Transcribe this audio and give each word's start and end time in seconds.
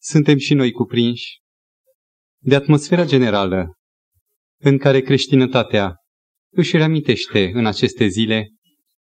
suntem 0.00 0.38
și 0.38 0.54
noi 0.54 0.72
cuprinși 0.72 1.40
de 2.42 2.54
atmosfera 2.54 3.04
generală 3.04 3.72
în 4.60 4.78
care 4.78 5.00
creștinătatea 5.00 5.94
își 6.52 6.76
reamintește 6.76 7.50
în 7.54 7.66
aceste 7.66 8.06
zile 8.06 8.48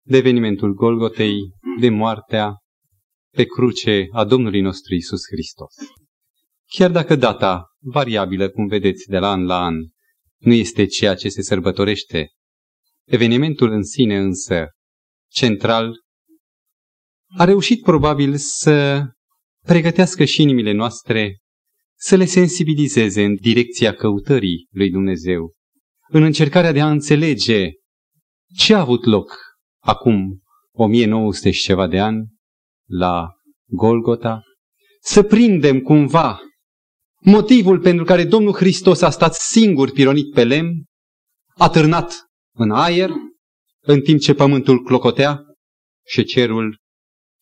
de 0.05 0.17
evenimentul 0.17 0.73
Golgotei, 0.73 1.35
de 1.79 1.89
moartea 1.89 2.55
pe 3.35 3.43
cruce 3.43 4.07
a 4.11 4.25
Domnului 4.25 4.61
nostru 4.61 4.95
Isus 4.95 5.21
Hristos. 5.31 5.73
Chiar 6.65 6.91
dacă 6.91 7.15
data, 7.15 7.65
variabilă, 7.79 8.49
cum 8.49 8.67
vedeți, 8.67 9.09
de 9.09 9.17
la 9.17 9.31
an 9.31 9.45
la 9.45 9.63
an, 9.63 9.75
nu 10.37 10.53
este 10.53 10.85
ceea 10.85 11.15
ce 11.15 11.29
se 11.29 11.41
sărbătorește, 11.41 12.27
evenimentul 13.03 13.71
în 13.71 13.83
sine 13.83 14.17
însă, 14.17 14.67
central, 15.31 15.93
a 17.37 17.43
reușit 17.43 17.81
probabil 17.81 18.35
să 18.37 19.05
pregătească 19.65 20.23
și 20.23 20.41
inimile 20.41 20.71
noastre 20.71 21.37
să 21.99 22.15
le 22.15 22.25
sensibilizeze 22.25 23.23
în 23.23 23.35
direcția 23.35 23.93
căutării 23.93 24.67
lui 24.71 24.89
Dumnezeu, 24.89 25.53
în 26.07 26.23
încercarea 26.23 26.71
de 26.71 26.81
a 26.81 26.89
înțelege 26.89 27.69
ce 28.55 28.73
a 28.73 28.79
avut 28.79 29.05
loc 29.05 29.31
acum 29.83 30.41
1900 30.71 31.51
și 31.51 31.63
ceva 31.63 31.87
de 31.87 31.99
ani 31.99 32.27
la 32.89 33.27
Golgota, 33.65 34.41
să 35.01 35.23
prindem 35.23 35.79
cumva 35.79 36.39
motivul 37.19 37.79
pentru 37.79 38.03
care 38.03 38.25
Domnul 38.25 38.53
Hristos 38.53 39.01
a 39.01 39.09
stat 39.09 39.33
singur 39.33 39.91
pironit 39.91 40.33
pe 40.33 40.43
lemn, 40.43 40.83
atârnat 41.55 42.13
în 42.55 42.71
aer, 42.71 43.09
în 43.79 44.01
timp 44.01 44.19
ce 44.19 44.33
pământul 44.33 44.83
clocotea 44.83 45.43
și 46.05 46.23
cerul 46.23 46.79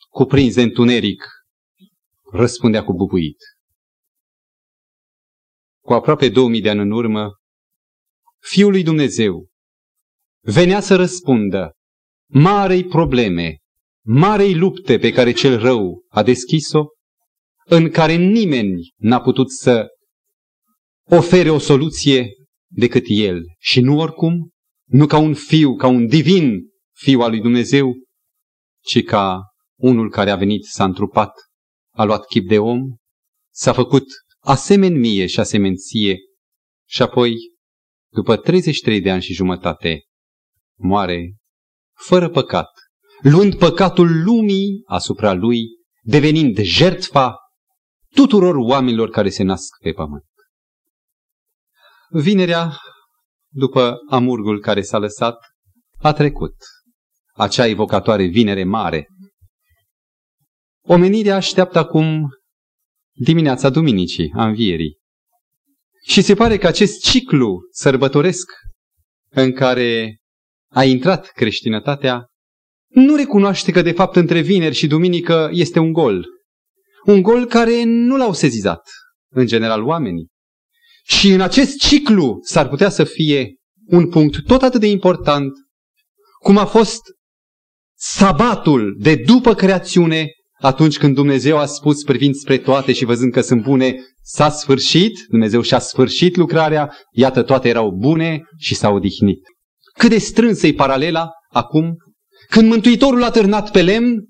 cuprins 0.10 0.56
de 0.56 0.62
întuneric 0.62 1.24
răspundea 2.32 2.84
cu 2.84 2.94
bubuit. 2.94 3.38
Cu 5.84 5.94
aproape 5.94 6.30
2000 6.30 6.62
de 6.62 6.70
ani 6.70 6.80
în 6.80 6.92
urmă, 6.92 7.32
Fiul 8.40 8.72
lui 8.72 8.84
Dumnezeu 8.84 9.48
venea 10.44 10.80
să 10.80 10.96
răspundă 10.96 11.72
marei 12.30 12.86
probleme, 12.86 13.58
marei 14.06 14.56
lupte 14.56 14.98
pe 14.98 15.12
care 15.12 15.32
cel 15.32 15.60
rău 15.60 16.06
a 16.10 16.24
deschis-o, 16.24 16.86
în 17.66 17.90
care 17.90 18.16
nimeni 18.16 18.94
n-a 18.98 19.22
putut 19.22 19.52
să 19.52 19.88
ofere 21.10 21.50
o 21.50 21.58
soluție 21.58 22.30
decât 22.68 23.04
el. 23.08 23.44
Și 23.60 23.82
nu 23.82 24.00
oricum, 24.00 24.50
nu 24.88 25.06
ca 25.06 25.18
un 25.18 25.34
fiu, 25.34 25.76
ca 25.76 25.88
un 25.88 26.08
divin 26.08 26.60
fiu 26.98 27.20
al 27.20 27.30
lui 27.30 27.42
Dumnezeu, 27.42 27.94
ci 28.84 29.04
ca 29.04 29.42
unul 29.80 30.10
care 30.10 30.30
a 30.30 30.36
venit, 30.36 30.64
s-a 30.64 30.84
întrupat, 30.84 31.32
a 32.02 32.04
luat 32.04 32.26
chip 32.26 32.48
de 32.48 32.60
om, 32.60 32.96
s-a 33.54 33.74
făcut 33.74 34.06
asemeni 34.40 34.98
mie 34.98 35.26
și 35.26 35.40
asemenție 35.40 36.18
și 36.88 37.02
apoi, 37.02 37.36
după 38.14 38.38
33 38.38 39.02
de 39.02 39.12
ani 39.12 39.22
și 39.22 39.34
jumătate, 39.34 40.04
moare 40.80 41.36
fără 41.98 42.30
păcat, 42.30 42.70
luând 43.22 43.58
păcatul 43.58 44.24
lumii 44.24 44.82
asupra 44.86 45.34
lui, 45.34 45.62
devenind 46.02 46.60
jertfa 46.60 47.36
tuturor 48.16 48.56
oamenilor 48.56 49.10
care 49.10 49.30
se 49.30 49.44
nasc 49.44 49.78
pe 49.82 49.92
pământ. 49.92 50.26
Vinerea, 52.10 52.78
după 53.54 53.98
amurgul 54.10 54.60
care 54.60 54.82
s-a 54.82 54.98
lăsat, 54.98 55.38
a 55.98 56.14
trecut. 56.14 56.56
Acea 57.34 57.66
evocatoare 57.66 58.26
vinere 58.26 58.64
mare. 58.64 59.08
Omenirea 60.84 61.36
așteaptă 61.36 61.78
acum 61.78 62.30
dimineața 63.12 63.70
duminicii, 63.70 64.32
a 64.36 64.46
învierii. 64.46 65.00
Și 66.08 66.22
se 66.22 66.34
pare 66.34 66.58
că 66.58 66.68
acest 66.68 67.04
ciclu 67.04 67.60
sărbătoresc 67.72 68.52
în 69.30 69.52
care 69.52 70.18
a 70.72 70.84
intrat 70.84 71.32
creștinătatea, 71.32 72.26
nu 72.88 73.16
recunoaște 73.16 73.72
că 73.72 73.82
de 73.82 73.92
fapt 73.92 74.16
între 74.16 74.40
vineri 74.40 74.76
și 74.76 74.88
duminică 74.88 75.50
este 75.52 75.80
un 75.80 75.92
gol. 75.92 76.26
Un 77.06 77.22
gol 77.22 77.46
care 77.46 77.84
nu 77.84 78.18
l-au 78.18 78.34
sezizat, 78.34 78.82
în 79.34 79.46
general, 79.46 79.84
oamenii. 79.84 80.28
Și 81.04 81.32
în 81.32 81.42
acest 81.42 81.78
ciclu 81.78 82.40
s-ar 82.42 82.68
putea 82.70 82.90
să 82.90 83.04
fie 83.04 83.56
un 83.88 84.10
punct 84.10 84.44
tot 84.46 84.62
atât 84.62 84.80
de 84.80 84.88
important 84.88 85.52
cum 86.40 86.58
a 86.58 86.66
fost 86.66 87.02
sabatul 87.98 88.96
de 89.00 89.16
după 89.16 89.54
creațiune, 89.54 90.28
atunci 90.62 90.98
când 90.98 91.16
Dumnezeu 91.16 91.58
a 91.58 91.66
spus 91.66 92.04
privind 92.04 92.36
spre 92.36 92.58
toate 92.58 92.94
și 92.94 93.06
văzând 93.06 93.32
că 93.32 93.42
sunt 93.42 93.62
bune, 93.62 93.96
s-a 94.22 94.50
sfârșit, 94.50 95.26
Dumnezeu 95.30 95.62
și-a 95.62 95.80
sfârșit 95.80 96.36
lucrarea, 96.36 96.96
iată 97.12 97.44
toate 97.44 97.68
erau 97.68 97.92
bune 97.92 98.42
și 98.58 98.76
s-au 98.76 98.96
odihnit. 98.96 99.42
Cât 99.98 100.10
de 100.10 100.18
strânsă 100.18 100.68
e 100.68 100.74
paralela 100.74 101.30
acum, 101.50 101.96
când 102.50 102.70
Mântuitorul 102.70 103.24
a 103.24 103.32
târnat 103.32 103.72
pe 103.72 103.82
lemn, 103.82 104.26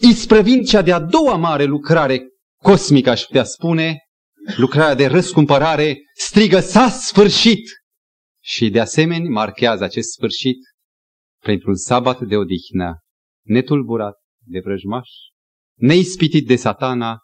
isprăvind 0.00 0.66
cea 0.66 0.82
de-a 0.82 0.98
doua 0.98 1.36
mare 1.36 1.64
lucrare 1.64 2.22
cosmică, 2.62 3.10
aș 3.10 3.22
putea 3.22 3.44
spune, 3.44 3.98
lucrarea 4.56 4.94
de 4.94 5.06
răscumpărare, 5.06 5.98
strigă 6.14 6.60
s-a 6.60 6.88
sfârșit! 6.88 7.68
Și 8.42 8.70
de 8.70 8.80
asemenea 8.80 9.30
marchează 9.30 9.84
acest 9.84 10.08
sfârșit 10.10 10.56
printr-un 11.42 11.74
sabat 11.74 12.20
de 12.20 12.36
odihnă, 12.36 12.98
netulburat 13.46 14.14
de 14.46 14.60
vrăjmaș, 14.64 15.08
neispitit 15.80 16.46
de 16.46 16.56
satana, 16.56 17.18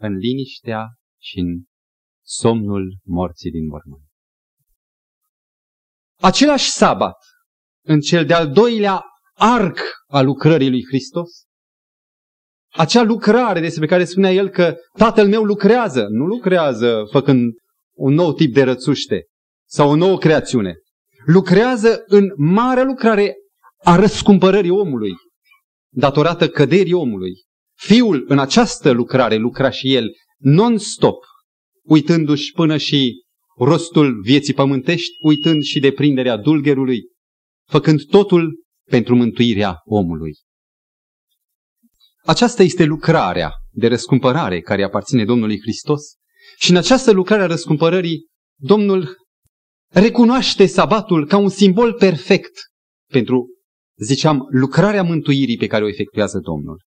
în 0.00 0.16
liniștea 0.16 0.86
și 1.20 1.38
în 1.38 1.62
somnul 2.24 2.98
morții 3.04 3.50
din 3.50 3.66
mormânt. 3.66 4.02
Același 6.20 6.70
sabat, 6.70 7.16
în 7.84 8.00
cel 8.00 8.26
de-al 8.26 8.50
doilea 8.50 9.02
arc 9.34 9.78
al 10.06 10.24
lucrării 10.24 10.70
lui 10.70 10.84
Hristos, 10.86 11.30
acea 12.72 13.02
lucrare 13.02 13.60
despre 13.60 13.86
care 13.86 14.04
spunea 14.04 14.32
el 14.32 14.48
că 14.48 14.76
tatăl 14.92 15.28
meu 15.28 15.44
lucrează, 15.44 16.06
nu 16.08 16.24
lucrează 16.24 17.04
făcând 17.10 17.52
un 17.96 18.14
nou 18.14 18.32
tip 18.32 18.54
de 18.54 18.62
rățuște 18.62 19.26
sau 19.68 19.90
o 19.90 19.94
nouă 19.94 20.18
creațiune. 20.18 20.74
Lucrează 21.26 22.02
în 22.06 22.32
marea 22.36 22.84
lucrare 22.84 23.34
a 23.84 23.96
răscumpărării 23.96 24.70
omului, 24.70 25.12
datorată 25.88 26.48
căderii 26.48 26.92
omului. 26.92 27.32
Fiul 27.80 28.24
în 28.28 28.38
această 28.38 28.90
lucrare 28.90 29.36
lucra 29.36 29.70
și 29.70 29.94
el 29.94 30.10
non-stop, 30.38 31.24
uitându-și 31.82 32.52
până 32.52 32.76
și 32.76 33.24
rostul 33.58 34.20
vieții 34.22 34.54
pământești, 34.54 35.16
uitând 35.20 35.62
și 35.62 35.80
de 35.80 35.92
prinderea 35.92 36.36
dulgherului, 36.36 37.00
făcând 37.68 38.04
totul 38.04 38.62
pentru 38.90 39.16
mântuirea 39.16 39.80
omului. 39.84 40.32
Aceasta 42.24 42.62
este 42.62 42.84
lucrarea 42.84 43.52
de 43.70 43.86
răscumpărare 43.86 44.60
care 44.60 44.84
aparține 44.84 45.24
Domnului 45.24 45.60
Hristos 45.60 46.02
și 46.58 46.70
în 46.70 46.76
această 46.76 47.10
lucrare 47.10 47.42
a 47.42 47.46
răscumpărării 47.46 48.26
Domnul 48.60 49.16
recunoaște 49.92 50.66
sabatul 50.66 51.26
ca 51.26 51.36
un 51.36 51.48
simbol 51.48 51.92
perfect 51.92 52.52
pentru, 53.10 53.46
ziceam, 53.96 54.46
lucrarea 54.50 55.02
mântuirii 55.02 55.56
pe 55.56 55.66
care 55.66 55.84
o 55.84 55.88
efectuează 55.88 56.38
Domnul. 56.38 56.86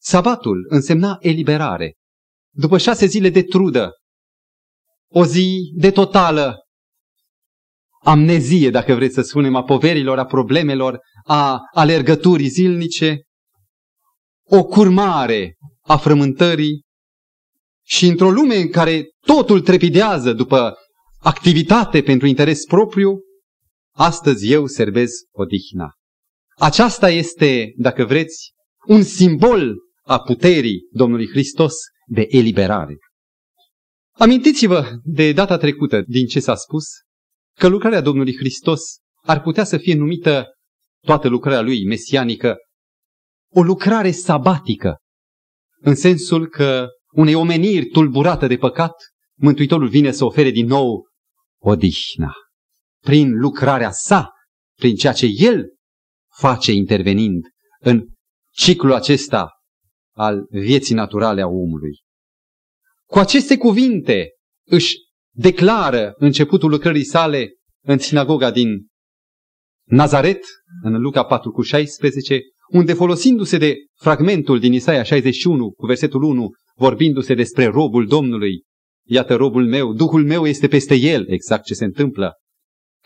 Sabatul 0.00 0.66
însemna 0.68 1.16
eliberare. 1.20 1.94
După 2.50 2.78
șase 2.78 3.06
zile 3.06 3.30
de 3.30 3.42
trudă, 3.42 3.92
o 5.08 5.24
zi 5.24 5.72
de 5.74 5.90
totală 5.90 6.56
amnezie, 8.02 8.70
dacă 8.70 8.94
vreți 8.94 9.14
să 9.14 9.22
spunem, 9.22 9.54
a 9.54 9.62
poverilor, 9.62 10.18
a 10.18 10.24
problemelor, 10.24 11.00
a 11.24 11.60
alergăturii 11.72 12.48
zilnice, 12.48 13.22
o 14.46 14.64
curmare 14.64 15.56
a 15.80 15.96
frământării 15.96 16.82
și 17.86 18.06
într-o 18.06 18.30
lume 18.30 18.56
în 18.56 18.70
care 18.70 19.08
totul 19.26 19.60
trepidează 19.60 20.32
după 20.32 20.74
activitate 21.18 22.02
pentru 22.02 22.26
interes 22.26 22.64
propriu, 22.64 23.18
astăzi 23.94 24.52
eu 24.52 24.66
serbez 24.66 25.10
odihna. 25.30 25.92
Aceasta 26.56 27.10
este, 27.10 27.72
dacă 27.76 28.04
vreți, 28.04 28.52
un 28.86 29.02
simbol 29.02 29.76
a 30.08 30.20
puterii 30.20 30.88
Domnului 30.90 31.28
Hristos 31.28 31.74
de 32.06 32.26
eliberare. 32.28 32.96
Amintiți-vă 34.14 34.98
de 35.02 35.32
data 35.32 35.56
trecută 35.56 36.02
din 36.06 36.26
ce 36.26 36.40
s-a 36.40 36.54
spus, 36.54 36.84
că 37.58 37.66
lucrarea 37.66 38.00
Domnului 38.00 38.36
Hristos 38.36 38.80
ar 39.22 39.42
putea 39.42 39.64
să 39.64 39.76
fie 39.76 39.94
numită 39.94 40.46
toată 41.04 41.28
lucrarea 41.28 41.60
lui 41.60 41.86
mesianică 41.86 42.56
o 43.54 43.62
lucrare 43.62 44.10
sabatică, 44.10 44.96
în 45.80 45.94
sensul 45.94 46.48
că 46.48 46.86
unei 47.12 47.34
omeniri 47.34 47.86
tulburată 47.86 48.46
de 48.46 48.56
păcat, 48.56 48.94
Mântuitorul 49.40 49.88
vine 49.88 50.10
să 50.10 50.24
ofere 50.24 50.50
din 50.50 50.66
nou 50.66 51.08
odihna. 51.62 52.32
Prin 53.04 53.38
lucrarea 53.38 53.90
sa, 53.90 54.30
prin 54.78 54.94
ceea 54.94 55.12
ce 55.12 55.26
el 55.26 55.64
face 56.34 56.72
intervenind 56.72 57.44
în 57.80 58.08
ciclul 58.52 58.92
acesta 58.92 59.57
al 60.18 60.46
vieții 60.50 60.94
naturale 60.94 61.42
a 61.42 61.46
omului. 61.46 62.00
Cu 63.06 63.18
aceste 63.18 63.56
cuvinte 63.56 64.30
își 64.66 64.94
declară 65.34 66.14
începutul 66.16 66.70
lucrării 66.70 67.04
sale 67.04 67.48
în 67.84 67.98
sinagoga 67.98 68.50
din 68.50 68.86
Nazaret, 69.84 70.44
în 70.82 71.00
Luca 71.00 71.24
4 71.24 71.50
cu 71.50 71.62
16, 71.62 72.40
unde 72.72 72.92
folosindu-se 72.92 73.58
de 73.58 73.74
fragmentul 73.94 74.58
din 74.58 74.72
Isaia 74.72 75.02
61 75.02 75.70
cu 75.70 75.86
versetul 75.86 76.22
1, 76.22 76.50
vorbindu-se 76.76 77.34
despre 77.34 77.66
robul 77.66 78.06
Domnului, 78.06 78.62
iată 79.06 79.34
robul 79.34 79.66
meu, 79.66 79.92
Duhul 79.92 80.24
meu 80.24 80.46
este 80.46 80.68
peste 80.68 80.94
el, 80.94 81.24
exact 81.28 81.64
ce 81.64 81.74
se 81.74 81.84
întâmplă, 81.84 82.32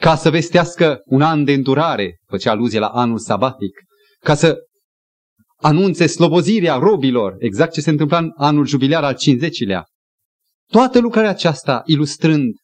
ca 0.01 0.17
să 0.17 0.31
vestească 0.31 1.01
un 1.05 1.23
an 1.23 1.45
de 1.45 1.53
îndurare, 1.53 2.17
făcea 2.27 2.51
aluzie 2.51 2.79
la 2.79 2.87
anul 2.87 3.19
sabatic, 3.19 3.81
ca 4.19 4.35
să 4.35 4.57
anunțe 5.63 6.07
slobozirea 6.07 6.75
robilor, 6.75 7.37
exact 7.39 7.73
ce 7.73 7.81
se 7.81 7.91
întâmpla 7.91 8.19
în 8.19 8.33
anul 8.37 8.67
jubilar 8.67 9.05
al 9.05 9.15
50-lea. 9.15 9.83
Toată 10.71 11.01
lucrarea 11.01 11.31
aceasta 11.31 11.83
ilustrând 11.85 12.55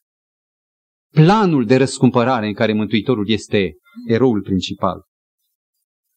planul 1.10 1.66
de 1.66 1.76
răscumpărare 1.76 2.46
în 2.46 2.54
care 2.54 2.72
Mântuitorul 2.72 3.30
este 3.30 3.72
eroul 4.06 4.42
principal. 4.42 5.02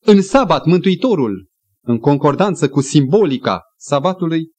În 0.03 0.21
sabat, 0.21 0.65
Mântuitorul, 0.65 1.47
în 1.83 1.99
concordanță 1.99 2.69
cu 2.69 2.81
simbolica 2.81 3.61
sabatului, 3.77 4.51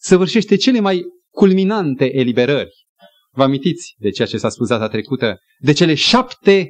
săvârșește 0.00 0.56
cele 0.56 0.80
mai 0.80 1.02
culminante 1.34 2.18
eliberări. 2.18 2.70
Vă 3.34 3.42
amintiți 3.42 3.94
de 3.98 4.10
ceea 4.10 4.28
ce 4.28 4.36
s-a 4.36 4.48
spus 4.48 4.68
data 4.68 4.88
trecută? 4.88 5.38
De 5.58 5.72
cele 5.72 5.94
șapte 5.94 6.68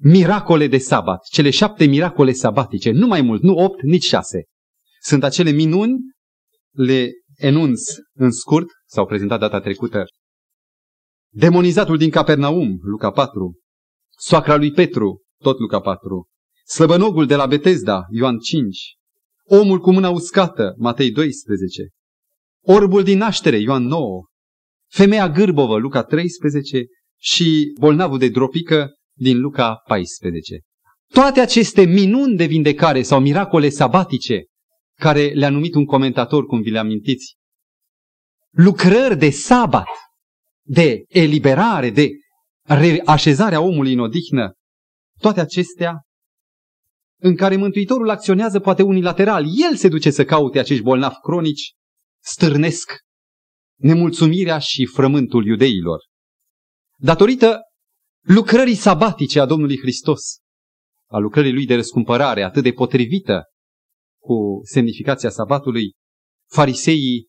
miracole 0.00 0.66
de 0.66 0.78
sabat, 0.78 1.24
cele 1.30 1.50
șapte 1.50 1.84
miracole 1.84 2.32
sabatice, 2.32 2.90
nu 2.90 3.06
mai 3.06 3.20
mult, 3.20 3.42
nu 3.42 3.54
opt, 3.54 3.82
nici 3.82 4.04
șase. 4.04 4.44
Sunt 5.00 5.24
acele 5.24 5.50
minuni, 5.50 5.98
le 6.70 7.10
enunț 7.36 7.80
în 8.14 8.30
scurt, 8.30 8.66
s-au 8.86 9.06
prezentat 9.06 9.40
data 9.40 9.60
trecută. 9.60 10.04
Demonizatul 11.32 11.96
din 11.96 12.10
Capernaum, 12.10 12.78
Luca 12.82 13.10
4, 13.10 13.58
soacra 14.16 14.56
lui 14.56 14.72
Petru, 14.72 15.22
tot 15.42 15.58
Luca 15.58 15.80
4, 15.80 16.28
slăbănogul 16.64 17.26
de 17.26 17.34
la 17.34 17.46
Betesda, 17.46 18.06
Ioan 18.10 18.38
5, 18.38 18.94
omul 19.44 19.78
cu 19.78 19.92
mâna 19.92 20.08
uscată, 20.08 20.74
Matei 20.76 21.10
12, 21.10 21.88
orbul 22.64 23.02
din 23.02 23.18
naștere, 23.18 23.58
Ioan 23.58 23.82
9, 23.82 24.24
femeia 24.90 25.28
gârbovă, 25.28 25.76
Luca 25.76 26.02
13 26.02 26.84
și 27.20 27.72
bolnavul 27.80 28.18
de 28.18 28.28
dropică 28.28 28.92
din 29.18 29.40
Luca 29.40 29.74
14. 29.86 30.60
Toate 31.06 31.40
aceste 31.40 31.84
minuni 31.84 32.36
de 32.36 32.44
vindecare 32.44 33.02
sau 33.02 33.20
miracole 33.20 33.68
sabatice, 33.68 34.44
care 34.94 35.28
le-a 35.28 35.50
numit 35.50 35.74
un 35.74 35.84
comentator, 35.84 36.46
cum 36.46 36.60
vi 36.60 36.70
le 36.70 36.78
amintiți, 36.78 37.36
lucrări 38.50 39.18
de 39.18 39.30
sabat, 39.30 39.88
de 40.62 41.04
eliberare, 41.08 41.90
de 41.90 42.10
așezarea 43.04 43.60
omului 43.60 43.92
în 43.92 43.98
odihnă, 43.98 44.52
toate 45.20 45.40
acestea 45.40 46.02
în 47.20 47.36
care 47.36 47.56
Mântuitorul 47.56 48.10
acționează 48.10 48.60
poate 48.60 48.82
unilateral. 48.82 49.44
El 49.68 49.76
se 49.76 49.88
duce 49.88 50.10
să 50.10 50.24
caute 50.24 50.58
acești 50.58 50.82
bolnavi 50.82 51.20
cronici, 51.22 51.72
stârnesc 52.22 52.98
nemulțumirea 53.80 54.58
și 54.58 54.86
frământul 54.86 55.46
iudeilor. 55.46 55.98
Datorită 56.96 57.60
lucrării 58.28 58.74
sabatice 58.74 59.40
a 59.40 59.46
Domnului 59.46 59.78
Hristos, 59.78 60.38
a 61.06 61.18
lucrării 61.18 61.52
lui 61.52 61.66
de 61.66 61.74
răscumpărare 61.74 62.42
atât 62.42 62.62
de 62.62 62.72
potrivită 62.72 63.42
cu 64.22 64.60
semnificația 64.62 65.30
sabatului, 65.30 65.92
fariseii 66.50 67.28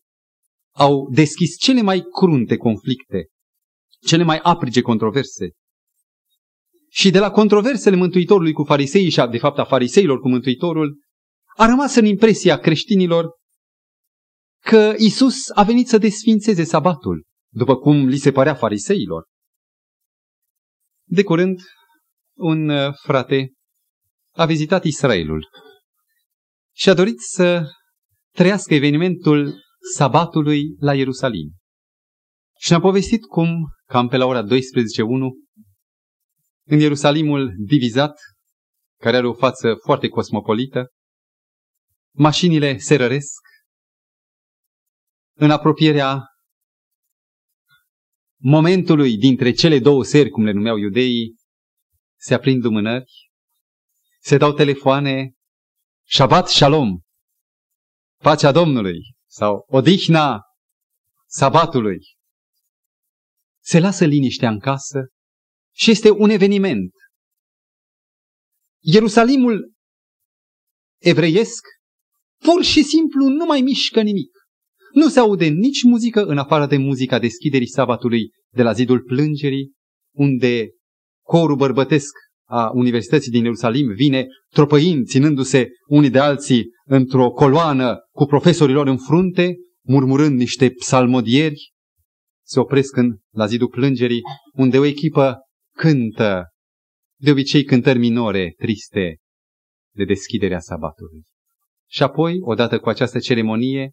au 0.74 1.10
deschis 1.10 1.56
cele 1.58 1.82
mai 1.82 2.02
crunte 2.18 2.56
conflicte, 2.56 3.28
cele 4.00 4.22
mai 4.22 4.38
aprige 4.42 4.80
controverse. 4.80 5.50
Și 6.88 7.10
de 7.10 7.18
la 7.18 7.30
controversele 7.30 7.96
Mântuitorului 7.96 8.52
cu 8.52 8.64
fariseii 8.64 9.10
și 9.10 9.20
a, 9.20 9.26
de 9.26 9.38
fapt 9.38 9.58
a 9.58 9.64
fariseilor 9.64 10.20
cu 10.20 10.28
Mântuitorul, 10.28 11.00
a 11.56 11.66
rămas 11.66 11.94
în 11.94 12.04
impresia 12.04 12.58
creștinilor 12.58 13.30
că 14.62 14.94
Isus 14.96 15.48
a 15.54 15.62
venit 15.62 15.88
să 15.88 15.98
desfințeze 15.98 16.64
sabatul, 16.64 17.24
după 17.52 17.76
cum 17.76 18.06
li 18.06 18.16
se 18.16 18.32
părea 18.32 18.54
fariseilor. 18.54 19.29
De 21.12 21.22
curând, 21.22 21.60
un 22.36 22.68
uh, 22.68 22.94
frate 23.02 23.52
a 24.30 24.44
vizitat 24.44 24.84
Israelul 24.84 25.48
și 26.76 26.88
a 26.88 26.94
dorit 26.94 27.20
să 27.20 27.70
trăiască 28.34 28.74
evenimentul 28.74 29.54
sabatului 29.96 30.76
la 30.78 30.94
Ierusalim. 30.94 31.52
Și 32.58 32.70
ne-a 32.70 32.80
povestit 32.80 33.24
cum, 33.26 33.48
cam 33.84 34.08
pe 34.08 34.16
la 34.16 34.26
ora 34.26 34.42
12.1, 34.42 34.48
în 36.66 36.78
Ierusalimul 36.78 37.52
divizat, 37.56 38.18
care 39.00 39.16
are 39.16 39.26
o 39.26 39.34
față 39.34 39.74
foarte 39.84 40.08
cosmopolită, 40.08 40.88
mașinile 42.14 42.78
se 42.78 42.96
răresc, 42.96 43.40
în 45.36 45.50
apropierea 45.50 46.24
momentului 48.42 49.16
dintre 49.16 49.52
cele 49.52 49.78
două 49.78 50.04
seri, 50.04 50.30
cum 50.30 50.44
le 50.44 50.52
numeau 50.52 50.76
iudeii, 50.76 51.34
se 52.18 52.34
aprind 52.34 52.64
lumânări, 52.64 53.30
se 54.20 54.36
dau 54.36 54.52
telefoane, 54.52 55.34
Shabbat 56.08 56.48
Shalom, 56.48 57.00
pacea 58.16 58.52
Domnului, 58.52 58.98
sau 59.26 59.64
odihna 59.68 60.40
sabatului. 61.26 61.98
Se 63.62 63.78
lasă 63.78 64.04
liniștea 64.04 64.48
în 64.48 64.58
casă 64.58 64.98
și 65.74 65.90
este 65.90 66.10
un 66.10 66.30
eveniment. 66.30 66.92
Ierusalimul 68.82 69.72
evreiesc 70.98 71.66
pur 72.36 72.64
și 72.64 72.82
simplu 72.82 73.28
nu 73.28 73.44
mai 73.44 73.60
mișcă 73.60 74.02
nimic. 74.02 74.39
Nu 74.92 75.08
se 75.08 75.18
aude 75.18 75.46
nici 75.46 75.82
muzică 75.82 76.24
în 76.24 76.38
afară 76.38 76.66
de 76.66 76.76
muzica 76.76 77.18
deschiderii 77.18 77.68
sabatului 77.68 78.30
de 78.54 78.62
la 78.62 78.72
zidul 78.72 79.00
plângerii, 79.00 79.72
unde 80.14 80.68
corul 81.24 81.56
bărbătesc 81.56 82.12
a 82.48 82.70
Universității 82.74 83.30
din 83.30 83.42
Ierusalim 83.42 83.92
vine 83.92 84.26
tropăind, 84.48 85.06
ținându-se 85.06 85.68
unii 85.88 86.10
de 86.10 86.18
alții 86.18 86.64
într-o 86.84 87.30
coloană 87.30 87.98
cu 88.10 88.24
profesorilor 88.24 88.86
în 88.86 88.96
frunte, 88.96 89.54
murmurând 89.86 90.38
niște 90.38 90.70
psalmodieri, 90.70 91.72
se 92.46 92.60
opresc 92.60 92.96
în, 92.96 93.18
la 93.34 93.46
zidul 93.46 93.68
plângerii, 93.68 94.20
unde 94.52 94.78
o 94.78 94.84
echipă 94.84 95.38
cântă, 95.76 96.44
de 97.20 97.30
obicei 97.30 97.64
cântări 97.64 97.98
minore, 97.98 98.54
triste, 98.56 99.16
de 99.94 100.04
deschiderea 100.04 100.58
sabatului. 100.58 101.22
Și 101.88 102.02
apoi, 102.02 102.36
odată 102.40 102.78
cu 102.78 102.88
această 102.88 103.18
ceremonie, 103.18 103.90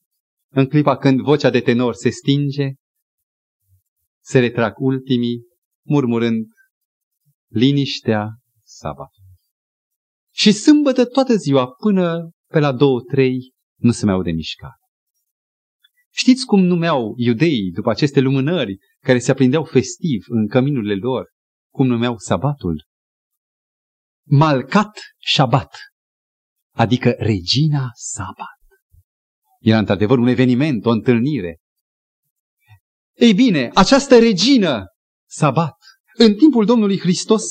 în 0.51 0.67
clipa 0.67 0.97
când 0.97 1.21
vocea 1.21 1.49
de 1.49 1.59
tenor 1.59 1.93
se 1.93 2.09
stinge, 2.09 2.73
se 4.23 4.39
retrag 4.39 4.73
ultimii, 4.77 5.41
murmurând 5.85 6.45
liniștea 7.47 8.29
sabatului. 8.63 9.35
Și 10.33 10.51
sâmbătă 10.51 11.05
toată 11.05 11.35
ziua, 11.35 11.67
până 11.67 12.29
pe 12.51 12.59
la 12.59 12.71
două, 12.71 13.01
trei, 13.01 13.53
nu 13.79 13.91
se 13.91 14.05
mai 14.05 14.13
aude 14.13 14.31
mișcare. 14.31 14.75
Știți 16.13 16.45
cum 16.45 16.59
numeau 16.63 17.13
iudeii 17.17 17.71
după 17.71 17.89
aceste 17.89 18.19
lumânări 18.19 18.77
care 19.03 19.19
se 19.19 19.31
aprindeau 19.31 19.63
festiv 19.63 20.23
în 20.27 20.47
căminurile 20.47 20.95
lor? 20.95 21.29
Cum 21.73 21.87
numeau 21.87 22.17
sabatul? 22.17 22.85
Malcat 24.29 24.99
Shabbat, 25.17 25.77
adică 26.75 27.15
regina 27.17 27.89
sabat. 27.93 28.56
Era 29.67 29.77
într-adevăr 29.77 30.17
un 30.17 30.27
eveniment, 30.27 30.85
o 30.85 30.89
întâlnire. 30.89 31.59
Ei 33.13 33.33
bine, 33.33 33.71
această 33.73 34.19
regină, 34.19 34.85
Sabat, 35.29 35.75
în 36.17 36.35
timpul 36.35 36.65
Domnului 36.65 36.99
Hristos, 36.99 37.43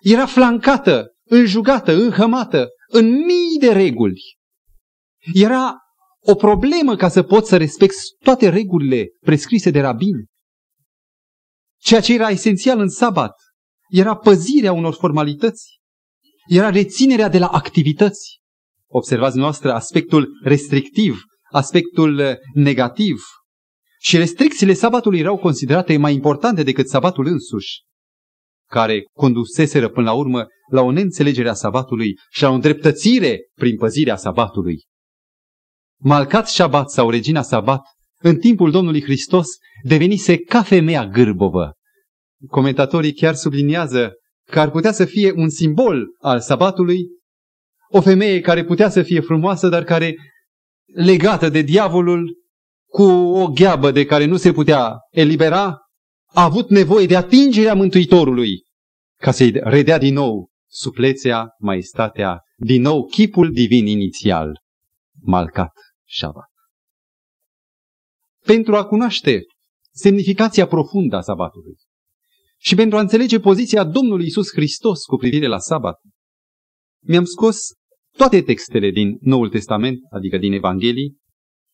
era 0.00 0.26
flancată, 0.26 1.06
înjugată, 1.24 1.92
înhămată, 1.92 2.68
în 2.86 3.10
mii 3.10 3.58
de 3.58 3.72
reguli. 3.72 4.20
Era 5.34 5.74
o 6.20 6.34
problemă 6.34 6.96
ca 6.96 7.08
să 7.08 7.22
poți 7.22 7.48
să 7.48 7.56
respecti 7.56 7.96
toate 8.18 8.48
regulile 8.48 9.06
prescrise 9.20 9.70
de 9.70 9.80
rabini. 9.80 10.26
Ceea 11.80 12.00
ce 12.00 12.14
era 12.14 12.28
esențial 12.28 12.80
în 12.80 12.88
sabat 12.88 13.34
era 13.88 14.16
păzirea 14.16 14.72
unor 14.72 14.94
formalități, 14.94 15.80
era 16.46 16.70
reținerea 16.70 17.28
de 17.28 17.38
la 17.38 17.46
activități. 17.46 18.42
Observați 18.90 19.36
noastră 19.36 19.72
aspectul 19.72 20.28
restrictiv, 20.42 21.22
aspectul 21.50 22.18
eh, 22.18 22.36
negativ. 22.54 23.20
Și 24.00 24.16
restricțiile 24.16 24.72
sabatului 24.72 25.18
erau 25.18 25.38
considerate 25.38 25.96
mai 25.96 26.14
importante 26.14 26.62
decât 26.62 26.88
sabatul 26.88 27.26
însuși, 27.26 27.82
care 28.70 29.02
conduseseră 29.16 29.88
până 29.88 30.06
la 30.06 30.12
urmă 30.12 30.46
la 30.70 30.80
o 30.80 30.90
neînțelegere 30.90 31.48
a 31.48 31.54
sabatului 31.54 32.14
și 32.30 32.42
la 32.42 32.48
o 32.48 32.52
îndreptățire 32.52 33.40
prin 33.54 33.76
păzirea 33.76 34.16
sabatului. 34.16 34.82
Malcat 36.00 36.48
Shabbat 36.48 36.90
sau 36.90 37.10
Regina 37.10 37.42
Sabat 37.42 37.82
în 38.20 38.36
timpul 38.36 38.70
Domnului 38.70 39.02
Hristos 39.02 39.46
devenise 39.82 40.38
ca 40.38 40.62
femeia 40.62 41.06
gârbovă. 41.06 41.72
Comentatorii 42.48 43.12
chiar 43.12 43.34
subliniază 43.34 44.12
că 44.50 44.60
ar 44.60 44.70
putea 44.70 44.92
să 44.92 45.04
fie 45.04 45.32
un 45.32 45.48
simbol 45.48 46.06
al 46.20 46.40
sabatului, 46.40 47.06
o 47.88 48.00
femeie 48.00 48.40
care 48.40 48.64
putea 48.64 48.88
să 48.88 49.02
fie 49.02 49.20
frumoasă, 49.20 49.68
dar 49.68 49.84
care, 49.84 50.16
legată 50.94 51.48
de 51.48 51.60
diavolul, 51.60 52.42
cu 52.86 53.02
o 53.12 53.46
gheabă 53.46 53.90
de 53.90 54.04
care 54.04 54.24
nu 54.24 54.36
se 54.36 54.52
putea 54.52 54.96
elibera, 55.10 55.78
a 56.26 56.42
avut 56.42 56.70
nevoie 56.70 57.06
de 57.06 57.16
atingerea 57.16 57.74
Mântuitorului 57.74 58.62
ca 59.20 59.30
să-i 59.30 59.52
redea 59.54 59.98
din 59.98 60.14
nou 60.14 60.50
suplețea, 60.70 61.48
maestatea, 61.58 62.40
din 62.56 62.82
nou 62.82 63.06
chipul 63.06 63.52
divin 63.52 63.86
inițial, 63.86 64.60
Malcat 65.20 65.72
Shabbat. 66.04 66.50
Pentru 68.44 68.76
a 68.76 68.84
cunoaște 68.84 69.42
semnificația 69.90 70.66
profundă 70.66 71.16
a 71.16 71.20
sabatului 71.20 71.76
și 72.58 72.74
pentru 72.74 72.96
a 72.96 73.00
înțelege 73.00 73.40
poziția 73.40 73.84
Domnului 73.84 74.26
Isus 74.26 74.50
Hristos 74.52 75.04
cu 75.04 75.16
privire 75.16 75.46
la 75.46 75.58
sabat, 75.58 76.00
mi-am 77.06 77.24
scos 77.24 77.58
toate 78.16 78.42
textele 78.42 78.90
din 78.90 79.16
Noul 79.20 79.48
Testament, 79.48 79.98
adică 80.10 80.38
din 80.38 80.52
Evanghelii, 80.52 81.16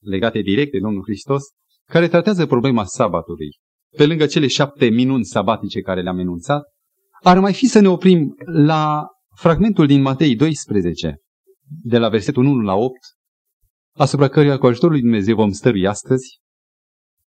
legate 0.02 0.40
direct 0.40 0.72
de 0.72 0.78
Domnul 0.78 1.02
Hristos, 1.02 1.42
care 1.90 2.08
tratează 2.08 2.46
problema 2.46 2.84
sabatului. 2.84 3.48
Pe 3.96 4.06
lângă 4.06 4.26
cele 4.26 4.46
șapte 4.46 4.88
minuni 4.88 5.24
sabatice 5.24 5.80
care 5.80 6.02
le-am 6.02 6.18
enunțat, 6.18 6.62
ar 7.22 7.38
mai 7.38 7.52
fi 7.52 7.66
să 7.66 7.80
ne 7.80 7.88
oprim 7.88 8.34
la 8.44 9.06
fragmentul 9.36 9.86
din 9.86 10.02
Matei 10.02 10.36
12, 10.36 11.16
de 11.82 11.98
la 11.98 12.08
versetul 12.08 12.44
1 12.44 12.60
la 12.60 12.74
8, 12.74 12.94
asupra 13.96 14.28
căruia 14.28 14.58
cu 14.58 14.66
ajutorul 14.66 14.92
lui 14.92 15.02
Dumnezeu 15.02 15.34
vom 15.34 15.50
stărui 15.50 15.86
astăzi. 15.86 16.38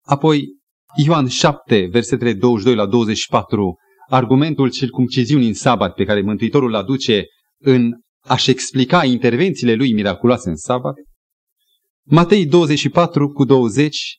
Apoi 0.01 0.60
Ioan 1.05 1.27
7, 1.27 1.88
versetele 1.91 2.34
22 2.34 2.75
la 2.75 2.86
24, 2.86 3.75
argumentul 4.08 4.70
circumciziunii 4.70 5.48
în 5.48 5.53
sabat 5.53 5.93
pe 5.93 6.03
care 6.03 6.22
Mântuitorul 6.22 6.70
îl 6.70 6.75
aduce 6.75 7.25
în 7.62 7.91
a-și 8.20 8.50
explica 8.50 9.06
intervențiile 9.06 9.74
lui 9.74 9.94
miraculoase 9.94 10.50
în 10.50 10.56
sabat. 10.56 10.96
Matei 12.06 12.46
24 12.46 13.32
cu 13.32 13.44
20, 13.44 14.18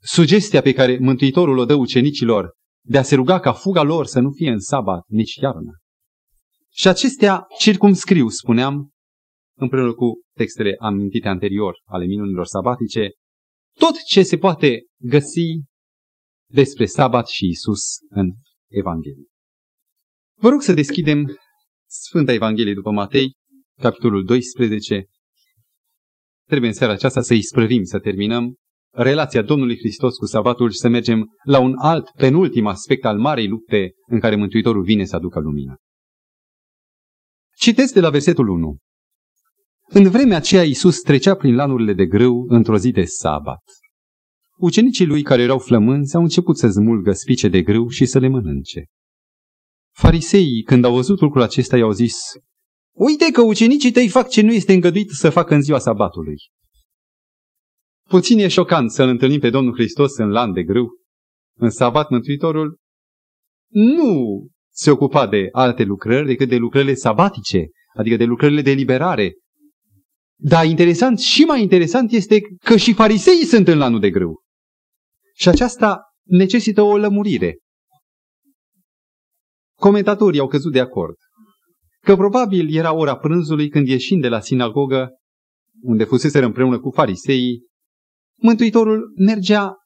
sugestia 0.00 0.60
pe 0.60 0.72
care 0.72 0.98
Mântuitorul 0.98 1.58
o 1.58 1.64
dă 1.64 1.74
ucenicilor 1.74 2.52
de 2.86 2.98
a 2.98 3.02
se 3.02 3.14
ruga 3.14 3.40
ca 3.40 3.52
fuga 3.52 3.82
lor 3.82 4.06
să 4.06 4.20
nu 4.20 4.30
fie 4.30 4.50
în 4.50 4.60
sabat, 4.60 5.04
nici 5.06 5.34
iarnă. 5.34 5.72
Și 6.72 6.88
acestea 6.88 7.46
circumscriu, 7.58 8.28
spuneam, 8.28 8.90
împreună 9.56 9.92
cu 9.92 10.20
textele 10.36 10.74
amintite 10.78 11.28
anterior 11.28 11.80
ale 11.84 12.04
minunilor 12.04 12.46
sabatice, 12.46 13.10
tot 13.78 14.02
ce 14.06 14.22
se 14.22 14.38
poate 14.38 14.84
găsi 15.00 15.62
despre 16.50 16.86
sabat 16.86 17.28
și 17.28 17.46
Isus 17.46 17.80
în 18.08 18.32
Evanghelie. 18.70 19.24
Vă 20.40 20.48
rog 20.48 20.62
să 20.62 20.72
deschidem 20.72 21.36
Sfânta 22.00 22.32
Evanghelie 22.32 22.74
după 22.74 22.90
Matei, 22.90 23.36
capitolul 23.80 24.24
12. 24.24 25.06
Trebuie 26.46 26.68
în 26.68 26.74
seara 26.74 26.92
aceasta 26.92 27.20
să 27.20 27.34
isprăvim, 27.34 27.84
să 27.84 27.98
terminăm 27.98 28.54
relația 28.90 29.42
Domnului 29.42 29.76
Hristos 29.76 30.16
cu 30.16 30.26
sabatul 30.26 30.70
și 30.70 30.78
să 30.78 30.88
mergem 30.88 31.26
la 31.44 31.58
un 31.58 31.74
alt, 31.78 32.10
penultim 32.16 32.66
aspect 32.66 33.04
al 33.04 33.18
marei 33.18 33.48
lupte 33.48 33.92
în 34.06 34.20
care 34.20 34.36
Mântuitorul 34.36 34.82
vine 34.82 35.04
să 35.04 35.16
aducă 35.16 35.40
lumină. 35.40 35.76
Citesc 37.56 37.94
de 37.94 38.00
la 38.00 38.10
versetul 38.10 38.48
1. 38.48 38.78
În 39.88 40.10
vremea 40.10 40.36
aceea 40.36 40.64
Iisus 40.64 41.00
trecea 41.00 41.34
prin 41.34 41.54
lanurile 41.54 41.92
de 41.92 42.06
grâu 42.06 42.46
într-o 42.48 42.78
zi 42.78 42.90
de 42.90 43.04
sabat. 43.04 43.62
Ucenicii 44.56 45.06
lui 45.06 45.22
care 45.22 45.42
erau 45.42 45.58
flămânzi 45.58 46.16
au 46.16 46.22
început 46.22 46.58
să 46.58 46.68
zmulgă 46.68 47.12
spice 47.12 47.48
de 47.48 47.62
grâu 47.62 47.88
și 47.88 48.06
să 48.06 48.18
le 48.18 48.28
mănânce. 48.28 48.84
Fariseii, 49.96 50.62
când 50.62 50.84
au 50.84 50.94
văzut 50.94 51.20
lucrul 51.20 51.42
acesta, 51.42 51.76
i-au 51.76 51.90
zis, 51.90 52.16
Uite 52.92 53.30
că 53.32 53.42
ucenicii 53.42 53.90
tăi 53.90 54.08
fac 54.08 54.28
ce 54.28 54.42
nu 54.42 54.52
este 54.52 54.72
îngăduit 54.72 55.10
să 55.10 55.30
facă 55.30 55.54
în 55.54 55.62
ziua 55.62 55.78
sabatului. 55.78 56.36
Puțin 58.08 58.38
e 58.38 58.48
șocant 58.48 58.90
să-L 58.90 59.08
întâlnim 59.08 59.40
pe 59.40 59.50
Domnul 59.50 59.74
Hristos 59.74 60.16
în 60.16 60.28
lan 60.28 60.52
de 60.52 60.62
grâu. 60.62 60.88
În 61.56 61.70
sabat 61.70 62.10
Mântuitorul 62.10 62.78
nu 63.70 64.46
se 64.72 64.90
ocupa 64.90 65.26
de 65.26 65.48
alte 65.52 65.82
lucrări 65.82 66.26
decât 66.26 66.48
de 66.48 66.56
lucrările 66.56 66.94
sabatice, 66.94 67.66
adică 67.96 68.16
de 68.16 68.24
lucrările 68.24 68.62
de 68.62 68.70
liberare. 68.70 69.34
Dar 70.36 70.64
interesant 70.64 71.18
și 71.18 71.42
mai 71.42 71.62
interesant 71.62 72.12
este 72.12 72.40
că 72.64 72.76
și 72.76 72.92
fariseii 72.92 73.44
sunt 73.44 73.68
în 73.68 73.78
lanul 73.78 74.00
de 74.00 74.10
grâu. 74.10 74.42
Și 75.34 75.48
aceasta 75.48 76.00
necesită 76.22 76.82
o 76.82 76.96
lămurire. 76.96 77.58
Comentatorii 79.88 80.40
au 80.40 80.46
căzut 80.46 80.72
de 80.72 80.80
acord 80.80 81.16
că 82.00 82.16
probabil 82.16 82.74
era 82.76 82.94
ora 82.94 83.16
prânzului 83.16 83.68
când 83.68 83.88
ieșind 83.88 84.20
de 84.20 84.28
la 84.28 84.40
sinagogă, 84.40 85.10
unde 85.82 86.04
fusese 86.04 86.44
împreună 86.44 86.80
cu 86.80 86.90
fariseii, 86.90 87.62
Mântuitorul 88.40 89.12
mergea, 89.16 89.76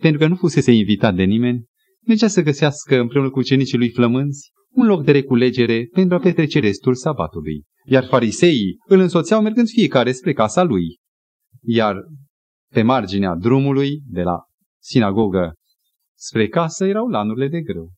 pentru 0.00 0.20
că 0.20 0.26
nu 0.26 0.34
fusese 0.34 0.72
invitat 0.72 1.14
de 1.14 1.22
nimeni, 1.22 1.64
mergea 2.06 2.28
să 2.28 2.42
găsească 2.42 2.98
împreună 2.98 3.30
cu 3.30 3.38
ucenicii 3.38 3.78
lui 3.78 3.90
flămânzi 3.90 4.50
un 4.70 4.86
loc 4.86 5.04
de 5.04 5.12
reculegere 5.12 5.88
pentru 5.92 6.16
a 6.16 6.20
petrece 6.20 6.58
restul 6.60 6.94
sabatului. 6.94 7.64
Iar 7.84 8.04
fariseii 8.04 8.76
îl 8.86 8.98
însoțeau 8.98 9.42
mergând 9.42 9.68
fiecare 9.68 10.12
spre 10.12 10.32
casa 10.32 10.62
lui. 10.62 10.98
Iar 11.62 11.96
pe 12.72 12.82
marginea 12.82 13.34
drumului, 13.34 14.02
de 14.06 14.22
la 14.22 14.36
sinagogă 14.82 15.52
spre 16.18 16.48
casă, 16.48 16.84
erau 16.84 17.08
lanurile 17.08 17.48
de 17.48 17.60
grâu. 17.60 17.92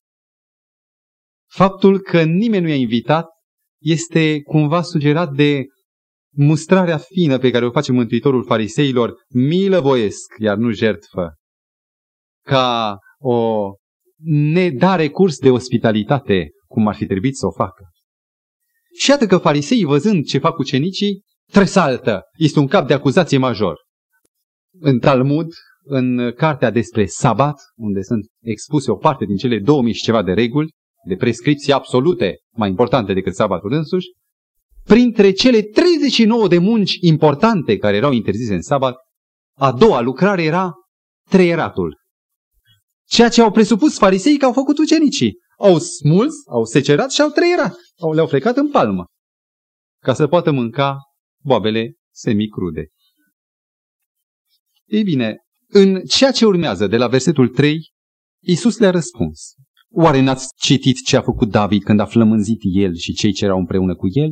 Faptul 1.51 1.99
că 1.99 2.23
nimeni 2.23 2.63
nu 2.63 2.69
i-a 2.69 2.75
invitat 2.75 3.27
este 3.81 4.43
cumva 4.43 4.83
sugerat 4.83 5.33
de 5.33 5.65
mustrarea 6.37 6.99
fină 6.99 7.39
pe 7.39 7.51
care 7.51 7.67
o 7.67 7.71
face 7.71 7.93
Mântuitorul 7.93 8.45
fariseilor, 8.45 9.15
milă 9.29 9.81
voiesc, 9.81 10.35
iar 10.39 10.57
nu 10.57 10.71
jertfă, 10.71 11.35
ca 12.47 12.99
o 13.19 13.71
nedare 14.53 15.09
curs 15.09 15.39
de 15.39 15.51
ospitalitate, 15.51 16.51
cum 16.67 16.89
ar 16.89 16.95
fi 16.95 17.07
trebuit 17.07 17.37
să 17.37 17.47
o 17.47 17.51
facă. 17.51 17.85
Și 18.99 19.11
iată 19.11 19.27
că 19.27 19.39
fariseii, 19.39 19.85
văzând 19.85 20.25
ce 20.25 20.39
fac 20.39 20.59
ucenicii, 20.59 21.23
tresaltă. 21.53 22.23
Este 22.39 22.59
un 22.59 22.67
cap 22.67 22.87
de 22.87 22.95
acuzație 22.95 23.39
major. 23.39 23.77
În 24.81 24.99
Talmud, 24.99 25.47
în 25.83 26.33
cartea 26.37 26.71
despre 26.71 27.07
sabat, 27.07 27.61
unde 27.75 28.03
sunt 28.03 28.27
expuse 28.43 28.91
o 28.91 28.97
parte 28.97 29.25
din 29.25 29.37
cele 29.37 29.59
2000 29.59 29.93
și 29.93 30.03
ceva 30.03 30.23
de 30.23 30.33
reguli, 30.33 30.71
de 31.07 31.17
prescripții 31.17 31.73
absolute, 31.73 32.37
mai 32.57 32.69
importante 32.69 33.13
decât 33.13 33.35
sabatul 33.35 33.73
însuși, 33.73 34.07
printre 34.85 35.31
cele 35.33 35.63
39 35.63 36.49
de 36.49 36.59
munci 36.59 36.97
importante 37.01 37.79
care 37.79 37.97
erau 37.97 38.13
interzise 38.13 38.55
în 38.55 38.63
sabat, 38.63 38.97
a 39.59 39.73
doua 39.73 40.01
lucrare 40.01 40.43
era 40.43 40.73
treieratul. 41.31 41.97
Ceea 43.09 43.29
ce 43.29 43.43
au 43.43 43.51
presupus 43.51 43.99
farisei 43.99 44.39
că 44.39 44.45
au 44.45 44.53
făcut 44.53 44.79
ucenicii. 44.79 45.35
Au 45.59 45.79
smuls, 45.79 46.35
au 46.49 46.65
secerat 46.65 47.11
și 47.11 47.21
au 47.21 47.29
treierat. 47.29 47.77
Au, 47.99 48.13
le-au 48.13 48.27
frecat 48.27 48.57
în 48.57 48.71
palmă. 48.71 49.05
Ca 50.03 50.15
să 50.15 50.27
poată 50.27 50.51
mânca 50.51 50.99
boabele 51.45 51.95
semicrude. 52.15 52.89
Ei 54.85 55.03
bine, 55.03 55.37
în 55.69 56.01
ceea 56.05 56.31
ce 56.31 56.47
urmează 56.47 56.87
de 56.87 56.97
la 56.97 57.07
versetul 57.07 57.49
3, 57.49 57.93
Iisus 58.43 58.79
le-a 58.79 58.91
răspuns. 58.91 59.55
Oare 59.99 60.21
n-ați 60.21 60.47
citit 60.57 60.97
ce 61.07 61.17
a 61.17 61.23
făcut 61.23 61.51
David 61.51 61.83
când 61.83 62.01
a 62.01 62.05
flămânzit 62.05 62.61
el 62.63 62.95
și 62.95 63.13
cei 63.13 63.33
ce 63.33 63.45
erau 63.45 63.59
împreună 63.59 63.95
cu 63.95 64.07
el? 64.11 64.31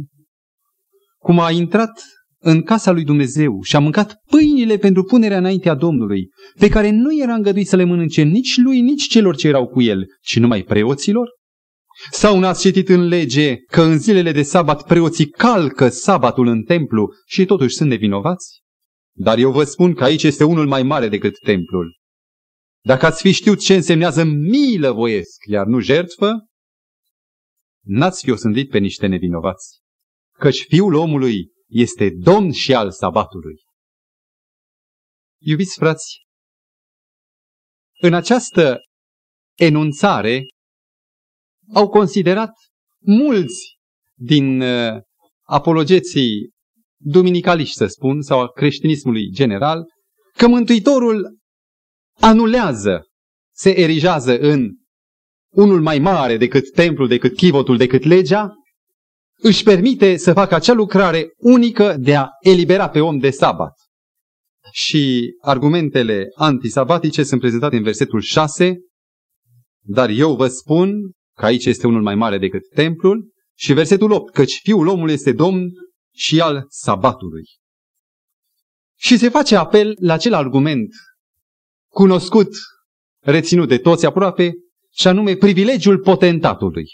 cum 1.24 1.38
a 1.40 1.50
intrat 1.50 2.04
în 2.38 2.62
casa 2.62 2.90
lui 2.90 3.04
Dumnezeu 3.04 3.62
și 3.62 3.76
a 3.76 3.78
mâncat 3.78 4.20
pâinile 4.30 4.76
pentru 4.76 5.02
punerea 5.02 5.38
înaintea 5.38 5.74
Domnului, 5.74 6.28
pe 6.58 6.68
care 6.68 6.90
nu 6.90 7.22
era 7.22 7.34
îngăduit 7.34 7.66
să 7.66 7.76
le 7.76 7.84
mănânce 7.84 8.22
nici 8.22 8.56
lui, 8.56 8.80
nici 8.80 9.08
celor 9.08 9.36
ce 9.36 9.48
erau 9.48 9.66
cu 9.66 9.80
el, 9.80 10.06
ci 10.22 10.38
numai 10.38 10.62
preoților? 10.62 11.28
Sau 12.10 12.38
n-ați 12.38 12.60
citit 12.60 12.88
în 12.88 13.06
lege 13.06 13.56
că 13.56 13.82
în 13.82 13.98
zilele 13.98 14.32
de 14.32 14.42
sabat 14.42 14.86
preoții 14.86 15.28
calcă 15.28 15.88
sabatul 15.88 16.46
în 16.46 16.62
templu 16.62 17.08
și 17.26 17.44
totuși 17.44 17.74
sunt 17.74 17.88
nevinovați? 17.88 18.60
Dar 19.16 19.38
eu 19.38 19.50
vă 19.50 19.64
spun 19.64 19.94
că 19.94 20.04
aici 20.04 20.22
este 20.22 20.44
unul 20.44 20.66
mai 20.66 20.82
mare 20.82 21.08
decât 21.08 21.38
templul. 21.38 21.96
Dacă 22.86 23.06
ați 23.06 23.20
fi 23.20 23.32
știut 23.32 23.60
ce 23.60 23.74
însemnează 23.74 24.24
milă 24.24 24.92
voiesc, 24.92 25.44
iar 25.48 25.66
nu 25.66 25.80
jertfă, 25.80 26.32
n-ați 27.84 28.24
fi 28.24 28.30
osândit 28.30 28.70
pe 28.70 28.78
niște 28.78 29.06
nevinovați 29.06 29.82
căci 30.38 30.64
fiul 30.64 30.94
omului 30.94 31.52
este 31.68 32.10
domn 32.10 32.52
și 32.52 32.74
al 32.74 32.90
sabatului. 32.90 33.54
Iubiți 35.40 35.78
frați, 35.78 36.26
în 38.00 38.14
această 38.14 38.78
enunțare 39.54 40.46
au 41.74 41.88
considerat 41.88 42.52
mulți 43.00 43.78
din 44.14 44.60
uh, 44.60 45.00
apologeții 45.42 46.50
duminicaliști, 47.00 47.76
să 47.76 47.86
spun, 47.86 48.22
sau 48.22 48.40
a 48.40 48.48
creștinismului 48.48 49.30
general, 49.30 49.84
că 50.36 50.48
Mântuitorul 50.48 51.38
anulează, 52.20 53.06
se 53.54 53.80
erigează 53.80 54.38
în 54.38 54.70
unul 55.54 55.80
mai 55.80 55.98
mare 55.98 56.36
decât 56.36 56.72
templul, 56.72 57.08
decât 57.08 57.36
chivotul, 57.36 57.76
decât 57.76 58.04
legea, 58.04 58.52
își 59.38 59.62
permite 59.62 60.16
să 60.16 60.32
facă 60.32 60.54
acea 60.54 60.72
lucrare 60.72 61.32
unică 61.36 61.96
de 61.98 62.16
a 62.16 62.28
elibera 62.40 62.88
pe 62.88 63.00
om 63.00 63.18
de 63.18 63.30
sabat. 63.30 63.72
Și 64.72 65.34
argumentele 65.40 66.26
antisabatice 66.34 67.22
sunt 67.22 67.40
prezentate 67.40 67.76
în 67.76 67.82
versetul 67.82 68.20
6, 68.20 68.76
dar 69.86 70.08
eu 70.08 70.36
vă 70.36 70.48
spun 70.48 71.12
că 71.36 71.44
aici 71.44 71.64
este 71.64 71.86
unul 71.86 72.02
mai 72.02 72.14
mare 72.14 72.38
decât 72.38 72.68
templul, 72.74 73.32
și 73.56 73.72
versetul 73.72 74.10
8, 74.10 74.32
căci 74.32 74.60
fiul 74.62 74.86
omului 74.86 75.12
este 75.12 75.32
domn 75.32 75.68
și 76.14 76.40
al 76.40 76.64
sabatului. 76.68 77.44
Și 78.98 79.16
se 79.18 79.28
face 79.28 79.56
apel 79.56 79.96
la 80.00 80.12
acel 80.12 80.34
argument 80.34 80.88
cunoscut, 81.94 82.48
reținut 83.24 83.68
de 83.68 83.78
toți 83.78 84.06
aproape, 84.06 84.52
și 84.92 85.08
anume 85.08 85.36
privilegiul 85.36 85.98
potentatului. 85.98 86.84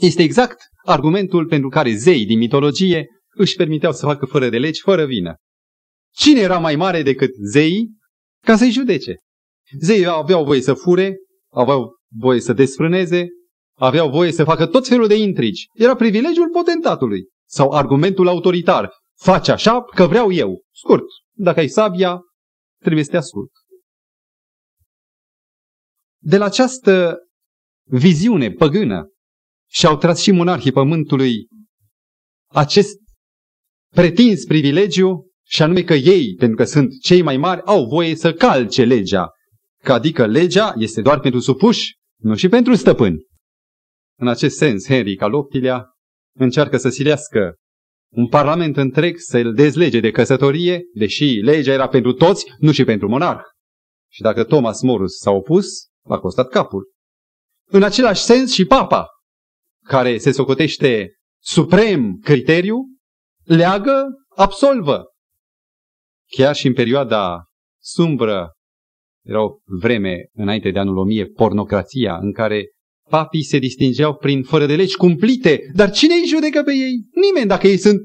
Este 0.00 0.22
exact 0.22 0.62
argumentul 0.84 1.46
pentru 1.46 1.68
care 1.68 1.94
zeii 1.94 2.26
din 2.26 2.38
mitologie 2.38 3.06
își 3.34 3.56
permiteau 3.56 3.92
să 3.92 4.06
facă 4.06 4.26
fără 4.26 4.48
de 4.48 4.58
legi, 4.58 4.80
fără 4.80 5.04
vină. 5.04 5.34
Cine 6.14 6.40
era 6.40 6.58
mai 6.58 6.76
mare 6.76 7.02
decât 7.02 7.30
zeii 7.50 7.90
ca 8.46 8.56
să-i 8.56 8.70
judece? 8.70 9.16
Zeii 9.80 10.06
aveau 10.06 10.44
voie 10.44 10.60
să 10.60 10.74
fure, 10.74 11.16
aveau 11.52 11.94
voie 12.18 12.40
să 12.40 12.52
desfrâneze, 12.52 13.26
aveau 13.78 14.10
voie 14.10 14.32
să 14.32 14.44
facă 14.44 14.66
tot 14.66 14.86
felul 14.86 15.06
de 15.06 15.16
intrigi. 15.16 15.66
Era 15.74 15.94
privilegiul 15.94 16.50
potentatului 16.50 17.28
sau 17.48 17.70
argumentul 17.70 18.28
autoritar. 18.28 18.90
Faci 19.18 19.48
așa 19.48 19.82
că 19.82 20.06
vreau 20.06 20.32
eu. 20.32 20.62
Scurt, 20.74 21.04
dacă 21.36 21.60
ai 21.60 21.68
sabia, 21.68 22.20
trebuie 22.80 23.04
să 23.04 23.10
te 23.10 23.16
ascult. 23.16 23.50
De 26.24 26.36
la 26.36 26.44
această 26.44 27.16
viziune 27.90 28.50
păgână 28.50 29.08
și-au 29.70 29.96
tras 29.96 30.20
și 30.20 30.30
monarhii 30.30 30.72
pământului 30.72 31.46
acest 32.52 32.98
pretins 33.94 34.44
privilegiu 34.44 35.30
și 35.46 35.62
anume 35.62 35.82
că 35.82 35.94
ei, 35.94 36.34
pentru 36.34 36.56
că 36.56 36.64
sunt 36.64 37.00
cei 37.00 37.22
mai 37.22 37.36
mari, 37.36 37.62
au 37.64 37.86
voie 37.86 38.14
să 38.14 38.32
calce 38.32 38.84
legea. 38.84 39.28
Că 39.82 39.92
adică 39.92 40.26
legea 40.26 40.74
este 40.76 41.02
doar 41.02 41.20
pentru 41.20 41.40
supuși, 41.40 41.94
nu 42.20 42.36
și 42.36 42.48
pentru 42.48 42.74
stăpâni. 42.74 43.26
În 44.18 44.28
acest 44.28 44.56
sens, 44.56 44.86
Henry 44.86 45.18
al 45.18 45.30
VIII-lea 45.50 45.84
încearcă 46.38 46.76
să 46.76 46.88
silească 46.88 47.54
un 48.14 48.28
parlament 48.28 48.76
întreg 48.76 49.18
să-l 49.18 49.54
dezlege 49.54 50.00
de 50.00 50.10
căsătorie, 50.10 50.82
deși 50.94 51.24
legea 51.24 51.72
era 51.72 51.88
pentru 51.88 52.12
toți, 52.12 52.46
nu 52.58 52.72
și 52.72 52.84
pentru 52.84 53.08
monarh. 53.08 53.42
Și 54.10 54.20
dacă 54.20 54.44
Thomas 54.44 54.82
Morus 54.82 55.16
s-a 55.16 55.30
opus, 55.30 55.66
a 56.08 56.18
costat 56.18 56.48
capul. 56.48 56.92
În 57.68 57.82
același 57.82 58.22
sens 58.22 58.52
și 58.52 58.64
papa, 58.64 59.06
care 59.84 60.18
se 60.18 60.32
socotește 60.32 61.12
suprem 61.42 62.18
criteriu, 62.22 62.76
leagă, 63.44 64.04
absolvă. 64.36 65.04
Chiar 66.36 66.54
și 66.54 66.66
în 66.66 66.72
perioada 66.72 67.44
sumbră, 67.80 68.50
era 69.24 69.42
o 69.42 69.56
vreme 69.64 70.28
înainte 70.32 70.70
de 70.70 70.78
anul 70.78 70.96
1000, 70.96 71.26
pornocrația, 71.26 72.16
în 72.16 72.32
care 72.32 72.64
papii 73.08 73.44
se 73.44 73.58
distingeau 73.58 74.14
prin 74.16 74.42
fără 74.42 74.66
de 74.66 74.76
legi 74.76 74.96
cumplite, 74.96 75.60
dar 75.74 75.90
cine 75.90 76.14
îi 76.14 76.26
judecă 76.26 76.62
pe 76.62 76.72
ei? 76.72 77.06
Nimeni, 77.14 77.48
dacă 77.48 77.66
ei 77.66 77.78
sunt 77.78 78.00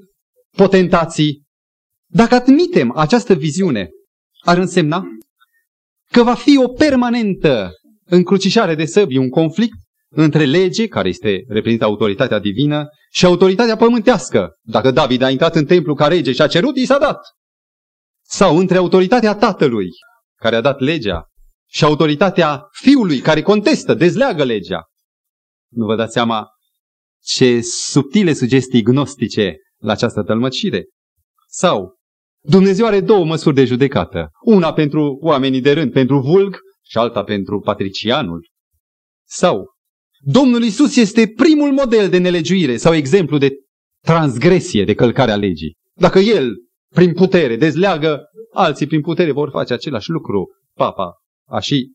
potentații. 0.56 1.44
Dacă 2.10 2.36
admitem 2.36 2.92
această 2.96 3.34
viziune, 3.34 3.90
ar 4.40 4.58
însemna 4.58 5.04
că 6.12 6.24
va 6.24 6.34
fi 6.34 6.58
o 6.58 6.68
permanentă 6.68 7.72
încrucișare 8.10 8.76
de 8.76 8.86
săbii, 8.86 9.18
un 9.18 9.30
conflict 9.30 9.78
între 10.10 10.46
lege, 10.46 10.88
care 10.88 11.08
este 11.10 11.44
reprezintă 11.48 11.86
autoritatea 11.86 12.40
divină, 12.40 12.88
și 13.12 13.26
autoritatea 13.26 13.76
pământească. 13.76 14.50
Dacă 14.62 14.92
David 14.92 15.22
a 15.22 15.30
intrat 15.30 15.56
în 15.56 15.66
templu 15.66 15.94
ca 15.94 16.08
rege 16.08 16.32
și 16.32 16.42
a 16.42 16.48
cerut, 16.48 16.78
i 16.78 16.86
s-a 16.86 16.98
dat. 16.98 17.20
Sau 18.24 18.58
între 18.58 18.78
autoritatea 18.78 19.36
tatălui, 19.36 19.90
care 20.36 20.56
a 20.56 20.62
dat 20.62 20.80
legea, 20.80 21.26
și 21.70 21.84
autoritatea 21.84 22.68
fiului, 22.72 23.20
care 23.20 23.42
contestă, 23.42 23.94
dezleagă 23.94 24.44
legea. 24.44 24.82
Nu 25.72 25.86
vă 25.86 25.96
dați 25.96 26.14
seama 26.14 26.48
ce 27.24 27.62
subtile 27.62 28.34
sugestii 28.34 28.82
gnostice 28.82 29.56
la 29.78 29.92
această 29.92 30.24
tălmăcire. 30.24 30.86
Sau, 31.48 31.96
Dumnezeu 32.44 32.86
are 32.86 33.02
două 33.02 33.26
măsuri 33.26 33.56
de 33.56 33.66
judecată. 33.66 34.30
Una 34.42 34.74
pentru 34.74 35.18
oamenii 35.22 35.62
de 35.62 35.74
rând, 35.74 35.92
pentru 35.92 36.20
vulg, 36.20 36.60
și 36.88 36.98
alta 36.98 37.24
pentru 37.24 37.60
patricianul. 37.60 38.48
Sau, 39.28 39.66
Domnul 40.20 40.64
Isus 40.64 40.96
este 40.96 41.34
primul 41.36 41.72
model 41.72 42.10
de 42.10 42.18
nelegiuire 42.18 42.78
sau 42.78 42.94
exemplu 42.94 43.38
de 43.38 43.52
transgresie, 44.06 44.84
de 44.84 44.94
călcare 44.94 45.32
a 45.32 45.36
legii. 45.36 45.76
Dacă 45.96 46.20
El, 46.20 46.56
prin 46.94 47.14
putere, 47.14 47.56
dezleagă, 47.56 48.24
alții 48.54 48.88
prin 48.88 49.02
putere 49.02 49.32
vor 49.32 49.50
face 49.50 49.74
același 49.74 50.10
lucru. 50.10 50.48
Papa 50.74 51.12
a 51.50 51.60
și 51.60 51.92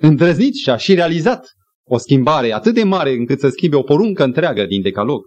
îndrăznit 0.00 0.54
și 0.54 0.70
a 0.70 0.76
și 0.76 0.94
realizat 0.94 1.46
o 1.86 1.98
schimbare 1.98 2.52
atât 2.52 2.74
de 2.74 2.84
mare 2.84 3.12
încât 3.12 3.40
să 3.40 3.48
schimbe 3.48 3.76
o 3.76 3.82
poruncă 3.82 4.24
întreagă 4.24 4.64
din 4.64 4.82
decalog. 4.82 5.20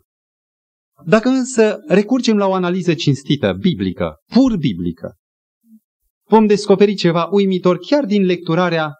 Dacă 1.05 1.29
însă 1.29 1.77
recurgem 1.87 2.37
la 2.37 2.47
o 2.47 2.53
analiză 2.53 2.93
cinstită, 2.93 3.53
biblică, 3.59 4.15
pur 4.33 4.57
biblică, 4.57 5.15
vom 6.29 6.45
descoperi 6.45 6.93
ceva 6.93 7.27
uimitor 7.31 7.77
chiar 7.77 8.05
din 8.05 8.25
lecturarea 8.25 8.93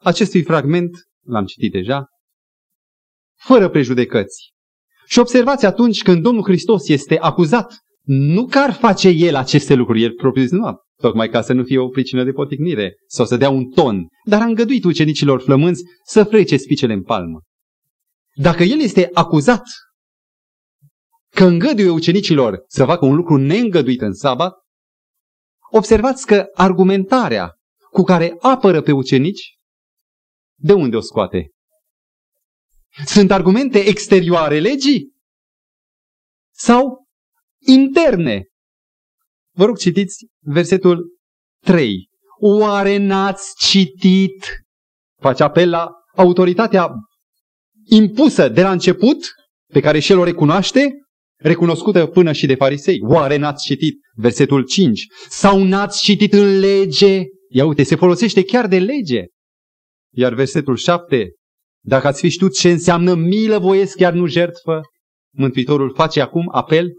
acestui 0.00 0.42
fragment, 0.42 0.90
l-am 1.26 1.44
citit 1.44 1.72
deja, 1.72 2.06
fără 3.38 3.68
prejudecăți. 3.68 4.52
Și 5.06 5.18
observați 5.18 5.66
atunci 5.66 6.02
când 6.02 6.22
Domnul 6.22 6.42
Hristos 6.42 6.88
este 6.88 7.18
acuzat, 7.18 7.76
nu 8.06 8.46
că 8.46 8.58
ar 8.58 8.72
face 8.72 9.08
El 9.08 9.34
aceste 9.34 9.74
lucruri, 9.74 10.02
El 10.02 10.12
propriu 10.12 10.46
nu, 10.50 10.76
tocmai 11.00 11.28
ca 11.28 11.42
să 11.42 11.52
nu 11.52 11.64
fie 11.64 11.78
o 11.78 11.88
pricină 11.88 12.24
de 12.24 12.32
poticnire 12.32 12.94
sau 13.06 13.26
să 13.26 13.36
dea 13.36 13.50
un 13.50 13.70
ton, 13.70 14.06
dar 14.24 14.40
a 14.40 14.44
îngăduit 14.44 14.84
ucenicilor 14.84 15.40
flămânzi 15.40 15.82
să 16.04 16.24
frece 16.24 16.56
spicele 16.56 16.92
în 16.92 17.02
palmă. 17.02 17.40
Dacă 18.34 18.62
El 18.62 18.80
este 18.80 19.10
acuzat 19.12 19.62
că 21.34 21.44
îngăduie 21.44 21.90
ucenicilor 21.90 22.64
să 22.66 22.84
facă 22.84 23.04
un 23.04 23.14
lucru 23.14 23.36
neîngăduit 23.36 24.00
în 24.00 24.12
sabat, 24.12 24.54
observați 25.76 26.26
că 26.26 26.46
argumentarea 26.54 27.52
cu 27.90 28.02
care 28.02 28.36
apără 28.40 28.82
pe 28.82 28.92
ucenici, 28.92 29.58
de 30.54 30.72
unde 30.72 30.96
o 30.96 31.00
scoate? 31.00 31.48
Sunt 33.04 33.30
argumente 33.30 33.78
exterioare 33.78 34.60
legii? 34.60 35.12
Sau 36.52 37.06
interne? 37.66 38.44
Vă 39.56 39.64
rog, 39.64 39.76
citiți 39.76 40.26
versetul 40.40 41.16
3. 41.64 42.08
Oare 42.40 42.96
n-ați 42.96 43.54
citit? 43.66 44.64
Face 45.20 45.42
apel 45.42 45.70
la 45.70 45.90
autoritatea 46.16 46.88
impusă 47.84 48.48
de 48.48 48.62
la 48.62 48.70
început, 48.70 49.34
pe 49.72 49.80
care 49.80 49.98
și 49.98 50.12
el 50.12 50.18
o 50.18 50.24
recunoaște, 50.24 51.03
recunoscută 51.36 52.06
până 52.06 52.32
și 52.32 52.46
de 52.46 52.54
farisei. 52.54 52.98
Oare 53.02 53.36
n-ați 53.36 53.64
citit 53.64 53.94
versetul 54.14 54.62
5? 54.62 55.06
Sau 55.28 55.64
n-ați 55.64 56.02
citit 56.02 56.32
în 56.32 56.58
lege? 56.58 57.22
Ia 57.48 57.66
uite, 57.66 57.82
se 57.82 57.96
folosește 57.96 58.44
chiar 58.44 58.66
de 58.66 58.78
lege. 58.78 59.24
Iar 60.12 60.34
versetul 60.34 60.76
7, 60.76 61.30
dacă 61.82 62.06
ați 62.06 62.20
fi 62.20 62.28
știut 62.28 62.54
ce 62.54 62.70
înseamnă 62.70 63.14
milă 63.14 63.58
voiesc, 63.58 63.96
chiar 63.96 64.12
nu 64.12 64.26
jertfă, 64.26 64.80
Mântuitorul 65.36 65.94
face 65.94 66.20
acum 66.20 66.48
apel, 66.52 66.92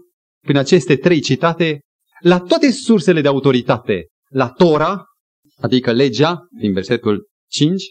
prin 0.44 0.56
aceste 0.56 0.96
trei 0.96 1.20
citate, 1.20 1.80
la 2.20 2.40
toate 2.40 2.70
sursele 2.70 3.20
de 3.20 3.28
autoritate. 3.28 4.06
La 4.28 4.48
Tora, 4.48 5.04
adică 5.56 5.92
legea, 5.92 6.46
din 6.60 6.72
versetul 6.72 7.26
5, 7.50 7.82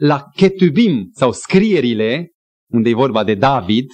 la 0.00 0.24
Ketubim, 0.36 1.10
sau 1.12 1.32
scrierile, 1.32 2.30
unde 2.70 2.88
e 2.88 2.94
vorba 2.94 3.24
de 3.24 3.34
David, 3.34 3.90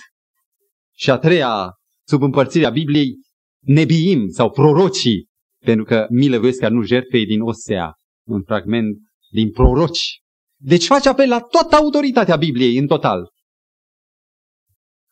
și 0.97 1.11
a 1.11 1.19
treia, 1.19 1.73
sub 2.11 2.23
împărțirea 2.23 2.71
Bibliei, 2.71 3.19
Nebiim, 3.61 4.29
sau 4.29 4.51
prorocii, 4.51 5.27
pentru 5.65 5.85
că 5.85 6.07
milă 6.11 6.39
voiesc, 6.39 6.59
chiar 6.59 6.71
nu 6.71 6.83
jertfei 6.83 7.27
din 7.27 7.41
Osea, 7.41 7.95
un 8.27 8.43
fragment 8.43 8.97
din 9.31 9.51
proroci. 9.51 10.21
Deci 10.63 10.87
face 10.87 11.09
apel 11.09 11.29
la 11.29 11.41
toată 11.41 11.77
autoritatea 11.77 12.37
Bibliei 12.37 12.77
în 12.77 12.87
total. 12.87 13.31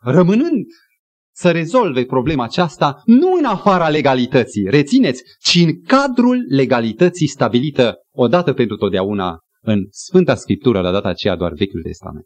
Rămânând 0.01 0.67
să 1.35 1.51
rezolve 1.51 2.05
problema 2.05 2.45
aceasta 2.45 3.03
nu 3.05 3.33
în 3.33 3.45
afara 3.45 3.89
legalității, 3.89 4.71
rețineți, 4.71 5.23
ci 5.41 5.55
în 5.55 5.83
cadrul 5.83 6.45
legalității 6.49 7.27
stabilită 7.27 7.95
odată 8.15 8.53
pentru 8.53 8.77
totdeauna 8.77 9.39
în 9.61 9.87
Sfânta 9.91 10.35
Scriptură, 10.35 10.81
la 10.81 10.91
data 10.91 11.09
aceea 11.09 11.37
doar 11.37 11.53
Vechiul 11.53 11.83
Testament. 11.83 12.25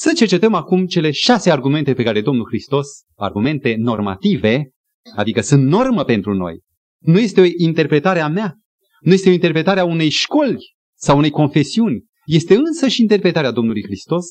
Să 0.00 0.12
cercetăm 0.12 0.54
acum 0.54 0.86
cele 0.86 1.10
șase 1.10 1.50
argumente 1.50 1.94
pe 1.94 2.02
care 2.02 2.20
Domnul 2.20 2.46
Hristos, 2.46 2.88
argumente 3.14 3.74
normative, 3.78 4.70
adică 5.14 5.40
sunt 5.40 5.66
normă 5.66 6.04
pentru 6.04 6.34
noi. 6.34 6.60
Nu 6.98 7.18
este 7.18 7.40
o 7.40 7.44
interpretare 7.56 8.20
a 8.20 8.28
mea, 8.28 8.54
nu 9.00 9.12
este 9.12 9.28
o 9.28 9.32
interpretare 9.32 9.80
a 9.80 9.84
unei 9.84 10.08
școli 10.08 10.56
sau 10.98 11.16
unei 11.16 11.30
confesiuni, 11.30 12.04
este 12.24 12.54
însă 12.54 12.88
și 12.88 13.00
interpretarea 13.00 13.50
Domnului 13.50 13.82
Hristos. 13.82 14.24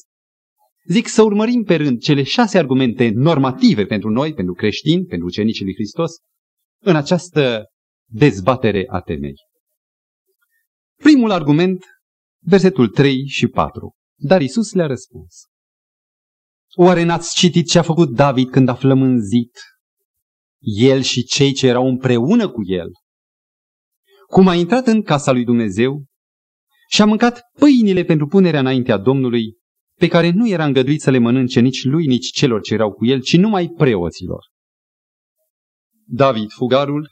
Zic 0.85 1.07
să 1.07 1.21
urmărim 1.21 1.63
pe 1.63 1.75
rând 1.75 1.99
cele 1.99 2.23
șase 2.23 2.57
argumente 2.57 3.09
normative 3.09 3.85
pentru 3.85 4.09
noi, 4.09 4.33
pentru 4.33 4.53
creștini, 4.53 5.05
pentru 5.05 5.27
ucenicii 5.27 5.63
lui 5.63 5.73
Hristos, 5.73 6.11
în 6.83 6.95
această 6.95 7.65
dezbatere 8.09 8.83
a 8.89 8.99
temei. 8.99 9.35
Primul 10.95 11.31
argument, 11.31 11.85
versetul 12.45 12.87
3 12.87 13.27
și 13.27 13.47
4. 13.47 13.93
Dar 14.19 14.41
Isus 14.41 14.73
le-a 14.73 14.87
răspuns. 14.87 15.35
Oare 16.79 17.03
n-ați 17.03 17.35
citit 17.35 17.67
ce 17.67 17.79
a 17.79 17.81
făcut 17.81 18.09
David 18.09 18.49
când 18.49 18.69
a 18.69 18.73
flămânzit 18.73 19.59
el 20.59 21.01
și 21.01 21.23
cei 21.23 21.53
ce 21.53 21.67
erau 21.67 21.87
împreună 21.87 22.49
cu 22.49 22.61
el? 22.65 22.91
Cum 24.27 24.47
a 24.47 24.55
intrat 24.55 24.87
în 24.87 25.01
casa 25.01 25.31
lui 25.31 25.43
Dumnezeu 25.43 26.05
și 26.89 27.01
a 27.01 27.05
mâncat 27.05 27.41
pâinile 27.59 28.03
pentru 28.03 28.27
punerea 28.27 28.59
înaintea 28.59 28.97
Domnului, 28.97 29.57
pe 29.99 30.07
care 30.07 30.29
nu 30.29 30.47
era 30.47 30.65
îngăduit 30.65 31.01
să 31.01 31.09
le 31.09 31.17
mănânce 31.17 31.59
nici 31.59 31.83
lui, 31.83 32.05
nici 32.05 32.31
celor 32.31 32.61
ce 32.61 32.73
erau 32.73 32.93
cu 32.93 33.05
el, 33.05 33.21
ci 33.21 33.37
numai 33.37 33.69
preoților. 33.77 34.45
David, 36.05 36.51
fugarul, 36.51 37.09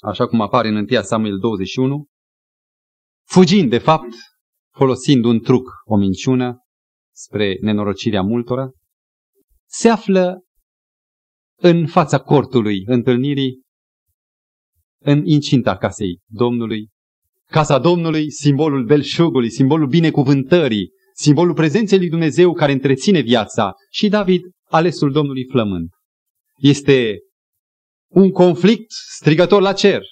așa 0.00 0.26
cum 0.26 0.40
apare 0.40 0.68
în 0.68 0.76
1 0.76 1.02
Samuel 1.02 1.38
21, 1.38 2.06
fugind, 3.24 3.70
de 3.70 3.78
fapt, 3.78 4.14
folosind 4.74 5.24
un 5.24 5.40
truc, 5.40 5.70
o 5.84 5.96
minciună, 5.96 6.60
spre 7.16 7.58
nenorocirea 7.60 8.22
multora, 8.22 8.70
se 9.68 9.88
află 9.88 10.40
în 11.58 11.86
fața 11.86 12.18
cortului 12.18 12.82
întâlnirii, 12.86 13.60
în 15.02 15.26
incinta 15.26 15.76
casei 15.76 16.20
Domnului. 16.26 16.88
Casa 17.50 17.78
Domnului, 17.78 18.30
simbolul 18.30 18.84
belșugului, 18.84 19.50
simbolul 19.50 19.88
binecuvântării, 19.88 20.90
simbolul 21.14 21.54
prezenței 21.54 21.98
lui 21.98 22.08
Dumnezeu 22.08 22.52
care 22.52 22.72
întreține 22.72 23.20
viața 23.20 23.72
și 23.90 24.08
David, 24.08 24.42
alesul 24.64 25.12
Domnului 25.12 25.44
flămând. 25.50 25.88
Este 26.56 27.18
un 28.10 28.30
conflict 28.30 28.90
strigător 28.90 29.60
la 29.60 29.72
cer, 29.72 30.02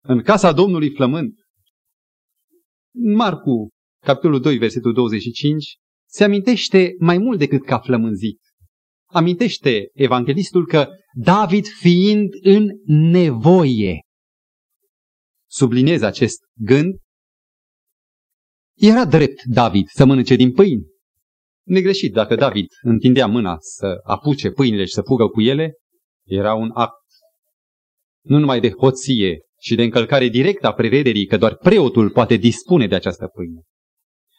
în 0.00 0.22
casa 0.22 0.52
Domnului 0.52 0.90
flămând. 0.90 1.32
Marcu, 2.94 3.70
capitolul 4.04 4.40
2, 4.40 4.58
versetul 4.58 4.92
25, 4.92 5.76
se 6.14 6.24
amintește 6.24 6.94
mai 6.98 7.18
mult 7.18 7.38
decât 7.38 7.64
ca 7.64 7.78
flămânzit. 7.78 8.40
Amintește 9.06 9.90
evanghelistul 9.92 10.66
că 10.66 10.88
David 11.12 11.66
fiind 11.66 12.28
în 12.42 12.68
nevoie, 12.86 14.00
subliniez 15.50 16.02
acest 16.02 16.38
gând, 16.58 16.94
era 18.76 19.04
drept 19.04 19.42
David 19.44 19.86
să 19.88 20.04
mănânce 20.04 20.36
din 20.36 20.52
pâini. 20.52 20.86
Negreșit, 21.66 22.12
dacă 22.12 22.34
David 22.34 22.66
întindea 22.82 23.26
mâna 23.26 23.56
să 23.58 24.00
apuce 24.02 24.50
pâinile 24.50 24.84
și 24.84 24.92
să 24.92 25.02
fugă 25.02 25.28
cu 25.28 25.40
ele, 25.40 25.74
era 26.26 26.54
un 26.54 26.70
act 26.74 27.04
nu 28.24 28.38
numai 28.38 28.60
de 28.60 28.70
hoție 28.70 29.40
și 29.60 29.74
de 29.74 29.82
încălcare 29.82 30.28
directă 30.28 30.66
a 30.66 30.72
prevederii 30.72 31.26
că 31.26 31.36
doar 31.36 31.56
preotul 31.56 32.10
poate 32.10 32.36
dispune 32.36 32.86
de 32.86 32.94
această 32.94 33.26
pâine. 33.26 33.60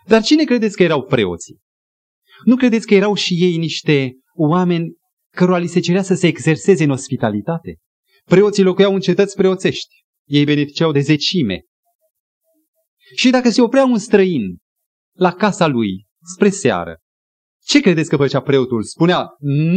Dar 0.08 0.22
cine 0.22 0.44
credeți 0.44 0.76
că 0.76 0.84
erau 0.84 1.04
preoții? 1.04 1.60
Nu 2.44 2.56
credeți 2.56 2.88
că 2.88 2.94
erau 2.94 3.14
și 3.14 3.34
ei 3.34 3.58
niște 3.58 4.14
oameni 4.34 4.94
cărora 5.36 5.58
li 5.58 5.68
se 5.68 5.80
cerea 5.80 6.02
să 6.02 6.14
se 6.14 6.28
exerseze 6.28 6.84
în 6.84 6.90
ospitalitate? 6.90 7.78
Preoții 8.26 8.64
locuiau 8.64 8.94
în 8.94 9.00
cetăți 9.00 9.36
preoțești. 9.36 9.96
Ei 10.28 10.44
beneficiau 10.44 10.92
de 10.92 11.00
zecime. 11.00 11.62
Și 13.16 13.30
dacă 13.30 13.50
se 13.50 13.62
oprea 13.62 13.84
un 13.84 13.98
străin 13.98 14.58
la 15.18 15.34
casa 15.34 15.68
lui 15.68 16.06
spre 16.34 16.50
seară, 16.50 16.98
ce 17.64 17.80
credeți 17.80 18.10
că 18.10 18.16
făcea 18.16 18.42
preotul? 18.42 18.84
Spunea, 18.84 19.28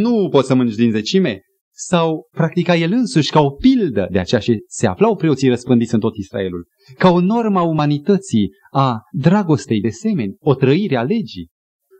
nu 0.02 0.28
poți 0.28 0.46
să 0.46 0.54
mănânci 0.54 0.76
din 0.76 0.90
zecime? 0.90 1.40
Sau 1.80 2.28
practica 2.30 2.76
el 2.76 2.92
însuși 2.92 3.30
ca 3.30 3.40
o 3.40 3.50
pildă 3.50 4.08
de 4.10 4.18
aceea 4.18 4.40
și 4.40 4.62
se 4.66 4.86
aflau 4.86 5.16
preoții 5.16 5.48
răspândiți 5.48 5.94
în 5.94 6.00
tot 6.00 6.16
Israelul, 6.16 6.66
ca 6.96 7.10
o 7.10 7.20
normă 7.20 7.58
a 7.58 7.62
umanității, 7.62 8.50
a 8.70 9.00
dragostei 9.12 9.80
de 9.80 9.88
semeni, 9.88 10.36
o 10.38 10.54
trăire 10.54 10.96
a 10.96 11.02
legii. 11.02 11.48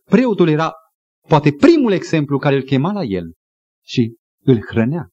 Preotul 0.04 0.48
era 0.48 0.72
poate 1.28 1.52
primul 1.52 1.92
exemplu 1.92 2.38
care 2.38 2.54
îl 2.54 2.62
chema 2.62 2.92
la 2.92 3.02
el 3.02 3.32
și 3.84 4.14
îl 4.44 4.60
hrănea. 4.66 5.08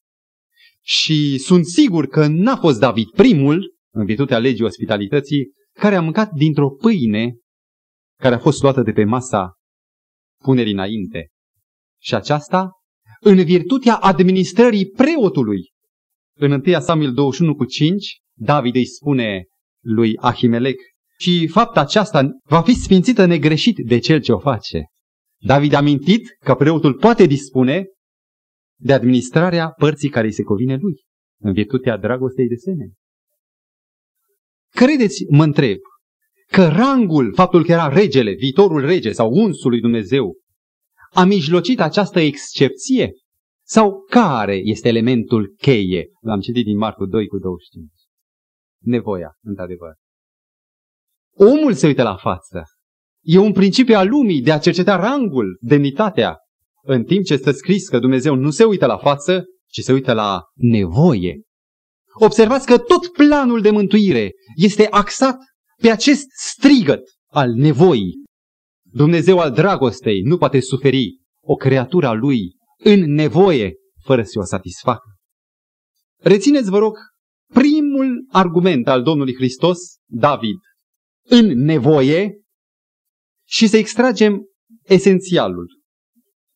Și 0.82 1.38
sunt 1.38 1.66
sigur 1.66 2.06
că 2.06 2.26
n-a 2.26 2.56
fost 2.56 2.80
David 2.80 3.10
primul, 3.10 3.74
în 3.94 4.04
virtutea 4.04 4.38
legii 4.38 4.64
ospitalității, 4.64 5.52
care 5.72 5.94
a 5.94 6.02
mâncat 6.02 6.32
dintr-o 6.32 6.70
pâine 6.70 7.36
care 8.20 8.34
a 8.34 8.38
fost 8.38 8.62
luată 8.62 8.82
de 8.82 8.92
pe 8.92 9.04
masa 9.04 9.52
punerii 10.42 10.72
înainte. 10.72 11.28
Și 12.02 12.14
aceasta 12.14 12.70
în 13.20 13.44
virtutea 13.44 13.94
administrării 13.94 14.86
preotului. 14.86 15.70
În 16.38 16.50
1 16.50 16.80
Samuel 16.80 17.12
21 17.12 17.54
cu 17.54 17.64
5, 17.64 18.20
David 18.34 18.74
îi 18.74 18.86
spune 18.86 19.44
lui 19.82 20.16
Ahimelec, 20.16 20.76
și 21.18 21.46
fapta 21.46 21.80
aceasta 21.80 22.30
va 22.44 22.62
fi 22.62 22.74
sfințită 22.74 23.26
negreșit 23.26 23.76
de 23.86 23.98
cel 23.98 24.20
ce 24.20 24.32
o 24.32 24.38
face. 24.38 24.84
David 25.38 25.72
a 25.72 25.80
mintit 25.80 26.36
că 26.44 26.54
preotul 26.54 26.94
poate 26.94 27.26
dispune 27.26 27.86
de 28.78 28.92
administrarea 28.92 29.68
părții 29.68 30.08
care 30.08 30.26
îi 30.26 30.32
se 30.32 30.42
covine 30.42 30.76
lui, 30.76 30.94
în 31.40 31.52
virtutea 31.52 31.96
dragostei 31.96 32.48
de 32.48 32.54
semeni. 32.54 32.92
Credeți, 34.70 35.24
mă 35.28 35.42
întreb, 35.42 35.78
că 36.46 36.66
rangul, 36.66 37.34
faptul 37.34 37.64
că 37.64 37.72
era 37.72 37.88
regele, 37.88 38.32
viitorul 38.32 38.80
rege 38.80 39.12
sau 39.12 39.30
unsul 39.32 39.70
lui 39.70 39.80
Dumnezeu, 39.80 40.34
a 41.12 41.24
mijlocit 41.24 41.80
această 41.80 42.20
excepție? 42.20 43.12
Sau 43.66 44.04
care 44.08 44.56
este 44.56 44.88
elementul 44.88 45.54
cheie? 45.58 46.08
L-am 46.20 46.40
citit 46.40 46.64
din 46.64 46.76
Marcu 46.76 47.06
2 47.06 47.26
cu 47.26 47.38
25. 47.38 47.90
Nevoia, 48.82 49.32
într-adevăr. 49.42 49.94
Omul 51.34 51.72
se 51.72 51.86
uită 51.86 52.02
la 52.02 52.16
față. 52.16 52.62
E 53.22 53.38
un 53.38 53.52
principiu 53.52 53.96
al 53.96 54.08
lumii 54.08 54.42
de 54.42 54.52
a 54.52 54.58
cerceta 54.58 54.96
rangul, 54.96 55.58
demnitatea. 55.60 56.36
În 56.82 57.04
timp 57.04 57.24
ce 57.24 57.36
stă 57.36 57.50
scris 57.50 57.88
că 57.88 57.98
Dumnezeu 57.98 58.34
nu 58.34 58.50
se 58.50 58.64
uită 58.64 58.86
la 58.86 58.98
față, 58.98 59.44
ci 59.66 59.80
se 59.80 59.92
uită 59.92 60.12
la 60.12 60.42
nevoie. 60.54 61.40
Observați 62.12 62.66
că 62.66 62.78
tot 62.78 63.12
planul 63.12 63.60
de 63.60 63.70
mântuire 63.70 64.30
este 64.56 64.86
axat 64.90 65.36
pe 65.82 65.90
acest 65.90 66.26
strigăt 66.30 67.02
al 67.30 67.50
nevoii. 67.50 68.24
Dumnezeu 68.90 69.38
al 69.38 69.52
dragostei 69.52 70.20
nu 70.20 70.36
poate 70.36 70.60
suferi 70.60 71.20
o 71.40 71.54
creatură 71.54 72.06
a 72.06 72.12
lui 72.12 72.56
în 72.78 73.12
nevoie 73.12 73.74
fără 74.04 74.22
să 74.22 74.38
o 74.38 74.44
satisfacă. 74.44 75.16
Rețineți, 76.20 76.70
vă 76.70 76.78
rog, 76.78 76.96
primul 77.52 78.26
argument 78.30 78.88
al 78.88 79.02
Domnului 79.02 79.34
Hristos, 79.34 79.78
David, 80.06 80.56
în 81.28 81.46
nevoie 81.46 82.40
și 83.48 83.66
să 83.66 83.76
extragem 83.76 84.42
esențialul. 84.82 85.66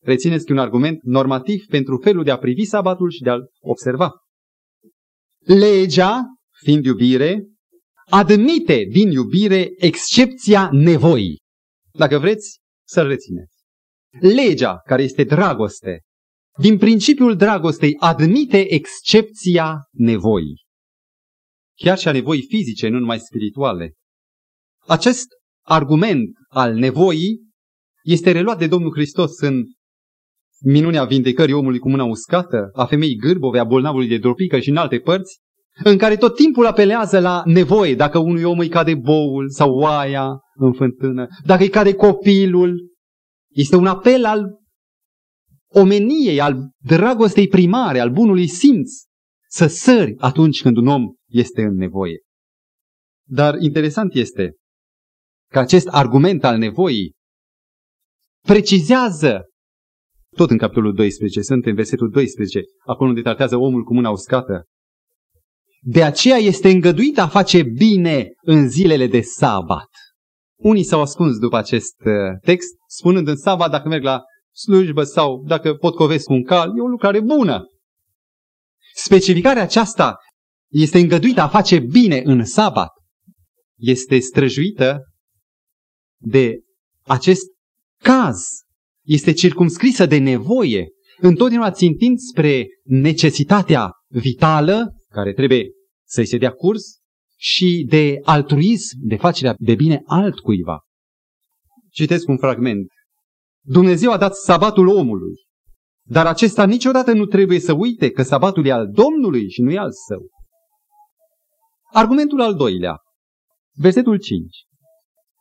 Rețineți 0.02 0.46
că 0.46 0.52
un 0.52 0.58
argument 0.58 1.02
normativ 1.02 1.64
pentru 1.68 1.96
felul 1.96 2.24
de 2.24 2.30
a 2.30 2.38
privi 2.38 2.64
sabatul 2.64 3.10
și 3.10 3.22
de 3.22 3.30
a-l 3.30 3.50
observa. 3.60 4.12
Legea, 5.38 6.22
fiind 6.62 6.84
iubire, 6.84 7.44
admite 8.10 8.86
din 8.90 9.10
iubire 9.10 9.68
excepția 9.76 10.68
nevoii. 10.72 11.39
Dacă 11.92 12.18
vreți, 12.18 12.58
să-l 12.86 13.06
rețineți. 13.06 13.56
Legea, 14.20 14.76
care 14.84 15.02
este 15.02 15.24
dragoste, 15.24 16.00
din 16.58 16.78
principiul 16.78 17.36
dragostei 17.36 17.96
admite 17.98 18.72
excepția 18.72 19.88
nevoii. 19.90 20.64
Chiar 21.76 21.98
și 21.98 22.08
a 22.08 22.12
nevoii 22.12 22.46
fizice, 22.48 22.88
nu 22.88 22.98
numai 22.98 23.18
spirituale. 23.18 23.94
Acest 24.86 25.26
argument 25.64 26.28
al 26.48 26.74
nevoii 26.74 27.48
este 28.02 28.32
reluat 28.32 28.58
de 28.58 28.66
Domnul 28.66 28.92
Hristos 28.92 29.38
în 29.40 29.64
minunea 30.64 31.04
vindecării 31.04 31.54
omului 31.54 31.78
cu 31.78 31.88
mâna 31.88 32.04
uscată, 32.04 32.70
a 32.72 32.86
femeii 32.86 33.16
gârbove, 33.16 33.58
a 33.58 33.64
bolnavului 33.64 34.08
de 34.08 34.18
dropică 34.18 34.60
și 34.60 34.68
în 34.68 34.76
alte 34.76 34.98
părți, 34.98 35.38
în 35.84 35.98
care 35.98 36.16
tot 36.16 36.34
timpul 36.34 36.66
apelează 36.66 37.20
la 37.20 37.42
nevoie, 37.44 37.94
dacă 37.94 38.18
unui 38.18 38.42
om 38.42 38.58
îi 38.58 38.68
cade 38.68 38.94
boul 38.94 39.50
sau 39.50 39.74
oaia 39.74 40.40
în 40.54 40.72
fântână, 40.72 41.26
dacă 41.44 41.62
îi 41.62 41.68
cade 41.68 41.94
copilul. 41.94 42.88
Este 43.54 43.76
un 43.76 43.86
apel 43.86 44.24
al 44.24 44.58
omeniei, 45.72 46.40
al 46.40 46.70
dragostei 46.78 47.48
primare, 47.48 48.00
al 48.00 48.10
bunului 48.10 48.46
simț, 48.46 48.90
să 49.48 49.66
sări 49.66 50.14
atunci 50.18 50.62
când 50.62 50.76
un 50.76 50.86
om 50.86 51.02
este 51.28 51.62
în 51.62 51.74
nevoie. 51.74 52.20
Dar 53.28 53.56
interesant 53.58 54.14
este 54.14 54.54
că 55.50 55.58
acest 55.58 55.88
argument 55.88 56.44
al 56.44 56.58
nevoii 56.58 57.14
precizează, 58.46 59.44
tot 60.36 60.50
în 60.50 60.58
capitolul 60.58 60.94
12, 60.94 61.40
sunt 61.40 61.66
în 61.66 61.74
versetul 61.74 62.10
12, 62.10 62.60
acolo 62.86 63.08
unde 63.08 63.22
tratează 63.22 63.56
omul 63.56 63.82
cu 63.82 63.94
mâna 63.94 64.10
uscată, 64.10 64.64
De 65.82 66.02
aceea 66.02 66.36
este 66.36 66.70
îngăduit 66.70 67.18
a 67.18 67.28
face 67.28 67.62
bine 67.62 68.28
în 68.40 68.68
zilele 68.68 69.06
de 69.06 69.20
sabat. 69.20 69.88
Unii 70.58 70.84
s-au 70.84 71.00
ascuns 71.00 71.38
după 71.38 71.56
acest 71.56 71.94
uh, 72.04 72.38
text, 72.42 72.68
spunând 72.88 73.28
în 73.28 73.36
sabat, 73.36 73.70
dacă 73.70 73.88
merg 73.88 74.02
la 74.02 74.22
slujbă 74.52 75.02
sau 75.02 75.44
dacă 75.46 75.74
pot 75.74 75.94
covesc 75.94 76.28
un 76.28 76.44
cal, 76.44 76.68
e 76.76 76.80
o 76.80 76.86
lucrare 76.86 77.20
bună. 77.20 77.62
Specificarea 78.94 79.62
aceasta 79.62 80.16
este 80.70 80.98
îngăduită 80.98 81.40
a 81.40 81.48
face 81.48 81.78
bine 81.78 82.22
în 82.24 82.44
sabat. 82.44 82.90
Este 83.78 84.18
străjuită 84.18 85.00
de 86.22 86.58
acest 87.06 87.46
caz. 88.02 88.44
Este 89.06 89.32
circumscrisă 89.32 90.06
de 90.06 90.18
nevoie, 90.18 90.88
întotdeauna 91.18 91.70
țintind 91.70 92.18
spre 92.18 92.66
necesitatea 92.84 93.92
vitală, 94.08 94.94
care 95.12 95.32
trebuie 95.32 95.70
să-i 96.06 96.26
se 96.26 96.38
dea 96.38 96.50
curs, 96.50 97.00
și 97.42 97.86
de 97.88 98.18
altruism, 98.22 98.96
de 98.98 99.16
facerea 99.16 99.54
de 99.58 99.74
bine 99.74 100.02
altcuiva. 100.04 100.80
Citesc 101.90 102.28
un 102.28 102.38
fragment. 102.38 102.86
Dumnezeu 103.64 104.12
a 104.12 104.16
dat 104.16 104.34
sabatul 104.34 104.88
omului, 104.88 105.34
dar 106.06 106.26
acesta 106.26 106.66
niciodată 106.66 107.12
nu 107.12 107.26
trebuie 107.26 107.60
să 107.60 107.72
uite 107.72 108.10
că 108.10 108.22
sabatul 108.22 108.66
e 108.66 108.72
al 108.72 108.88
Domnului 108.88 109.50
și 109.50 109.60
nu 109.60 109.70
e 109.70 109.78
al 109.78 109.90
său. 110.08 110.28
Argumentul 111.92 112.40
al 112.40 112.54
doilea, 112.54 112.96
versetul 113.72 114.18
5. 114.18 114.64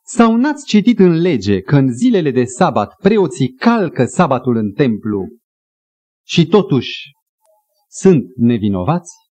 Sau 0.06 0.36
n-ați 0.36 0.66
citit 0.66 1.00
în 1.00 1.22
lege 1.22 1.62
că 1.62 1.76
în 1.76 1.94
zilele 1.94 2.32
de 2.32 2.44
sabat 2.44 2.96
preoții 3.02 3.54
calcă 3.54 4.06
sabatul 4.06 4.56
în 4.56 4.72
templu 4.72 5.28
și 6.26 6.48
totuși 6.48 7.12
sunt 7.88 8.24
nevinovați? 8.36 9.29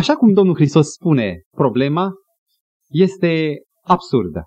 Așa 0.00 0.16
cum 0.16 0.32
Domnul 0.32 0.54
Hristos 0.54 0.92
spune, 0.92 1.42
problema 1.50 2.12
este 2.88 3.58
absurdă. 3.82 4.44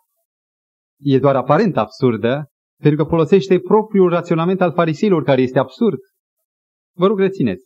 E 0.98 1.20
doar 1.20 1.36
aparent 1.36 1.78
absurdă, 1.78 2.46
pentru 2.82 3.04
că 3.04 3.10
folosește 3.10 3.60
propriul 3.60 4.10
raționament 4.10 4.62
al 4.62 4.74
farisilor, 4.74 5.24
care 5.24 5.42
este 5.42 5.60
absurd. 5.60 5.98
Vă 6.96 7.08
rog, 7.08 7.20
rețineți. 7.20 7.66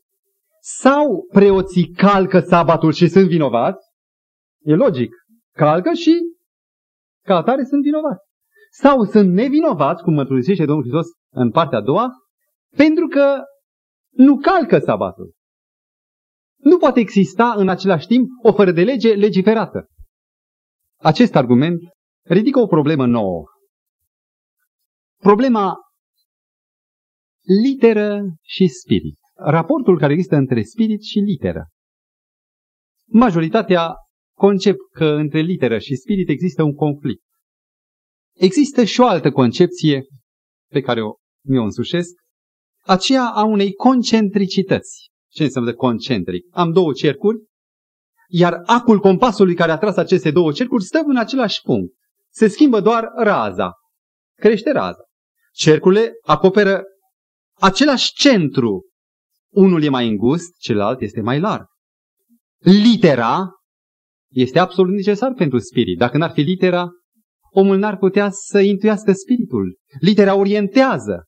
Sau 0.61 1.25
preoții 1.31 1.87
calcă 1.87 2.39
sabatul 2.39 2.91
și 2.91 3.07
sunt 3.07 3.27
vinovați, 3.27 3.85
e 4.61 4.73
logic, 4.73 5.13
calcă 5.51 5.93
și 5.93 6.19
ca 7.25 7.35
atare 7.35 7.63
sunt 7.63 7.81
vinovați. 7.81 8.23
Sau 8.71 9.03
sunt 9.03 9.33
nevinovați, 9.33 10.03
cum 10.03 10.13
mărturisește 10.13 10.65
Domnul 10.65 10.83
Hristos 10.83 11.07
în 11.33 11.51
partea 11.51 11.77
a 11.77 11.81
doua, 11.81 12.09
pentru 12.75 13.07
că 13.07 13.37
nu 14.09 14.37
calcă 14.37 14.79
sabatul. 14.79 15.33
Nu 16.63 16.77
poate 16.77 16.99
exista 16.99 17.53
în 17.57 17.69
același 17.69 18.07
timp 18.07 18.29
o 18.43 18.53
fără 18.53 18.71
de 18.71 18.83
lege 18.83 19.13
legiferată. 19.13 19.87
Acest 20.97 21.35
argument 21.35 21.81
ridică 22.21 22.59
o 22.59 22.67
problemă 22.67 23.05
nouă. 23.05 23.43
Problema 25.17 25.75
literă 27.63 28.21
și 28.41 28.67
spirit. 28.67 29.17
Raportul 29.35 29.99
care 29.99 30.13
există 30.13 30.35
între 30.35 30.61
spirit 30.61 31.01
și 31.01 31.19
literă. 31.19 31.67
Majoritatea 33.05 33.93
concep 34.37 34.75
că 34.91 35.05
între 35.05 35.39
literă 35.39 35.77
și 35.79 35.95
spirit 35.95 36.29
există 36.29 36.63
un 36.63 36.73
conflict. 36.73 37.23
Există 38.33 38.83
și 38.83 38.99
o 38.99 39.05
altă 39.05 39.31
concepție 39.31 40.05
pe 40.69 40.81
care 40.81 41.01
o 41.01 41.13
mi-o 41.45 41.63
însușesc, 41.63 42.13
aceea 42.81 43.25
a 43.25 43.43
unei 43.43 43.73
concentricități. 43.73 45.11
Ce 45.33 45.43
înseamnă 45.43 45.73
concentric? 45.73 46.45
Am 46.51 46.71
două 46.71 46.93
cercuri, 46.93 47.37
iar 48.27 48.61
acul 48.65 48.99
compasului 48.99 49.55
care 49.55 49.71
a 49.71 49.77
tras 49.77 49.95
aceste 49.95 50.31
două 50.31 50.51
cercuri 50.51 50.83
stă 50.83 51.01
în 51.05 51.17
același 51.17 51.61
punct. 51.61 51.93
Se 52.31 52.47
schimbă 52.47 52.79
doar 52.79 53.11
raza. 53.15 53.71
Crește 54.35 54.71
raza. 54.71 55.03
Cercurile 55.53 56.11
acoperă 56.21 56.83
același 57.53 58.13
centru. 58.13 58.81
Unul 59.49 59.83
e 59.83 59.89
mai 59.89 60.07
îngust, 60.07 60.57
celălalt 60.59 61.01
este 61.01 61.21
mai 61.21 61.39
larg. 61.39 61.65
Litera 62.59 63.49
este 64.31 64.59
absolut 64.59 64.93
necesar 64.93 65.33
pentru 65.33 65.57
spirit. 65.57 65.97
Dacă 65.97 66.17
n-ar 66.17 66.31
fi 66.31 66.41
litera, 66.41 66.87
omul 67.51 67.77
n-ar 67.77 67.97
putea 67.97 68.29
să 68.31 68.59
intuiască 68.59 69.11
spiritul. 69.13 69.77
Litera 69.99 70.35
orientează 70.35 71.23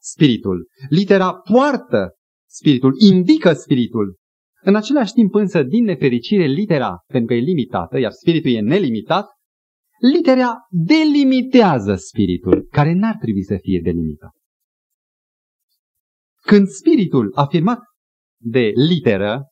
spiritul. 0.00 0.68
Litera 0.88 1.34
poartă 1.34 2.12
spiritul, 2.48 2.94
indică 2.98 3.52
spiritul. 3.52 4.16
În 4.60 4.74
același 4.74 5.12
timp 5.12 5.34
însă, 5.34 5.62
din 5.62 5.84
nefericire, 5.84 6.46
litera, 6.46 6.96
pentru 7.06 7.26
că 7.26 7.34
e 7.34 7.44
limitată, 7.44 7.98
iar 7.98 8.10
spiritul 8.10 8.50
e 8.50 8.60
nelimitat, 8.60 9.26
litera 10.12 10.54
delimitează 10.70 11.94
spiritul, 11.94 12.66
care 12.70 12.92
n-ar 12.92 13.16
trebui 13.20 13.44
să 13.44 13.56
fie 13.60 13.80
delimitat. 13.82 14.30
Când 16.40 16.66
spiritul 16.66 17.32
afirmat 17.34 17.78
de 18.40 18.72
literă, 18.74 19.46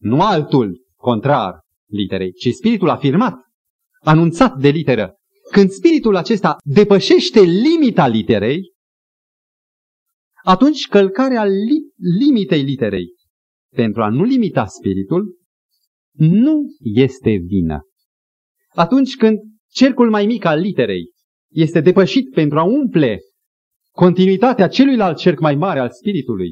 nu 0.00 0.22
altul 0.22 0.82
contrar 0.96 1.60
literei, 1.90 2.32
ci 2.32 2.48
spiritul 2.52 2.88
afirmat, 2.88 3.34
anunțat 4.00 4.58
de 4.58 4.68
literă, 4.68 5.14
când 5.50 5.70
spiritul 5.70 6.16
acesta 6.16 6.56
depășește 6.64 7.40
limita 7.40 8.06
literei, 8.06 8.73
atunci 10.44 10.88
călcarea 10.88 11.44
li- 11.44 11.92
limitei 12.18 12.62
literei 12.62 13.06
pentru 13.74 14.02
a 14.02 14.08
nu 14.08 14.22
limita 14.22 14.66
spiritul 14.66 15.38
nu 16.16 16.60
este 16.78 17.30
vină. 17.46 17.82
Atunci 18.68 19.16
când 19.16 19.38
cercul 19.70 20.10
mai 20.10 20.26
mic 20.26 20.44
al 20.44 20.60
literei 20.60 21.12
este 21.50 21.80
depășit 21.80 22.30
pentru 22.30 22.58
a 22.58 22.62
umple 22.62 23.20
continuitatea 23.90 24.68
celuilalt 24.68 25.16
cerc 25.16 25.38
mai 25.38 25.54
mare 25.54 25.78
al 25.78 25.90
spiritului, 25.90 26.50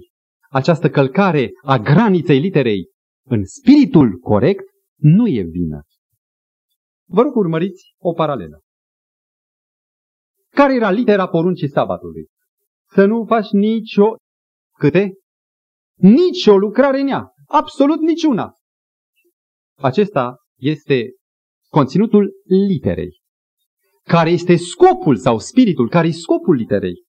această 0.50 0.90
călcare 0.90 1.50
a 1.62 1.78
graniței 1.78 2.38
literei 2.38 2.90
în 3.24 3.44
spiritul 3.44 4.18
corect 4.18 4.64
nu 4.96 5.28
e 5.28 5.42
vină. 5.42 5.82
Vă 7.08 7.22
rog 7.22 7.36
urmăriți 7.36 7.94
o 7.98 8.12
paralelă. 8.12 8.60
Care 10.48 10.74
era 10.74 10.90
litera 10.90 11.28
poruncii 11.28 11.68
sabatului? 11.68 12.31
Să 12.94 13.04
nu 13.04 13.24
faci 13.24 13.50
nicio... 13.50 14.16
Câte? 14.78 15.12
Nicio 15.94 16.56
lucrare 16.58 17.00
în 17.00 17.08
ea. 17.08 17.32
Absolut 17.46 18.00
niciuna. 18.00 18.54
Acesta 19.78 20.36
este 20.58 21.10
conținutul 21.68 22.32
literei. 22.44 23.20
Care 24.02 24.30
este 24.30 24.56
scopul 24.56 25.16
sau 25.16 25.38
spiritul? 25.38 25.88
Care 25.88 26.06
e 26.06 26.12
scopul 26.12 26.54
literei? 26.54 27.04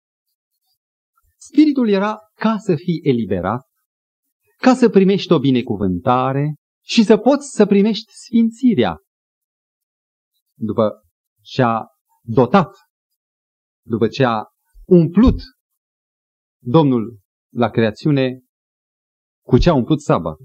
Spiritul 1.37 1.89
era 1.89 2.17
ca 2.33 2.57
să 2.57 2.75
fii 2.75 2.99
eliberat, 3.03 3.67
ca 4.57 4.73
să 4.73 4.89
primești 4.89 5.31
o 5.31 5.39
binecuvântare 5.39 6.55
și 6.85 7.03
să 7.03 7.17
poți 7.17 7.49
să 7.49 7.65
primești 7.65 8.11
sfințirea. 8.13 8.97
După 10.57 11.03
ce 11.41 11.61
a 11.61 11.85
dotat, 12.21 12.75
după 13.85 14.07
ce 14.07 14.23
a 14.23 14.43
umplut 14.85 15.39
Domnul 16.65 17.19
la 17.53 17.69
creațiune 17.69 18.43
cu 19.45 19.57
ce 19.57 19.69
a 19.69 19.73
umplut 19.73 20.01
sabat. 20.01 20.37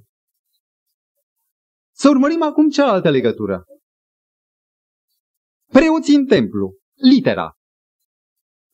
Să 1.94 2.08
urmărim 2.08 2.42
acum 2.42 2.68
cealaltă 2.68 3.10
legătură. 3.10 3.64
Preoții 5.72 6.14
în 6.14 6.26
templu, 6.26 6.76
litera. 6.94 7.52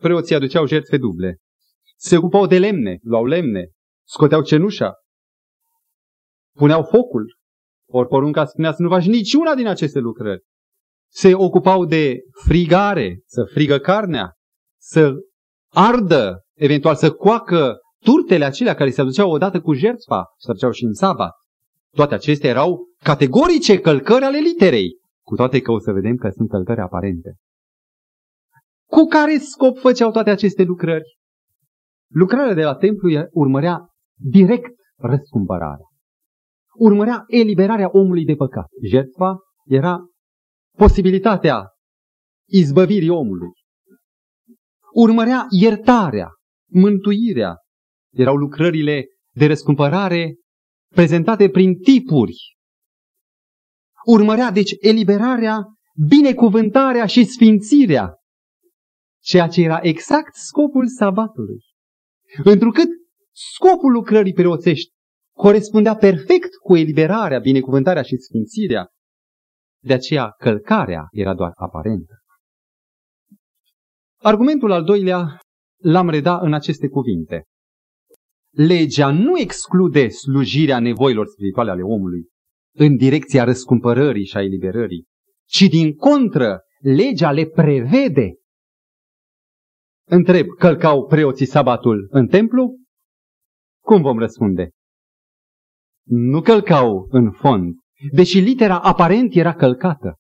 Preoții 0.01 0.35
aduceau 0.35 0.67
jertfe 0.67 0.97
duble. 0.97 1.39
Se 1.97 2.17
ocupau 2.17 2.47
de 2.47 2.59
lemne, 2.59 2.99
luau 3.03 3.27
lemne, 3.27 3.71
scoteau 4.07 4.43
cenușa, 4.43 4.93
puneau 6.57 6.83
focul. 6.83 7.39
Ori 7.89 8.09
porunca 8.09 8.45
spunea 8.45 8.73
să 8.73 8.83
nu 8.83 8.89
faci 8.89 9.05
niciuna 9.05 9.55
din 9.55 9.67
aceste 9.67 9.99
lucrări. 9.99 10.43
Se 11.11 11.35
ocupau 11.35 11.85
de 11.85 12.21
frigare, 12.45 13.21
să 13.27 13.45
frigă 13.45 13.79
carnea, 13.79 14.33
să 14.81 15.13
ardă 15.69 16.44
eventual 16.55 16.95
să 16.95 17.13
coacă 17.13 17.77
turtele 18.05 18.45
acelea 18.45 18.75
care 18.75 18.91
se 18.91 19.01
aduceau 19.01 19.31
odată 19.31 19.61
cu 19.61 19.73
jertfa, 19.73 20.25
se 20.39 20.51
aduceau 20.51 20.71
și 20.71 20.85
în 20.85 20.93
sabat. 20.93 21.33
Toate 21.91 22.15
acestea 22.15 22.51
erau 22.51 22.89
categorice 23.03 23.81
călcări 23.81 24.25
ale 24.25 24.39
literei, 24.39 24.99
cu 25.27 25.35
toate 25.35 25.61
că 25.61 25.73
o 25.73 25.79
să 25.79 25.93
vedem 25.93 26.17
că 26.17 26.29
sunt 26.31 26.49
călcări 26.49 26.81
aparente. 26.81 27.35
Cu 28.91 29.05
care 29.05 29.39
scop 29.39 29.79
făceau 29.79 30.11
toate 30.11 30.31
aceste 30.31 30.63
lucrări? 30.63 31.17
Lucrarea 32.11 32.55
de 32.55 32.63
la 32.63 32.75
templu 32.75 33.09
urmărea 33.31 33.89
direct 34.15 34.75
răscumpărarea. 34.97 35.87
Urmărea 36.75 37.25
eliberarea 37.27 37.89
omului 37.93 38.25
de 38.25 38.35
păcat. 38.35 38.67
Jertfa 38.83 39.37
era 39.65 39.99
posibilitatea 40.77 41.69
izbăvirii 42.49 43.09
omului. 43.09 43.53
Urmărea 44.93 45.47
iertarea, 45.51 46.29
mântuirea. 46.75 47.57
Erau 48.13 48.37
lucrările 48.37 49.07
de 49.35 49.47
răscumpărare 49.47 50.35
prezentate 50.95 51.49
prin 51.49 51.75
tipuri 51.75 52.55
urmărea 54.05 54.51
deci 54.51 54.75
eliberarea, 54.81 55.65
binecuvântarea 56.09 57.07
și 57.07 57.25
sfințirea, 57.25 58.15
ceea 59.23 59.49
ce 59.49 59.63
era 59.63 59.79
exact 59.83 60.35
scopul 60.35 60.87
sabatului. 60.87 61.61
Întrucât 62.45 62.89
scopul 63.55 63.93
lucrării 63.93 64.33
preoțești 64.33 64.93
corespundea 65.37 65.97
perfect 65.97 66.55
cu 66.63 66.77
eliberarea, 66.77 67.39
binecuvântarea 67.39 68.03
și 68.03 68.17
sfințirea, 68.17 68.89
de 69.83 69.93
aceea 69.93 70.35
călcarea 70.39 71.07
era 71.11 71.35
doar 71.35 71.53
aparentă. 71.55 72.15
Argumentul 74.21 74.73
al 74.73 74.85
doilea 74.85 75.39
l-am 75.85 76.09
redat 76.09 76.43
în 76.43 76.53
aceste 76.53 76.89
cuvinte. 76.89 77.45
Legea 78.51 79.11
nu 79.11 79.39
exclude 79.39 80.09
slujirea 80.09 80.81
nevoilor 80.81 81.27
spirituale 81.27 81.71
ale 81.71 81.83
omului 81.83 82.29
în 82.77 82.97
direcția 82.97 83.45
răscumpărării 83.45 84.25
și 84.25 84.37
a 84.37 84.43
eliberării, 84.43 85.05
ci 85.45 85.63
din 85.69 85.95
contră, 85.95 86.61
legea 86.81 87.33
le 87.33 87.47
prevede. 87.47 88.35
Întreb, 90.07 90.47
călcau 90.59 91.07
preoții 91.07 91.47
sabatul 91.47 92.09
în 92.11 92.27
templu? 92.27 92.77
Cum 93.83 94.03
vom 94.03 94.19
răspunde? 94.19 94.71
Nu 96.07 96.41
călcau 96.41 97.07
în 97.11 97.33
fond, 97.33 97.75
deși 98.13 98.39
litera 98.39 98.81
aparent 98.81 99.35
era 99.35 99.55
călcată. 99.55 100.17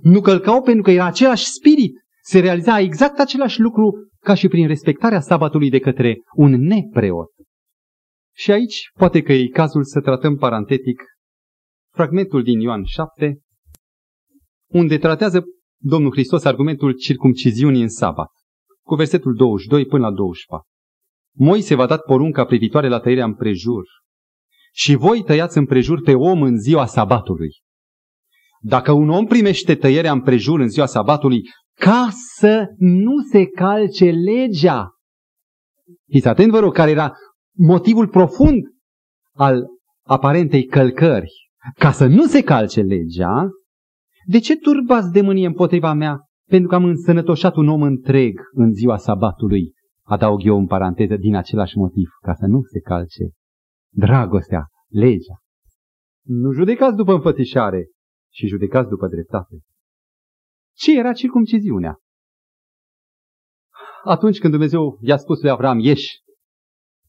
Nu 0.00 0.20
călcau 0.20 0.62
pentru 0.62 0.82
că 0.82 0.90
era 0.90 1.04
același 1.04 1.46
spirit. 1.46 2.04
Se 2.28 2.40
realiza 2.40 2.80
exact 2.80 3.18
același 3.18 3.60
lucru 3.60 4.08
ca 4.20 4.34
și 4.34 4.48
prin 4.48 4.66
respectarea 4.66 5.20
sabatului 5.20 5.70
de 5.70 5.78
către 5.78 6.16
un 6.34 6.50
nepreot. 6.50 7.30
Și 8.34 8.52
aici 8.52 8.90
poate 8.98 9.22
că 9.22 9.32
e 9.32 9.48
cazul 9.48 9.84
să 9.84 10.00
tratăm 10.00 10.36
parantetic 10.36 11.02
fragmentul 11.92 12.42
din 12.42 12.60
Ioan 12.60 12.84
7, 12.84 13.40
unde 14.70 14.98
tratează 14.98 15.44
Domnul 15.82 16.10
Hristos 16.10 16.44
argumentul 16.44 16.92
circumciziunii 16.92 17.82
în 17.82 17.88
sabat, 17.88 18.30
cu 18.86 18.94
versetul 18.94 19.34
22 19.34 19.86
până 19.86 20.08
la 20.08 20.12
24. 20.12 20.68
Moise 21.36 21.74
v-a 21.74 21.86
dat 21.86 22.02
porunca 22.02 22.44
privitoare 22.44 22.88
la 22.88 23.00
tăierea 23.00 23.24
împrejur 23.24 23.84
și 24.72 24.94
voi 24.94 25.22
tăiați 25.22 25.58
împrejur 25.58 26.02
pe 26.02 26.14
om 26.14 26.42
în 26.42 26.58
ziua 26.58 26.86
sabatului. 26.86 27.50
Dacă 28.60 28.92
un 28.92 29.08
om 29.08 29.26
primește 29.26 29.74
tăierea 29.74 30.12
împrejur 30.12 30.60
în 30.60 30.68
ziua 30.68 30.86
sabatului 30.86 31.42
ca 31.80 32.08
să 32.38 32.74
nu 32.76 33.22
se 33.30 33.46
calce 33.46 34.10
legea, 34.10 34.90
fiți 36.10 36.28
atent, 36.28 36.50
vă 36.50 36.58
rog, 36.58 36.72
care 36.72 36.90
era 36.90 37.12
motivul 37.56 38.08
profund 38.08 38.62
al 39.32 39.66
aparentei 40.06 40.64
călcări, 40.64 41.32
ca 41.78 41.90
să 41.90 42.06
nu 42.06 42.26
se 42.26 42.42
calce 42.42 42.80
legea, 42.80 43.48
de 44.26 44.38
ce 44.38 44.56
turbați 44.56 45.12
de 45.12 45.20
mânie 45.20 45.46
împotriva 45.46 45.92
mea 45.92 46.20
pentru 46.48 46.68
că 46.68 46.74
am 46.74 46.84
însănătoșat 46.84 47.56
un 47.56 47.68
om 47.68 47.82
întreg 47.82 48.40
în 48.52 48.72
ziua 48.72 48.96
sabatului? 48.96 49.72
Adaug 50.02 50.44
eu 50.44 50.58
în 50.58 50.66
paranteză 50.66 51.16
din 51.16 51.36
același 51.36 51.76
motiv, 51.76 52.08
ca 52.20 52.34
să 52.34 52.46
nu 52.46 52.62
se 52.62 52.80
calce 52.80 53.24
dragostea, 53.92 54.66
legea. 54.88 55.40
Nu 56.24 56.52
judecați 56.52 56.96
după 56.96 57.12
înfățișare, 57.12 57.86
și 58.32 58.46
judecați 58.46 58.88
după 58.88 59.08
dreptate. 59.08 59.56
Ce 60.76 60.98
era 60.98 61.12
circumciziunea? 61.12 61.98
Atunci 64.04 64.38
când 64.38 64.52
Dumnezeu 64.52 64.98
i-a 65.00 65.16
spus 65.16 65.40
lui 65.40 65.50
Avram, 65.50 65.78
ieși, 65.78 66.18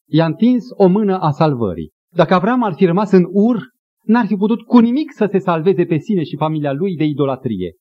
i-a 0.10 0.25
întins 0.25 0.65
o 0.69 0.88
mână 0.88 1.19
a 1.19 1.32
salvării. 1.32 1.91
Dacă 2.13 2.34
Avram 2.34 2.63
ar 2.63 2.73
fi 2.73 2.86
rămas 2.86 3.12
în 3.12 3.25
ur, 3.32 3.62
n-ar 4.03 4.25
fi 4.25 4.36
putut 4.36 4.62
cu 4.62 4.80
nimic 4.80 5.12
să 5.13 5.27
se 5.32 5.38
salveze 5.38 5.86
pe 5.86 5.97
sine 5.97 6.23
și 6.23 6.36
familia 6.36 6.73
lui 6.73 6.95
de 6.95 7.03
idolatrie. 7.03 7.75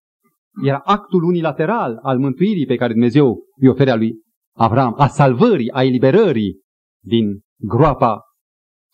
Era 0.63 0.79
actul 0.79 1.23
unilateral 1.23 1.99
al 2.03 2.19
mântuirii 2.19 2.67
pe 2.67 2.77
care 2.77 2.93
Dumnezeu 2.93 3.45
îi 3.61 3.69
oferea 3.69 3.97
lui 3.97 4.15
Avram, 4.57 4.95
a 4.97 5.07
salvării, 5.07 5.71
a 5.71 5.85
eliberării 5.85 6.61
din 7.05 7.41
groapa 7.57 8.21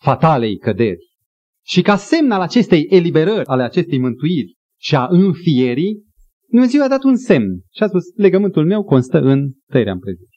fatalei 0.01 0.57
căderi. 0.57 1.11
Și 1.65 1.81
ca 1.81 1.95
semn 1.95 2.31
al 2.31 2.41
acestei 2.41 2.85
eliberări, 2.89 3.45
ale 3.45 3.63
acestei 3.63 3.99
mântuiri 3.99 4.55
și 4.79 4.95
a 4.95 5.07
înfierii, 5.09 6.03
Dumnezeu 6.53 6.83
a 6.83 6.87
dat 6.87 7.03
un 7.03 7.15
semn 7.15 7.61
și 7.71 7.83
a 7.83 7.87
spus, 7.87 8.03
legământul 8.15 8.65
meu 8.65 8.83
constă 8.83 9.17
în 9.17 9.51
tăierea 9.71 9.93
împrejur. 9.93 10.27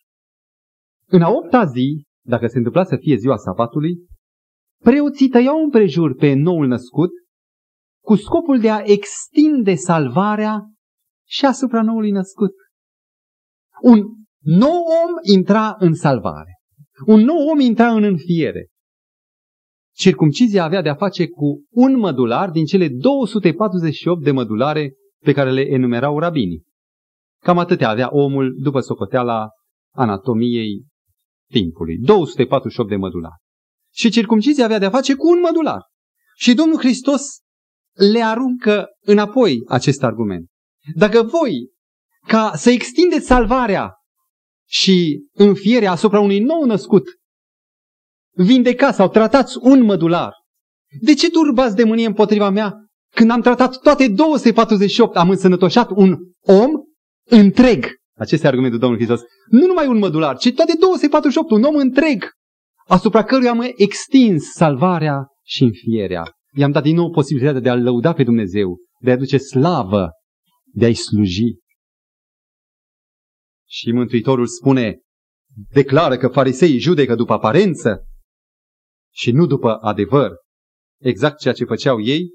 În 1.08 1.22
a 1.22 1.30
opta 1.30 1.64
zi, 1.64 2.04
dacă 2.24 2.46
se 2.46 2.56
întâmpla 2.56 2.84
să 2.84 2.96
fie 2.96 3.16
ziua 3.16 3.36
sabatului, 3.36 4.06
preoții 4.82 5.28
tăiau 5.28 5.62
împrejur 5.62 6.14
pe 6.14 6.32
noul 6.32 6.66
născut 6.66 7.10
cu 8.04 8.14
scopul 8.14 8.60
de 8.60 8.70
a 8.70 8.82
extinde 8.84 9.74
salvarea 9.74 10.60
și 11.28 11.44
asupra 11.44 11.82
noului 11.82 12.10
născut. 12.10 12.52
Un 13.82 13.98
nou 14.40 14.78
om 14.78 15.34
intra 15.34 15.74
în 15.78 15.94
salvare. 15.94 16.58
Un 17.06 17.20
nou 17.20 17.48
om 17.48 17.60
intra 17.60 17.92
în 17.92 18.02
înfiere. 18.02 18.68
Circumcizia 19.94 20.64
avea 20.64 20.82
de-a 20.82 20.94
face 20.94 21.28
cu 21.28 21.64
un 21.70 21.98
mădular 21.98 22.50
din 22.50 22.64
cele 22.64 22.88
248 22.88 24.22
de 24.22 24.30
mădulare 24.30 24.92
pe 25.26 25.32
care 25.32 25.52
le 25.52 25.60
enumerau 25.60 26.18
rabinii. 26.18 26.64
Cam 27.42 27.58
atâtea 27.58 27.88
avea 27.88 28.08
omul 28.10 28.54
după 28.58 28.80
socoteala 28.80 29.48
anatomiei 29.94 30.86
timpului. 31.50 31.98
248 31.98 32.88
de 32.88 32.96
mădulari. 32.96 33.40
Și 33.92 34.10
circumcizia 34.10 34.64
avea 34.64 34.78
de-a 34.78 34.90
face 34.90 35.14
cu 35.14 35.28
un 35.28 35.40
mădular. 35.40 35.82
Și 36.36 36.54
Domnul 36.54 36.78
Hristos 36.78 37.22
le 38.12 38.22
aruncă 38.22 38.86
înapoi 39.00 39.62
acest 39.68 40.02
argument. 40.02 40.48
Dacă 40.94 41.22
voi, 41.22 41.70
ca 42.26 42.52
să 42.54 42.70
extindeți 42.70 43.26
salvarea 43.26 43.94
și 44.68 45.26
înfierea 45.32 45.90
asupra 45.90 46.20
unui 46.20 46.38
nou 46.38 46.64
născut, 46.64 47.04
vindecați 48.32 48.96
sau 48.96 49.08
tratați 49.08 49.58
un 49.60 49.82
mădular, 49.82 50.32
de 51.00 51.14
ce 51.14 51.30
turbați 51.30 51.76
de 51.76 51.84
mânie 51.84 52.06
împotriva 52.06 52.50
mea 52.50 52.85
când 53.16 53.30
am 53.30 53.40
tratat 53.40 53.80
toate 53.80 54.08
248, 54.08 55.16
am 55.16 55.30
însănătoșat 55.30 55.90
un 55.90 56.16
om 56.40 56.70
întreg? 57.30 57.86
Acesta 58.18 58.46
e 58.46 58.48
argumentul 58.48 58.78
Domnului 58.78 59.04
Hristos. 59.04 59.28
Nu 59.50 59.66
numai 59.66 59.86
un 59.86 59.98
mădular, 59.98 60.36
ci 60.36 60.52
toate 60.52 60.76
248, 60.78 61.50
un 61.50 61.62
om 61.62 61.76
întreg, 61.76 62.30
asupra 62.86 63.24
căruia 63.24 63.50
am 63.50 63.72
extins 63.76 64.52
salvarea 64.52 65.26
și 65.44 65.62
înfierea. 65.62 66.22
I-am 66.54 66.70
dat 66.70 66.82
din 66.82 66.94
nou 66.94 67.10
posibilitatea 67.10 67.60
de 67.60 67.68
a-L 67.68 67.82
lăuda 67.82 68.12
pe 68.12 68.24
Dumnezeu, 68.24 68.76
de 69.00 69.10
a 69.10 69.12
aduce 69.12 69.38
slavă, 69.38 70.10
de 70.72 70.84
a-i 70.84 70.94
sluji. 70.94 71.58
Și 73.68 73.92
Mântuitorul 73.92 74.46
spune, 74.46 75.00
declară 75.72 76.16
că 76.16 76.28
fariseii 76.28 76.78
judecă 76.78 77.14
după 77.14 77.32
aparență, 77.32 78.06
și 79.14 79.30
nu 79.30 79.46
după 79.46 79.74
adevăr. 79.74 80.32
Exact 81.00 81.38
ceea 81.38 81.54
ce 81.54 81.64
făceau 81.64 82.00
ei, 82.00 82.28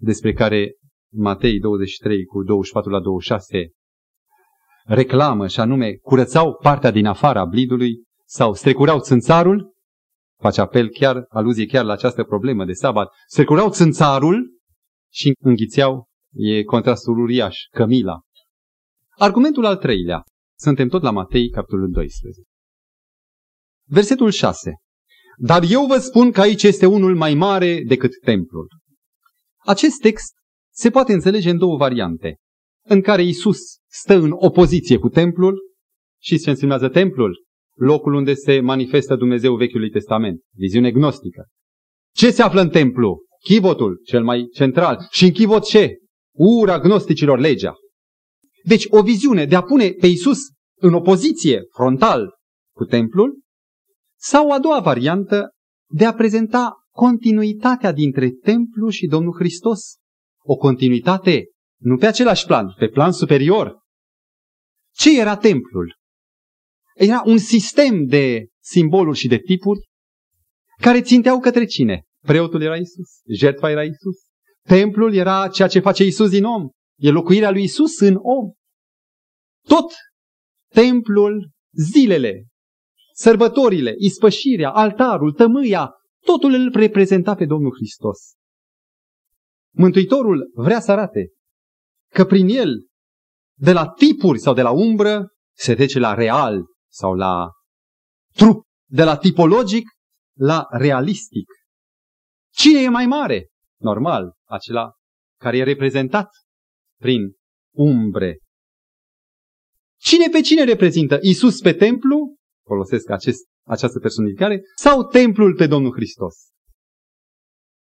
despre 0.00 0.32
care 0.32 0.72
Matei 1.14 1.58
23 1.58 2.24
cu 2.24 2.42
24 2.42 2.90
la 2.90 3.00
26 3.00 3.72
reclamă 4.84 5.46
și 5.46 5.60
anume 5.60 5.92
curățau 5.92 6.54
partea 6.54 6.90
din 6.90 7.06
afara 7.06 7.44
blidului 7.44 8.02
sau 8.24 8.54
strecurau 8.54 9.00
țânțarul, 9.00 9.72
face 10.40 10.60
apel 10.60 10.88
chiar, 10.88 11.24
aluzie 11.28 11.66
chiar 11.66 11.84
la 11.84 11.92
această 11.92 12.24
problemă 12.24 12.64
de 12.64 12.72
sabat, 12.72 13.08
strecurau 13.26 13.70
țânțarul 13.70 14.58
și 15.12 15.32
înghițeau, 15.40 16.06
e 16.32 16.62
contrastul 16.62 17.18
uriaș, 17.18 17.58
cămila. 17.70 18.20
Argumentul 19.18 19.64
al 19.64 19.76
treilea. 19.76 20.22
Suntem 20.58 20.88
tot 20.88 21.02
la 21.02 21.10
Matei, 21.10 21.48
capitolul 21.48 21.90
12. 21.90 22.40
Versetul 23.88 24.30
6. 24.30 24.72
Dar 25.36 25.62
eu 25.68 25.86
vă 25.86 25.98
spun 25.98 26.30
că 26.30 26.40
aici 26.40 26.62
este 26.62 26.86
unul 26.86 27.16
mai 27.16 27.34
mare 27.34 27.82
decât 27.86 28.10
templul. 28.24 28.68
Acest 29.64 30.00
text 30.00 30.32
se 30.74 30.90
poate 30.90 31.12
înțelege 31.12 31.50
în 31.50 31.58
două 31.58 31.76
variante, 31.76 32.36
în 32.84 33.00
care 33.00 33.22
Isus 33.22 33.58
stă 33.90 34.14
în 34.14 34.30
opoziție 34.34 34.98
cu 34.98 35.08
templul 35.08 35.60
și 36.20 36.38
se 36.38 36.50
însemnează 36.50 36.88
templul, 36.88 37.44
locul 37.76 38.14
unde 38.14 38.34
se 38.34 38.60
manifestă 38.60 39.16
Dumnezeu 39.16 39.56
Vechiului 39.56 39.90
Testament, 39.90 40.40
viziune 40.56 40.90
gnostică. 40.90 41.46
Ce 42.14 42.30
se 42.30 42.42
află 42.42 42.60
în 42.60 42.68
templu? 42.68 43.24
Chivotul, 43.44 44.00
cel 44.04 44.22
mai 44.24 44.48
central. 44.52 45.06
Și 45.10 45.24
în 45.24 45.30
chivot 45.30 45.64
ce? 45.64 45.96
Ura 46.34 46.78
gnosticilor, 46.78 47.38
legea. 47.38 47.74
Deci 48.64 48.86
o 48.88 49.02
viziune 49.02 49.44
de 49.44 49.54
a 49.54 49.62
pune 49.62 49.90
pe 49.90 50.06
Isus 50.06 50.38
în 50.80 50.94
opoziție 50.94 51.62
frontal 51.74 52.34
cu 52.74 52.84
templul 52.84 53.40
sau 54.18 54.50
a 54.50 54.58
doua 54.58 54.80
variantă 54.80 55.50
de 55.90 56.04
a 56.04 56.14
prezenta 56.14 56.81
continuitatea 56.94 57.92
dintre 57.92 58.30
templu 58.30 58.88
și 58.88 59.06
Domnul 59.06 59.34
Hristos. 59.34 59.96
O 60.44 60.56
continuitate 60.56 61.44
nu 61.80 61.96
pe 61.96 62.06
același 62.06 62.46
plan, 62.46 62.74
pe 62.78 62.88
plan 62.88 63.12
superior. 63.12 63.80
Ce 64.94 65.20
era 65.20 65.36
templul? 65.36 65.96
Era 66.94 67.22
un 67.24 67.38
sistem 67.38 68.04
de 68.04 68.46
simboluri 68.62 69.18
și 69.18 69.28
de 69.28 69.38
tipuri 69.38 69.80
care 70.80 71.02
ținteau 71.02 71.40
către 71.40 71.64
cine? 71.64 72.02
Preotul 72.26 72.62
era 72.62 72.76
Isus, 72.76 73.08
jertfa 73.28 73.70
era 73.70 73.82
Isus, 73.82 74.16
Templul 74.62 75.14
era 75.14 75.48
ceea 75.48 75.68
ce 75.68 75.80
face 75.80 76.04
Isus 76.04 76.30
din 76.30 76.44
om. 76.44 76.68
E 76.98 77.10
locuirea 77.10 77.50
lui 77.50 77.62
Isus 77.62 78.00
în 78.00 78.14
om. 78.14 78.52
Tot 79.68 79.92
templul, 80.74 81.50
zilele, 81.92 82.46
sărbătorile, 83.14 83.94
ispășirea, 83.98 84.70
altarul, 84.70 85.32
tămâia, 85.32 85.90
totul 86.24 86.52
îl 86.52 86.70
reprezenta 86.72 87.34
pe 87.34 87.46
Domnul 87.46 87.74
Hristos. 87.74 88.18
Mântuitorul 89.74 90.50
vrea 90.54 90.80
să 90.80 90.92
arate 90.92 91.32
că 92.12 92.24
prin 92.24 92.48
el, 92.48 92.86
de 93.58 93.72
la 93.72 93.88
tipuri 93.88 94.38
sau 94.38 94.54
de 94.54 94.62
la 94.62 94.70
umbră, 94.70 95.28
se 95.56 95.74
trece 95.74 95.98
la 95.98 96.14
real 96.14 96.64
sau 96.90 97.14
la 97.14 97.50
trup, 98.34 98.64
de 98.90 99.04
la 99.04 99.16
tipologic 99.16 99.88
la 100.38 100.66
realistic. 100.70 101.46
Cine 102.52 102.80
e 102.80 102.88
mai 102.88 103.06
mare? 103.06 103.48
Normal, 103.80 104.32
acela 104.44 104.92
care 105.40 105.56
e 105.56 105.62
reprezentat 105.62 106.30
prin 107.00 107.32
umbre. 107.74 108.38
Cine 109.98 110.28
pe 110.28 110.40
cine 110.40 110.64
reprezintă? 110.64 111.18
Isus 111.20 111.60
pe 111.60 111.72
templu, 111.72 112.31
folosesc 112.72 113.10
acest, 113.10 113.40
această 113.66 113.98
personificare, 113.98 114.62
sau 114.74 115.06
templul 115.06 115.54
pe 115.54 115.66
Domnul 115.66 115.92
Hristos? 115.92 116.34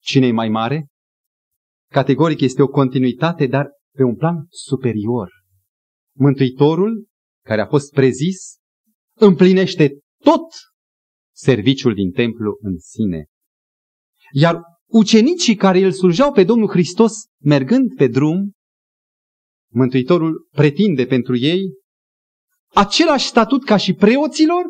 Cine 0.02 0.26
e 0.26 0.32
mai 0.32 0.48
mare? 0.48 0.86
Categoric 1.90 2.40
este 2.40 2.62
o 2.62 2.68
continuitate, 2.68 3.46
dar 3.46 3.70
pe 3.96 4.02
un 4.02 4.16
plan 4.16 4.46
superior. 4.48 5.30
Mântuitorul, 6.16 7.06
care 7.44 7.60
a 7.60 7.66
fost 7.66 7.92
prezis, 7.92 8.56
împlinește 9.18 9.98
tot 10.24 10.46
serviciul 11.34 11.94
din 11.94 12.10
templu 12.10 12.56
în 12.60 12.78
sine. 12.78 13.26
Iar 14.32 14.60
ucenicii 14.90 15.56
care 15.56 15.78
îl 15.78 15.92
slujeau 15.92 16.32
pe 16.32 16.44
Domnul 16.44 16.68
Hristos, 16.68 17.12
mergând 17.42 17.94
pe 17.96 18.06
drum, 18.06 18.52
Mântuitorul 19.70 20.48
pretinde 20.50 21.06
pentru 21.06 21.36
ei 21.36 21.78
același 22.74 23.26
statut 23.26 23.64
ca 23.64 23.76
și 23.76 23.94
preoților 23.94 24.64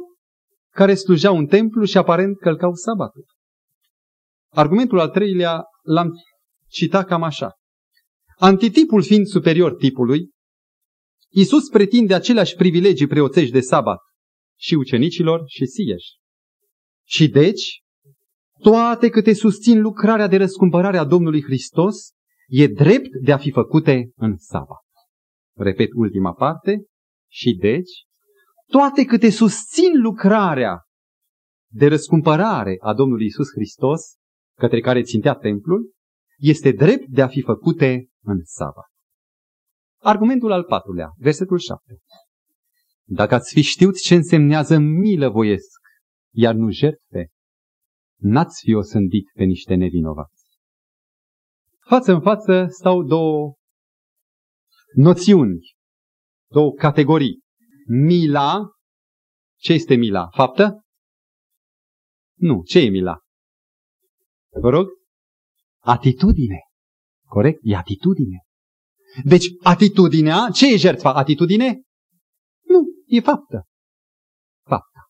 care 0.74 0.94
slujeau 0.94 1.36
în 1.36 1.46
templu 1.46 1.84
și 1.84 1.98
aparent 1.98 2.38
călcau 2.38 2.74
sabatul. 2.74 3.24
Argumentul 4.50 5.00
al 5.00 5.08
treilea 5.08 5.62
l-am 5.82 6.10
citat 6.68 7.06
cam 7.06 7.22
așa. 7.22 7.52
Antitipul 8.36 9.02
fiind 9.02 9.26
superior 9.26 9.74
tipului, 9.74 10.30
Iisus 11.30 11.68
pretinde 11.68 12.14
aceleași 12.14 12.54
privilegii 12.54 13.06
preoțești 13.06 13.52
de 13.52 13.60
sabat 13.60 13.98
și 14.58 14.74
ucenicilor 14.74 15.42
și 15.46 15.66
sieși. 15.66 16.16
Și 17.06 17.28
deci, 17.28 17.82
toate 18.60 19.08
câte 19.08 19.32
susțin 19.32 19.80
lucrarea 19.80 20.26
de 20.26 20.36
răscumpărare 20.36 20.98
a 20.98 21.04
Domnului 21.04 21.42
Hristos, 21.42 22.10
e 22.46 22.66
drept 22.66 23.10
de 23.22 23.32
a 23.32 23.36
fi 23.36 23.50
făcute 23.50 24.10
în 24.16 24.36
sabat. 24.36 24.84
Repet 25.56 25.88
ultima 25.94 26.32
parte. 26.32 26.84
Și 27.30 27.54
deci, 27.54 28.04
toate 28.70 29.04
câte 29.04 29.30
susțin 29.30 30.00
lucrarea 30.00 30.82
de 31.70 31.86
răscumpărare 31.86 32.76
a 32.80 32.94
Domnului 32.94 33.26
Isus 33.26 33.48
Hristos, 33.54 34.00
către 34.58 34.80
care 34.80 35.02
țintea 35.02 35.34
templul, 35.34 35.92
este 36.36 36.72
drept 36.72 37.06
de 37.08 37.22
a 37.22 37.28
fi 37.28 37.42
făcute 37.42 38.08
în 38.22 38.40
sabat. 38.44 38.90
Argumentul 40.00 40.52
al 40.52 40.64
patrulea, 40.64 41.12
versetul 41.16 41.58
7. 41.58 41.98
Dacă 43.04 43.34
ați 43.34 43.52
fi 43.52 43.60
știut 43.62 44.00
ce 44.00 44.14
însemnează 44.14 44.78
milă 44.78 45.28
voiesc, 45.28 45.80
iar 46.34 46.54
nu 46.54 46.70
jertfe, 46.70 47.28
n-ați 48.20 48.60
fi 48.64 48.74
osândit 48.74 49.30
pe 49.34 49.44
niște 49.44 49.74
nevinovați. 49.74 50.46
Față 51.88 52.12
în 52.12 52.20
față 52.20 52.66
stau 52.68 53.02
două 53.02 53.54
noțiuni, 54.94 55.60
două 56.50 56.72
categorii. 56.72 57.46
Mila, 57.88 58.70
ce 59.60 59.72
este 59.72 59.94
mila? 59.94 60.28
Faptă? 60.30 60.82
Nu, 62.38 62.62
ce 62.62 62.78
e 62.78 62.88
mila? 62.88 63.18
Vă 64.60 64.68
rog? 64.68 64.88
Atitudine. 65.78 66.60
Corect? 67.26 67.58
E 67.62 67.76
atitudine. 67.76 68.42
Deci, 69.24 69.44
atitudinea, 69.62 70.48
ce 70.54 70.72
e 70.72 70.76
jertfa? 70.76 71.14
Atitudine? 71.14 71.82
Nu, 72.64 72.80
e 73.06 73.20
faptă. 73.20 73.64
Fapta. 74.64 75.08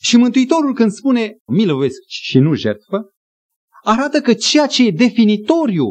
Și 0.00 0.16
Mântuitorul 0.16 0.74
când 0.74 0.90
spune 0.90 1.36
milovesc 1.46 1.98
și 2.06 2.38
nu 2.38 2.54
jertfă, 2.54 3.10
arată 3.82 4.20
că 4.20 4.34
ceea 4.34 4.66
ce 4.66 4.86
e 4.86 4.90
definitoriu 4.90 5.86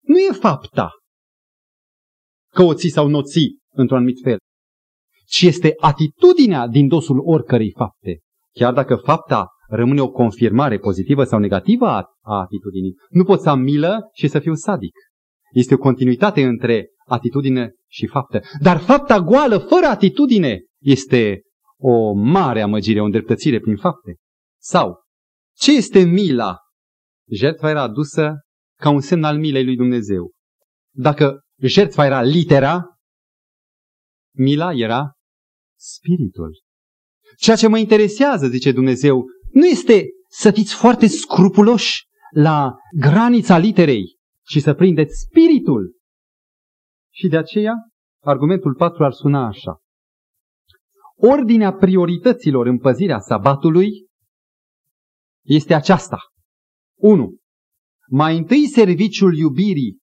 nu 0.00 0.18
e 0.18 0.32
fapta, 0.32 0.90
că 2.52 2.62
o 2.62 2.74
ții 2.74 2.90
sau 2.90 3.08
nu 3.08 3.18
o 3.18 3.22
ții 3.22 3.58
într-un 3.70 3.96
anumit 3.96 4.20
fel, 4.22 4.38
ci 5.26 5.42
este 5.42 5.74
atitudinea 5.76 6.66
din 6.66 6.88
dosul 6.88 7.18
oricărei 7.24 7.72
fapte. 7.76 8.20
Chiar 8.52 8.72
dacă 8.72 8.96
fapta 8.96 9.48
rămâne 9.68 10.00
o 10.00 10.10
confirmare 10.10 10.78
pozitivă 10.78 11.24
sau 11.24 11.38
negativă 11.38 11.86
a, 11.86 12.04
a 12.22 12.40
atitudinii, 12.40 12.94
nu 13.08 13.24
pot 13.24 13.40
să 13.40 13.48
am 13.48 13.60
milă 13.60 14.08
și 14.12 14.28
să 14.28 14.38
fiu 14.38 14.54
sadic. 14.54 14.92
Este 15.52 15.74
o 15.74 15.78
continuitate 15.78 16.44
între 16.44 16.88
atitudine 17.06 17.72
și 17.90 18.06
faptă. 18.06 18.40
Dar 18.60 18.78
fapta 18.78 19.20
goală, 19.20 19.58
fără 19.58 19.86
atitudine, 19.86 20.60
este 20.80 21.42
o 21.78 22.12
mare 22.12 22.60
amăgire, 22.60 23.00
o 23.00 23.04
îndreptățire 23.04 23.60
prin 23.60 23.76
fapte. 23.76 24.16
Sau, 24.60 24.94
ce 25.56 25.76
este 25.76 26.00
mila? 26.04 26.56
Jertfa 27.30 27.70
era 27.70 27.82
adusă 27.82 28.34
ca 28.80 28.90
un 28.90 29.00
semn 29.00 29.24
al 29.24 29.38
milei 29.38 29.64
lui 29.64 29.76
Dumnezeu. 29.76 30.30
Dacă 30.94 31.40
jertfa 31.60 32.04
era 32.04 32.22
litera, 32.22 32.84
mila 34.34 34.72
era 34.72 35.15
spiritul. 35.76 36.62
Ceea 37.36 37.56
ce 37.56 37.68
mă 37.68 37.78
interesează, 37.78 38.46
zice 38.48 38.72
Dumnezeu, 38.72 39.24
nu 39.52 39.66
este 39.66 40.06
să 40.28 40.50
fiți 40.50 40.74
foarte 40.74 41.06
scrupuloși 41.06 42.04
la 42.30 42.74
granița 42.98 43.58
literei, 43.58 44.16
ci 44.42 44.60
să 44.60 44.74
prindeți 44.74 45.14
spiritul. 45.28 45.96
Și 47.12 47.28
de 47.28 47.36
aceea, 47.36 47.74
argumentul 48.22 48.74
4 48.74 49.04
ar 49.04 49.12
suna 49.12 49.46
așa. 49.46 49.80
Ordinea 51.16 51.72
priorităților 51.72 52.66
în 52.66 52.78
păzirea 52.78 53.18
sabatului 53.18 53.90
este 55.44 55.74
aceasta. 55.74 56.18
1. 56.98 57.36
Mai 58.08 58.36
întâi 58.36 58.66
serviciul 58.66 59.36
iubirii 59.36 59.98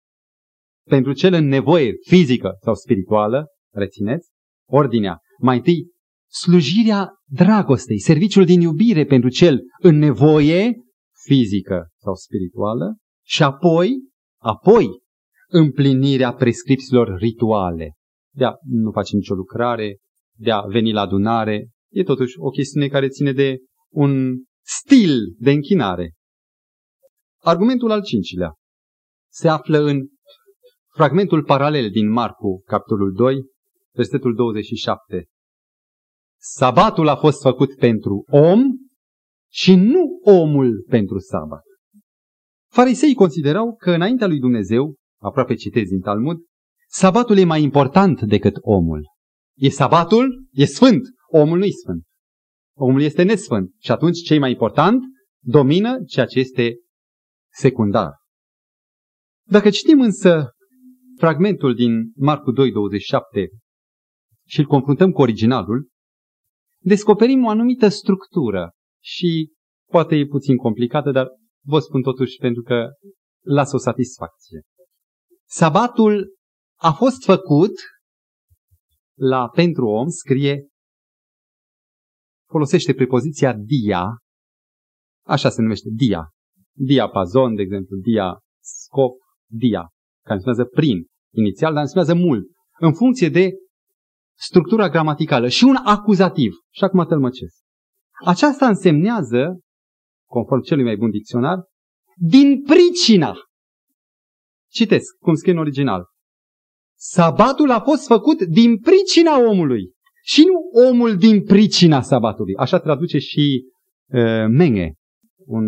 pentru 0.90 1.14
cel 1.14 1.34
în 1.34 1.48
nevoie 1.48 1.92
fizică 2.08 2.58
sau 2.62 2.74
spirituală, 2.74 3.48
rețineți, 3.74 4.30
ordinea. 4.70 5.20
Mai 5.44 5.58
întâi, 5.58 5.92
slujirea 6.32 7.10
dragostei, 7.26 8.00
serviciul 8.00 8.46
din 8.46 8.62
iubire 8.62 9.06
pentru 9.06 9.30
cel 9.30 9.60
în 9.82 9.98
nevoie 9.98 10.72
fizică 11.26 11.88
sau 12.00 12.14
spirituală 12.14 12.98
și 13.26 13.44
apoi, 13.44 13.90
apoi, 14.42 14.88
împlinirea 15.50 16.34
prescripțiilor 16.34 17.18
rituale. 17.18 17.94
De 18.36 18.46
a 18.46 18.54
nu 18.62 18.92
face 18.92 19.16
nicio 19.16 19.34
lucrare, 19.34 19.98
de 20.38 20.52
a 20.52 20.62
veni 20.62 20.92
la 20.92 21.02
adunare, 21.02 21.70
e 21.92 22.04
totuși 22.04 22.34
o 22.38 22.50
chestiune 22.50 22.88
care 22.88 23.08
ține 23.08 23.32
de 23.32 23.58
un 23.92 24.36
stil 24.66 25.36
de 25.38 25.52
închinare. 25.52 26.14
Argumentul 27.42 27.92
al 27.92 28.04
cincilea 28.04 28.54
se 29.32 29.48
află 29.48 29.78
în 29.78 30.08
Fragmentul 30.96 31.44
paralel 31.44 31.90
din 31.90 32.10
Marcu, 32.10 32.64
capitolul 32.66 33.14
2, 33.14 33.36
versetul 33.96 34.36
27. 34.36 35.28
Sabatul 36.46 37.08
a 37.08 37.16
fost 37.16 37.42
făcut 37.42 37.76
pentru 37.76 38.26
om 38.28 38.62
și 39.52 39.76
nu 39.76 40.20
omul 40.24 40.86
pentru 40.90 41.20
sabat. 41.20 41.64
Farisei 42.72 43.14
considerau 43.14 43.76
că 43.76 43.92
înaintea 43.92 44.28
lui 44.28 44.40
Dumnezeu, 44.40 44.96
aproape 45.22 45.54
citez 45.56 45.88
din 45.88 46.00
Talmud, 46.00 46.38
sabatul 46.90 47.38
e 47.38 47.44
mai 47.44 47.62
important 47.62 48.22
decât 48.22 48.56
omul. 48.62 49.08
E 49.58 49.70
sabatul, 49.70 50.48
e 50.52 50.66
sfânt, 50.66 51.02
omul 51.28 51.58
nu 51.58 51.66
e 51.66 51.72
sfânt. 51.84 52.04
Omul 52.78 53.02
este 53.02 53.24
nesfânt 53.24 53.72
și 53.80 53.92
atunci 53.92 54.22
ce 54.22 54.34
e 54.34 54.40
mai 54.40 54.52
important 54.52 55.04
domină 55.44 56.04
ceea 56.06 56.26
ce 56.26 56.40
este 56.40 56.76
secundar. 57.54 58.12
Dacă 59.48 59.70
citim 59.70 60.02
însă 60.02 60.52
fragmentul 61.18 61.76
din 61.76 62.12
Marcu 62.16 62.52
2, 62.52 62.72
27 62.72 63.50
și 64.48 64.60
îl 64.60 64.66
confruntăm 64.66 65.12
cu 65.12 65.22
originalul, 65.22 65.92
descoperim 66.84 67.46
o 67.46 67.50
anumită 67.50 67.88
structură 67.88 68.72
și 69.04 69.52
poate 69.90 70.16
e 70.16 70.26
puțin 70.26 70.58
complicată, 70.58 71.12
dar 71.12 71.28
vă 71.66 71.80
spun 71.80 72.02
totuși 72.02 72.38
pentru 72.38 72.62
că 72.62 72.90
lasă 73.46 73.76
o 73.76 73.80
satisfacție. 73.80 74.62
Sabatul 75.50 76.36
a 76.80 76.92
fost 76.92 77.24
făcut 77.24 77.72
la 79.20 79.50
pentru 79.50 79.86
om, 79.86 80.08
scrie, 80.08 80.68
folosește 82.50 82.94
prepoziția 82.94 83.54
dia, 83.54 84.18
așa 85.26 85.50
se 85.50 85.62
numește 85.62 85.90
dia, 85.96 86.30
diapazon, 86.78 87.56
de 87.56 87.62
exemplu, 87.62 87.98
dia 87.98 88.40
scop, 88.64 89.18
dia, 89.52 89.90
care 90.26 90.40
înseamnă 90.40 90.66
prin, 90.66 91.06
inițial, 91.34 91.74
dar 91.74 91.82
înseamnă 91.82 92.26
mult, 92.26 92.44
în 92.80 92.94
funcție 92.94 93.30
de 93.30 93.52
structura 94.38 94.90
gramaticală 94.90 95.48
și 95.48 95.64
un 95.64 95.76
acuzativ. 95.84 96.54
Și 96.70 96.84
acum 96.84 97.06
tălmăcesc. 97.06 97.56
Aceasta 98.26 98.68
însemnează, 98.68 99.60
conform 100.30 100.62
celui 100.62 100.84
mai 100.84 100.96
bun 100.96 101.10
dicționar, 101.10 101.64
din 102.16 102.62
pricina. 102.62 103.34
Citesc 104.72 105.18
cum 105.20 105.34
scrie 105.34 105.54
în 105.54 105.60
original. 105.60 106.06
Sabatul 106.96 107.72
a 107.72 107.80
fost 107.80 108.08
făcut 108.08 108.42
din 108.42 108.80
pricina 108.80 109.40
omului 109.40 109.92
și 110.24 110.44
nu 110.44 110.88
omul 110.90 111.18
din 111.18 111.44
pricina 111.44 112.02
sabatului. 112.02 112.56
Așa 112.56 112.80
traduce 112.80 113.18
și 113.18 113.66
uh, 114.08 114.46
Menge, 114.50 114.92
un 115.46 115.64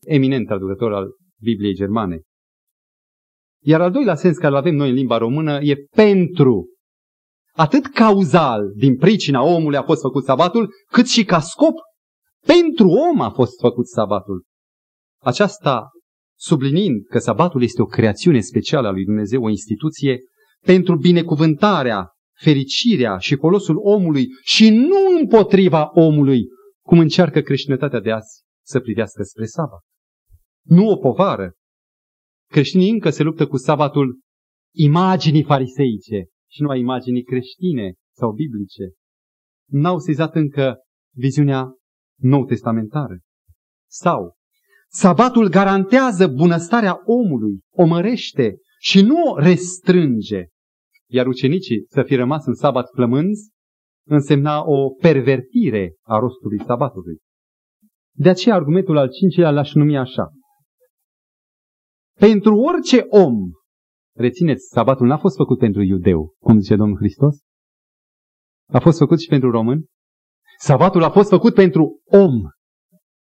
eminent 0.00 0.46
traducător 0.46 0.92
al 0.92 1.06
Bibliei 1.40 1.74
germane. 1.74 2.20
Iar 3.62 3.80
al 3.80 3.90
doilea 3.90 4.14
sens 4.14 4.36
care 4.36 4.52
îl 4.52 4.58
avem 4.58 4.74
noi 4.74 4.88
în 4.88 4.94
limba 4.94 5.16
română 5.16 5.60
e 5.62 5.74
pentru. 5.76 6.75
Atât 7.56 7.86
cauzal, 7.86 8.72
din 8.74 8.96
pricina 8.96 9.42
omului 9.42 9.76
a 9.76 9.82
fost 9.82 10.00
făcut 10.00 10.24
sabatul, 10.24 10.72
cât 10.90 11.06
și 11.06 11.24
ca 11.24 11.40
scop, 11.40 11.74
pentru 12.46 12.88
om 12.88 13.20
a 13.20 13.30
fost 13.30 13.60
făcut 13.60 13.86
sabatul. 13.88 14.44
Aceasta 15.22 15.90
sublinind 16.38 17.06
că 17.06 17.18
sabatul 17.18 17.62
este 17.62 17.82
o 17.82 17.84
creațiune 17.84 18.40
specială 18.40 18.88
a 18.88 18.90
lui 18.90 19.04
Dumnezeu, 19.04 19.42
o 19.42 19.48
instituție 19.48 20.18
pentru 20.64 20.96
binecuvântarea, 20.96 22.10
fericirea 22.40 23.18
și 23.18 23.36
folosul 23.36 23.76
omului 23.76 24.26
și 24.42 24.70
nu 24.70 25.18
împotriva 25.20 25.90
omului, 25.92 26.44
cum 26.86 26.98
încearcă 26.98 27.40
creștinătatea 27.40 28.00
de 28.00 28.10
azi 28.10 28.42
să 28.64 28.80
privească 28.80 29.22
spre 29.22 29.44
sabat. 29.44 29.80
Nu 30.64 30.88
o 30.88 30.96
povară. 30.96 31.52
Creștinii 32.50 32.90
încă 32.90 33.10
se 33.10 33.22
luptă 33.22 33.46
cu 33.46 33.56
sabatul 33.56 34.20
imaginii 34.74 35.44
fariseice 35.44 36.26
și 36.50 36.62
nu 36.62 36.68
a 36.68 36.76
imaginii 36.76 37.22
creștine 37.22 37.94
sau 38.14 38.32
biblice. 38.32 38.84
N-au 39.70 39.98
sezat 39.98 40.34
încă 40.34 40.76
viziunea 41.14 41.74
nou 42.20 42.44
testamentară. 42.44 43.18
Sau, 43.90 44.34
sabatul 44.88 45.48
garantează 45.48 46.26
bunăstarea 46.26 46.98
omului, 47.04 47.58
o 47.70 47.84
mărește 47.84 48.56
și 48.78 49.02
nu 49.02 49.14
o 49.30 49.38
restrânge. 49.38 50.46
Iar 51.10 51.26
ucenicii 51.26 51.84
să 51.88 52.02
fi 52.02 52.14
rămas 52.14 52.46
în 52.46 52.54
sabat 52.54 52.86
flămânzi 52.94 53.50
însemna 54.08 54.62
o 54.64 54.90
pervertire 54.90 55.94
a 56.02 56.18
rostului 56.18 56.64
sabatului. 56.64 57.18
De 58.16 58.28
aceea 58.28 58.54
argumentul 58.54 58.96
al 58.96 59.10
cincilea 59.10 59.50
l-aș 59.50 59.72
numi 59.72 59.98
așa. 59.98 60.32
Pentru 62.18 62.56
orice 62.56 63.04
om, 63.08 63.34
rețineți, 64.16 64.68
sabatul 64.68 65.06
n-a 65.06 65.18
fost 65.18 65.36
făcut 65.36 65.58
pentru 65.58 65.82
iudeu, 65.82 66.34
cum 66.38 66.58
zice 66.58 66.76
Domnul 66.76 66.96
Hristos? 66.96 67.36
A 68.66 68.78
fost 68.78 68.98
făcut 68.98 69.20
și 69.20 69.28
pentru 69.28 69.50
român? 69.50 69.84
Sabatul 70.58 71.02
a 71.02 71.10
fost 71.10 71.28
făcut 71.28 71.54
pentru 71.54 72.00
om, 72.04 72.32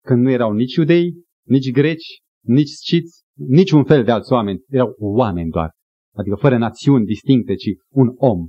când 0.06 0.24
nu 0.24 0.30
erau 0.30 0.54
nici 0.54 0.76
iudei, 0.76 1.24
nici 1.48 1.72
greci, 1.72 2.22
nici 2.46 2.70
sciți, 2.70 3.24
nici 3.34 3.72
un 3.72 3.84
fel 3.84 4.04
de 4.04 4.12
alți 4.12 4.32
oameni, 4.34 4.64
erau 4.70 4.96
oameni 4.98 5.50
doar, 5.50 5.72
adică 6.16 6.36
fără 6.36 6.58
națiuni 6.58 7.06
distincte, 7.06 7.56
ci 7.56 7.70
un 7.90 8.14
om. 8.16 8.48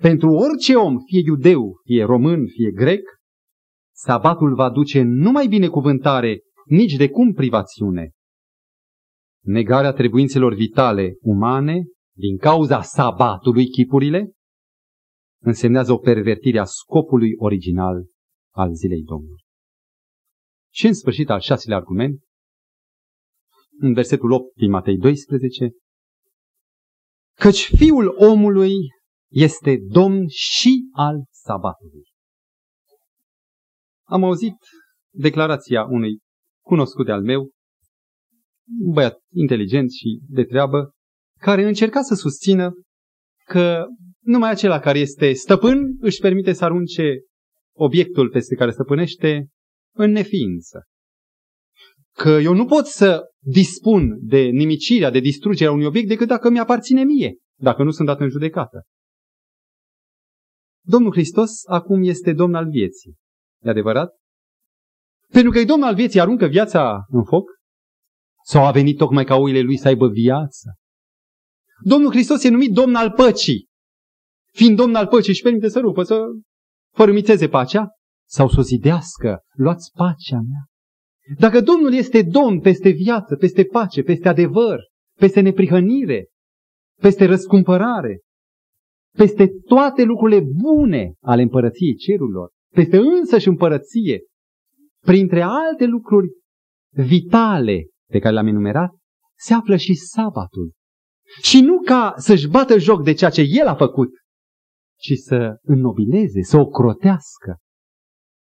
Pentru 0.00 0.30
orice 0.30 0.74
om, 0.74 0.96
fie 0.98 1.22
iudeu, 1.24 1.80
fie 1.84 2.04
român, 2.04 2.46
fie 2.46 2.70
grec, 2.70 3.00
sabatul 3.94 4.54
va 4.54 4.70
duce 4.70 5.02
numai 5.02 5.46
binecuvântare, 5.46 6.40
nici 6.64 6.96
de 6.96 7.08
cum 7.08 7.32
privațiune. 7.32 8.10
Negarea 9.46 9.92
trebuințelor 9.92 10.54
vitale 10.54 11.16
umane, 11.20 11.84
din 12.16 12.36
cauza 12.36 12.82
sabatului 12.82 13.66
chipurile, 13.66 14.32
însemnează 15.42 15.92
o 15.92 15.98
pervertire 15.98 16.58
a 16.58 16.64
scopului 16.64 17.30
original 17.36 18.06
al 18.54 18.74
zilei 18.74 19.02
Domnului. 19.02 19.44
Și 20.72 20.86
în 20.86 20.94
sfârșit, 20.94 21.30
al 21.30 21.40
șaselea 21.40 21.76
argument, 21.76 22.20
în 23.78 23.92
versetul 23.92 24.30
8 24.30 24.54
din 24.54 24.70
Matei 24.70 24.96
12, 24.96 25.70
căci 27.34 27.66
fiul 27.76 28.14
omului 28.18 28.74
este 29.32 29.78
domn 29.88 30.24
și 30.28 30.88
al 30.92 31.24
sabatului. 31.30 32.04
Am 34.06 34.24
auzit 34.24 34.56
declarația 35.14 35.84
unui 35.84 36.18
cunoscut 36.64 37.08
al 37.08 37.22
meu, 37.22 37.50
un 38.80 38.92
băiat 38.92 39.18
inteligent 39.32 39.90
și 39.90 40.20
de 40.28 40.44
treabă, 40.44 40.90
care 41.40 41.66
încerca 41.66 42.02
să 42.02 42.14
susțină 42.14 42.72
că 43.44 43.84
numai 44.20 44.50
acela 44.50 44.78
care 44.78 44.98
este 44.98 45.32
stăpân 45.32 45.96
își 46.00 46.20
permite 46.20 46.52
să 46.52 46.64
arunce 46.64 47.20
obiectul 47.76 48.30
peste 48.30 48.54
care 48.54 48.70
stăpânește 48.70 49.48
în 49.94 50.10
neființă. 50.10 50.84
Că 52.12 52.28
eu 52.28 52.54
nu 52.54 52.66
pot 52.66 52.86
să 52.86 53.22
dispun 53.44 54.18
de 54.20 54.38
nimicirea, 54.38 55.10
de 55.10 55.20
distrugerea 55.20 55.72
unui 55.72 55.86
obiect 55.86 56.08
decât 56.08 56.28
dacă 56.28 56.50
mi-aparține 56.50 57.04
mie, 57.04 57.36
dacă 57.60 57.82
nu 57.82 57.90
sunt 57.90 58.06
dat 58.06 58.20
în 58.20 58.28
judecată. 58.28 58.82
Domnul 60.84 61.12
Hristos 61.12 61.50
acum 61.66 62.02
este 62.02 62.32
Domn 62.32 62.54
al 62.54 62.68
vieții. 62.68 63.14
E 63.64 63.70
adevărat? 63.70 64.16
Pentru 65.28 65.50
că 65.50 65.58
e 65.58 65.64
Domn 65.64 65.82
al 65.82 65.94
vieții, 65.94 66.20
aruncă 66.20 66.46
viața 66.46 67.04
în 67.08 67.24
foc? 67.24 67.55
Sau 68.48 68.64
a 68.66 68.70
venit 68.70 68.96
tocmai 68.96 69.24
ca 69.24 69.36
oile 69.36 69.60
lui 69.60 69.76
să 69.76 69.88
aibă 69.88 70.08
viață? 70.08 70.74
Domnul 71.80 72.10
Hristos 72.10 72.44
e 72.44 72.48
numit 72.48 72.72
Domn 72.72 72.94
al 72.94 73.10
păcii. 73.10 73.68
Fiind 74.52 74.76
Domn 74.76 74.94
al 74.94 75.06
păcii 75.06 75.34
și 75.34 75.42
permite 75.42 75.68
să 75.68 75.80
rupă, 75.80 76.02
să 76.02 76.24
fărâmițeze 76.94 77.48
pacea 77.48 77.88
sau 78.28 78.48
să 78.48 78.56
o 78.58 78.62
zidească. 78.62 79.40
Luați 79.54 79.90
pacea 79.94 80.36
mea. 80.36 80.64
Dacă 81.38 81.60
Domnul 81.60 81.92
este 81.92 82.22
Domn 82.22 82.60
peste 82.60 82.90
viață, 82.90 83.36
peste 83.36 83.64
pace, 83.64 84.02
peste 84.02 84.28
adevăr, 84.28 84.80
peste 85.18 85.40
neprihănire, 85.40 86.28
peste 87.00 87.24
răscumpărare, 87.24 88.20
peste 89.16 89.48
toate 89.48 90.02
lucrurile 90.02 90.44
bune 90.56 91.14
ale 91.20 91.42
împărăției 91.42 91.94
cerurilor, 91.94 92.50
peste 92.74 92.96
însăși 92.96 93.48
împărăție, 93.48 94.20
printre 95.04 95.42
alte 95.42 95.84
lucruri 95.84 96.28
vitale 96.90 97.86
pe 98.10 98.18
care 98.18 98.34
le-am 98.34 98.46
enumerat, 98.46 98.90
se 99.38 99.54
află 99.54 99.76
și 99.76 99.94
sabatul. 99.94 100.72
Și 101.42 101.60
nu 101.60 101.80
ca 101.80 102.14
să-și 102.16 102.48
bată 102.48 102.78
joc 102.78 103.02
de 103.02 103.12
ceea 103.12 103.30
ce 103.30 103.42
el 103.48 103.66
a 103.66 103.74
făcut, 103.74 104.10
ci 104.98 105.12
să 105.14 105.56
înnobileze, 105.62 106.42
să 106.42 106.56
o 106.56 106.66
crotească. 106.66 107.56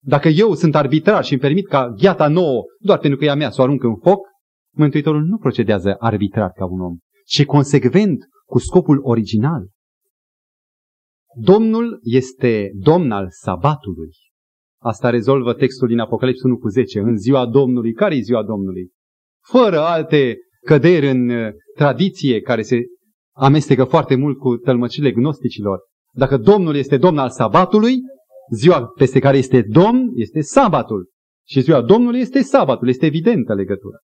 Dacă 0.05 0.27
eu 0.27 0.53
sunt 0.53 0.75
arbitrar 0.75 1.23
și 1.23 1.31
îmi 1.31 1.41
permit 1.41 1.67
ca 1.67 1.89
gheata 1.89 2.27
nouă, 2.27 2.63
doar 2.79 2.99
pentru 2.99 3.19
că 3.19 3.25
e 3.25 3.29
a 3.29 3.35
mea, 3.35 3.49
să 3.49 3.61
o 3.61 3.63
arunc 3.63 3.83
în 3.83 3.95
foc, 3.95 4.31
Mântuitorul 4.75 5.23
nu 5.23 5.37
procedează 5.37 5.95
arbitrar 5.99 6.51
ca 6.51 6.65
un 6.65 6.79
om, 6.79 6.97
ci 7.25 7.45
consecvent 7.45 8.23
cu 8.45 8.59
scopul 8.59 8.99
original. 9.03 9.69
Domnul 11.35 11.99
este 12.01 12.71
domn 12.73 13.11
al 13.11 13.27
sabatului. 13.29 14.11
Asta 14.81 15.09
rezolvă 15.09 15.53
textul 15.53 15.87
din 15.87 15.99
Apocalipsul 15.99 16.49
1 16.49 16.59
cu 16.59 16.67
10. 16.67 16.99
În 16.99 17.17
ziua 17.17 17.45
Domnului. 17.45 17.93
Care 17.93 18.15
e 18.15 18.21
ziua 18.21 18.43
Domnului? 18.43 18.91
Fără 19.49 19.79
alte 19.79 20.37
căderi 20.65 21.09
în 21.09 21.29
uh, 21.29 21.53
tradiție 21.75 22.41
care 22.41 22.61
se 22.61 22.81
amestecă 23.35 23.83
foarte 23.83 24.15
mult 24.15 24.37
cu 24.37 24.57
tălmăcile 24.57 25.11
gnosticilor. 25.11 25.79
Dacă 26.13 26.37
Domnul 26.37 26.75
este 26.75 26.97
domn 26.97 27.17
al 27.17 27.29
sabatului, 27.29 27.95
ziua 28.55 28.87
peste 28.87 29.19
care 29.19 29.37
este 29.37 29.61
domn 29.61 30.11
este 30.15 30.41
sabatul. 30.41 31.11
Și 31.47 31.61
ziua 31.61 31.81
Domnului 31.81 32.19
este 32.19 32.41
sabatul. 32.41 32.87
Este 32.87 33.05
evidentă 33.05 33.53
legătura. 33.53 33.97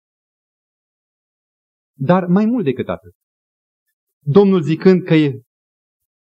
Dar 1.97 2.25
mai 2.25 2.45
mult 2.45 2.63
decât 2.63 2.87
atât. 2.87 3.13
Domnul 4.25 4.61
zicând 4.61 5.03
că 5.03 5.13
e 5.13 5.41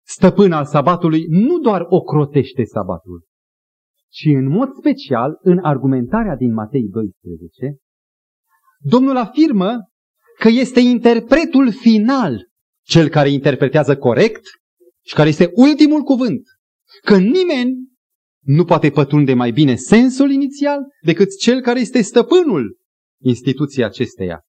stăpân 0.06 0.52
al 0.52 0.64
sabatului, 0.64 1.26
nu 1.28 1.58
doar 1.58 1.86
ocrotește 1.88 2.64
sabatul, 2.64 3.24
ci 4.08 4.24
în 4.24 4.48
mod 4.48 4.68
special, 4.74 5.38
în 5.42 5.58
argumentarea 5.58 6.36
din 6.36 6.52
Matei 6.52 6.88
12, 6.88 7.76
Domnul 8.82 9.16
afirmă 9.16 9.78
că 10.38 10.48
este 10.48 10.80
interpretul 10.80 11.72
final, 11.72 12.46
cel 12.86 13.08
care 13.08 13.30
interpretează 13.30 13.96
corect 13.96 14.42
și 15.06 15.14
care 15.14 15.28
este 15.28 15.50
ultimul 15.54 16.02
cuvânt. 16.02 16.42
Că 17.04 17.16
nimeni 17.18 17.74
nu 18.44 18.64
poate 18.64 18.90
pătrunde 18.90 19.34
mai 19.34 19.50
bine 19.50 19.74
sensul 19.74 20.30
inițial 20.30 20.78
decât 21.04 21.38
cel 21.38 21.60
care 21.60 21.80
este 21.80 22.02
stăpânul 22.02 22.78
instituției 23.22 23.84
acesteia. 23.84 24.40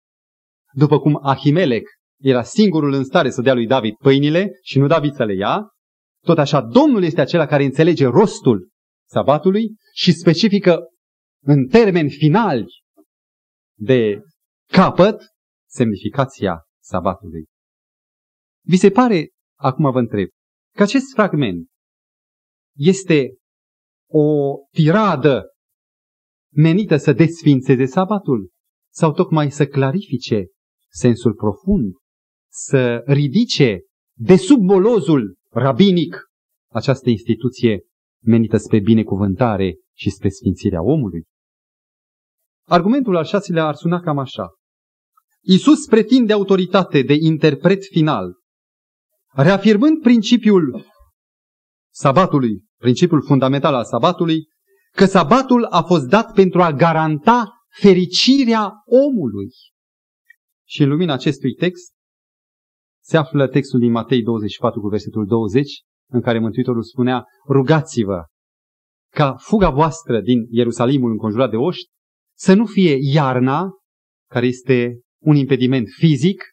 După 0.73 0.99
cum 0.99 1.19
Ahimelec 1.21 1.87
era 2.21 2.43
singurul 2.43 2.93
în 2.93 3.03
stare 3.03 3.29
să 3.29 3.41
dea 3.41 3.53
lui 3.53 3.67
David 3.67 3.95
pâinile 3.95 4.51
și 4.63 4.79
nu 4.79 4.87
David 4.87 5.13
să 5.13 5.23
le 5.23 5.35
ia, 5.35 5.67
tot 6.25 6.37
așa 6.37 6.61
Domnul 6.61 7.03
este 7.03 7.21
acela 7.21 7.45
care 7.45 7.63
înțelege 7.63 8.05
rostul 8.05 8.69
sabatului 9.09 9.75
și 9.93 10.11
specifică 10.11 10.79
în 11.43 11.67
termeni 11.67 12.09
finali 12.09 12.65
de 13.81 14.21
capăt 14.71 15.21
semnificația 15.69 16.61
sabatului. 16.83 17.45
Vi 18.67 18.77
se 18.77 18.89
pare, 18.89 19.29
acum 19.59 19.91
vă 19.91 19.99
întreb, 19.99 20.27
că 20.75 20.83
acest 20.83 21.13
fragment 21.13 21.67
este 22.77 23.35
o 24.09 24.55
tiradă 24.71 25.43
menită 26.53 26.97
să 26.97 27.13
desfințeze 27.13 27.85
sabatul 27.85 28.49
sau 28.93 29.11
tocmai 29.11 29.51
să 29.51 29.67
clarifice 29.67 30.45
sensul 30.89 31.33
profund, 31.33 31.93
să 32.51 33.03
ridice 33.05 33.79
de 34.17 34.35
sub 34.35 34.59
bolozul 34.65 35.35
rabinic 35.49 36.25
această 36.71 37.09
instituție 37.09 37.81
menită 38.23 38.57
spre 38.57 38.79
binecuvântare 38.79 39.75
și 39.97 40.09
spre 40.09 40.29
sfințirea 40.29 40.83
omului. 40.83 41.23
Argumentul 42.71 43.15
al 43.15 43.23
șaselea 43.23 43.65
ar 43.65 43.75
suna 43.75 43.99
cam 43.99 44.17
așa. 44.17 44.49
Iisus 45.41 45.85
pretinde 45.85 46.33
autoritate 46.33 47.01
de 47.01 47.15
interpret 47.19 47.83
final, 47.83 48.33
reafirmând 49.33 50.01
principiul 50.01 50.85
sabatului, 51.93 52.63
principiul 52.77 53.21
fundamental 53.21 53.73
al 53.73 53.83
sabatului, 53.83 54.47
că 54.91 55.05
sabatul 55.05 55.65
a 55.65 55.81
fost 55.81 56.07
dat 56.07 56.33
pentru 56.33 56.61
a 56.61 56.71
garanta 56.71 57.49
fericirea 57.79 58.73
omului. 58.85 59.49
Și 60.67 60.81
în 60.81 60.89
lumina 60.89 61.13
acestui 61.13 61.53
text 61.53 61.93
se 63.03 63.17
află 63.17 63.47
textul 63.47 63.79
din 63.79 63.91
Matei 63.91 64.23
24 64.23 64.81
cu 64.81 64.87
versetul 64.87 65.25
20, 65.25 65.81
în 66.11 66.21
care 66.21 66.39
Mântuitorul 66.39 66.83
spunea, 66.83 67.25
rugați-vă 67.47 68.25
ca 69.13 69.35
fuga 69.35 69.69
voastră 69.69 70.21
din 70.21 70.47
Ierusalimul 70.49 71.11
înconjurat 71.11 71.49
de 71.49 71.55
oști 71.55 71.89
să 72.41 72.53
nu 72.53 72.65
fie 72.65 72.97
iarna, 72.99 73.69
care 74.29 74.45
este 74.45 74.99
un 75.23 75.35
impediment 75.35 75.87
fizic, 75.97 76.43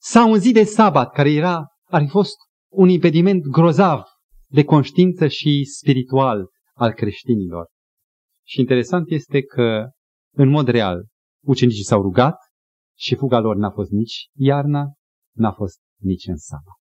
sau 0.00 0.30
un 0.30 0.38
zi 0.38 0.52
de 0.52 0.64
sabat, 0.64 1.12
care 1.12 1.30
era, 1.30 1.66
ar 1.84 2.02
fi 2.02 2.08
fost 2.08 2.36
un 2.72 2.88
impediment 2.88 3.42
grozav 3.42 4.02
de 4.46 4.64
conștiință 4.64 5.26
și 5.26 5.64
spiritual 5.64 6.46
al 6.74 6.92
creștinilor. 6.92 7.66
Și 8.46 8.60
interesant 8.60 9.10
este 9.10 9.42
că, 9.42 9.88
în 10.36 10.48
mod 10.48 10.68
real, 10.68 11.06
ucenicii 11.44 11.84
s-au 11.84 12.02
rugat 12.02 12.36
și 12.98 13.14
fuga 13.14 13.38
lor 13.38 13.56
n-a 13.56 13.70
fost 13.70 13.90
nici 13.90 14.28
iarna, 14.32 14.92
n-a 15.36 15.52
fost 15.52 15.78
nici 16.00 16.26
în 16.26 16.36
sabat. 16.36 16.78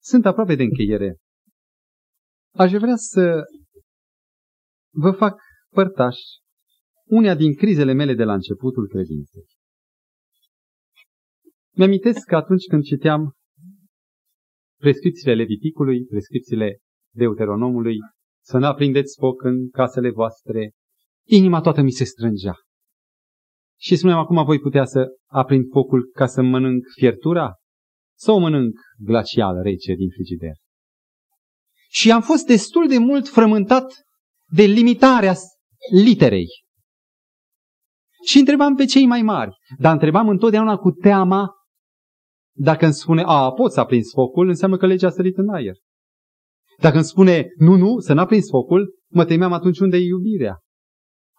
Sunt 0.00 0.26
aproape 0.26 0.54
de 0.54 0.62
încheiere. 0.62 1.16
Aș 2.54 2.72
vrea 2.72 2.96
să 2.96 3.42
vă 4.94 5.10
fac 5.10 5.40
părtaș 5.74 6.16
una 7.04 7.34
din 7.34 7.54
crizele 7.54 7.92
mele 7.92 8.14
de 8.14 8.24
la 8.24 8.32
începutul 8.32 8.88
credinței. 8.88 9.44
Mi-amintesc 11.74 12.26
că 12.26 12.36
atunci 12.36 12.66
când 12.66 12.82
citeam 12.82 13.32
prescripțiile 14.78 15.34
Leviticului, 15.34 16.04
prescripțiile 16.04 16.78
Deuteronomului, 17.14 17.98
să 18.44 18.58
nu 18.58 18.66
aprindeți 18.66 19.16
foc 19.18 19.42
în 19.42 19.70
casele 19.70 20.10
voastre, 20.10 20.72
inima 21.28 21.60
toată 21.60 21.82
mi 21.82 21.90
se 21.90 22.04
strângea. 22.04 22.54
Și 23.80 23.96
spuneam, 23.96 24.18
acum 24.18 24.44
voi 24.44 24.58
putea 24.58 24.84
să 24.84 25.06
aprind 25.26 25.64
focul 25.70 26.10
ca 26.12 26.26
să 26.26 26.42
mănânc 26.42 26.84
fiertura 26.98 27.54
sau 28.18 28.36
o 28.36 28.38
mănânc 28.38 28.74
glacial 28.98 29.62
rece 29.62 29.94
din 29.94 30.08
frigider. 30.08 30.54
Și 31.88 32.10
am 32.10 32.22
fost 32.22 32.46
destul 32.46 32.88
de 32.88 32.98
mult 32.98 33.28
frământat 33.28 33.92
de 34.46 34.62
limitarea 34.62 35.34
literei. 35.90 36.46
Și 38.24 38.38
întrebam 38.38 38.74
pe 38.74 38.84
cei 38.84 39.06
mai 39.06 39.22
mari, 39.22 39.56
dar 39.78 39.92
întrebam 39.92 40.28
întotdeauna 40.28 40.76
cu 40.76 40.90
teama 40.90 41.50
dacă 42.54 42.84
îmi 42.84 42.94
spune, 42.94 43.22
a, 43.26 43.52
poți 43.52 43.74
să 43.74 43.80
aprins 43.80 44.10
focul, 44.12 44.48
înseamnă 44.48 44.76
că 44.76 44.86
legea 44.86 45.06
a 45.06 45.10
sărit 45.10 45.36
în 45.36 45.48
aer. 45.48 45.74
Dacă 46.78 46.96
îmi 46.96 47.04
spune, 47.04 47.46
nu, 47.56 47.76
nu, 47.76 47.98
să 47.98 48.12
n-a 48.12 48.26
prins 48.26 48.48
focul, 48.48 48.94
mă 49.10 49.24
temeam 49.24 49.52
atunci 49.52 49.78
unde 49.78 49.96
e 49.96 50.04
iubirea. 50.04 50.58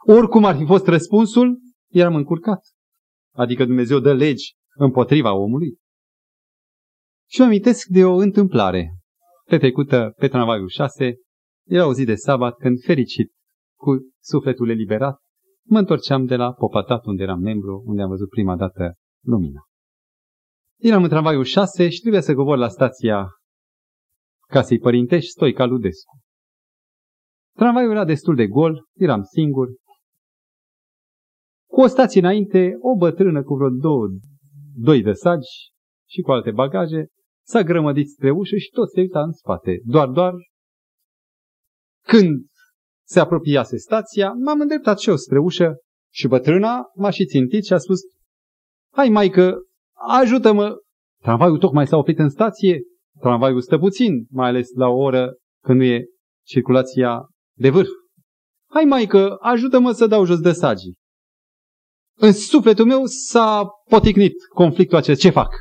Oricum 0.07 0.45
ar 0.45 0.55
fi 0.55 0.65
fost 0.65 0.87
răspunsul, 0.87 1.59
eram 1.91 2.15
încurcat. 2.15 2.65
Adică 3.35 3.65
Dumnezeu 3.65 3.99
dă 3.99 4.13
legi 4.13 4.53
împotriva 4.75 5.33
omului. 5.33 5.77
Și 7.29 7.39
mă 7.39 7.45
amintesc 7.45 7.87
de 7.87 8.05
o 8.05 8.15
întâmplare 8.15 8.97
petrecută 9.45 10.13
pe 10.17 10.27
tramvaiul 10.27 10.69
6, 10.69 11.15
era 11.67 11.87
o 11.87 11.93
zi 11.93 12.03
de 12.03 12.15
sabat 12.15 12.55
când, 12.57 12.77
fericit, 12.85 13.32
cu 13.83 13.91
sufletul 14.21 14.69
eliberat, 14.69 15.17
mă 15.65 15.79
întorceam 15.79 16.25
de 16.25 16.35
la 16.35 16.53
Popatat, 16.53 17.05
unde 17.05 17.23
eram 17.23 17.39
membru, 17.39 17.83
unde 17.85 18.01
am 18.01 18.09
văzut 18.09 18.29
prima 18.29 18.55
dată 18.55 18.93
lumina. 19.25 19.61
Eram 20.79 21.03
în 21.03 21.09
tramvaiul 21.09 21.43
6 21.43 21.89
și 21.89 21.99
trebuia 21.99 22.21
să 22.21 22.33
cobor 22.33 22.57
la 22.57 22.67
stația 22.67 23.27
casei 24.47 24.79
părintești 24.79 25.29
Stoica 25.29 25.65
Ludescu. 25.65 26.19
Tramvaiul 27.55 27.91
era 27.91 28.05
destul 28.05 28.35
de 28.35 28.47
gol, 28.47 28.85
eram 28.93 29.21
singur. 29.21 29.67
Cu 31.69 31.81
o 31.81 31.87
stație 31.87 32.21
înainte, 32.21 32.71
o 32.79 32.97
bătrână 32.97 33.43
cu 33.43 33.55
vreo 33.55 33.69
două, 33.69 34.07
doi 34.75 35.01
de 35.01 35.11
sagi 35.11 35.71
și 36.09 36.21
cu 36.21 36.31
alte 36.31 36.51
bagaje 36.51 37.07
s-a 37.45 37.61
grămădit 37.61 38.09
spre 38.09 38.31
ușă 38.31 38.55
și 38.55 38.69
tot 38.69 38.91
se 38.91 38.99
uita 38.99 39.21
în 39.21 39.31
spate. 39.31 39.81
Doar, 39.83 40.09
doar, 40.09 40.33
când 42.03 42.45
se 43.07 43.19
apropiase 43.19 43.77
stația, 43.77 44.31
m-am 44.31 44.59
îndreptat 44.59 44.99
și 44.99 45.09
eu 45.09 45.15
spre 45.15 45.39
ușă 45.39 45.75
și 46.13 46.27
bătrâna 46.27 46.91
m-a 46.95 47.09
și 47.09 47.25
țintit 47.25 47.65
și 47.65 47.73
a 47.73 47.77
spus 47.77 47.99
Hai, 48.93 49.09
maică, 49.09 49.55
ajută-mă! 49.93 50.75
Tramvaiul 51.21 51.57
tocmai 51.57 51.87
s-a 51.87 51.97
oprit 51.97 52.19
în 52.19 52.29
stație, 52.29 52.81
tramvaiul 53.19 53.61
stă 53.61 53.77
puțin, 53.77 54.25
mai 54.29 54.47
ales 54.47 54.67
la 54.75 54.87
o 54.87 54.97
oră 54.97 55.33
când 55.63 55.79
nu 55.79 55.85
e 55.85 56.05
circulația 56.45 57.27
de 57.57 57.69
vârf. 57.69 57.89
Hai, 58.69 58.83
maică, 58.83 59.37
ajută-mă 59.39 59.91
să 59.91 60.07
dau 60.07 60.25
jos 60.25 60.39
de 60.39 60.51
sagii. 60.51 60.97
În 62.17 62.33
sufletul 62.33 62.85
meu 62.85 63.05
s-a 63.05 63.67
poticnit 63.89 64.33
conflictul 64.53 64.97
acesta. 64.97 65.27
Ce 65.27 65.29
fac? 65.29 65.55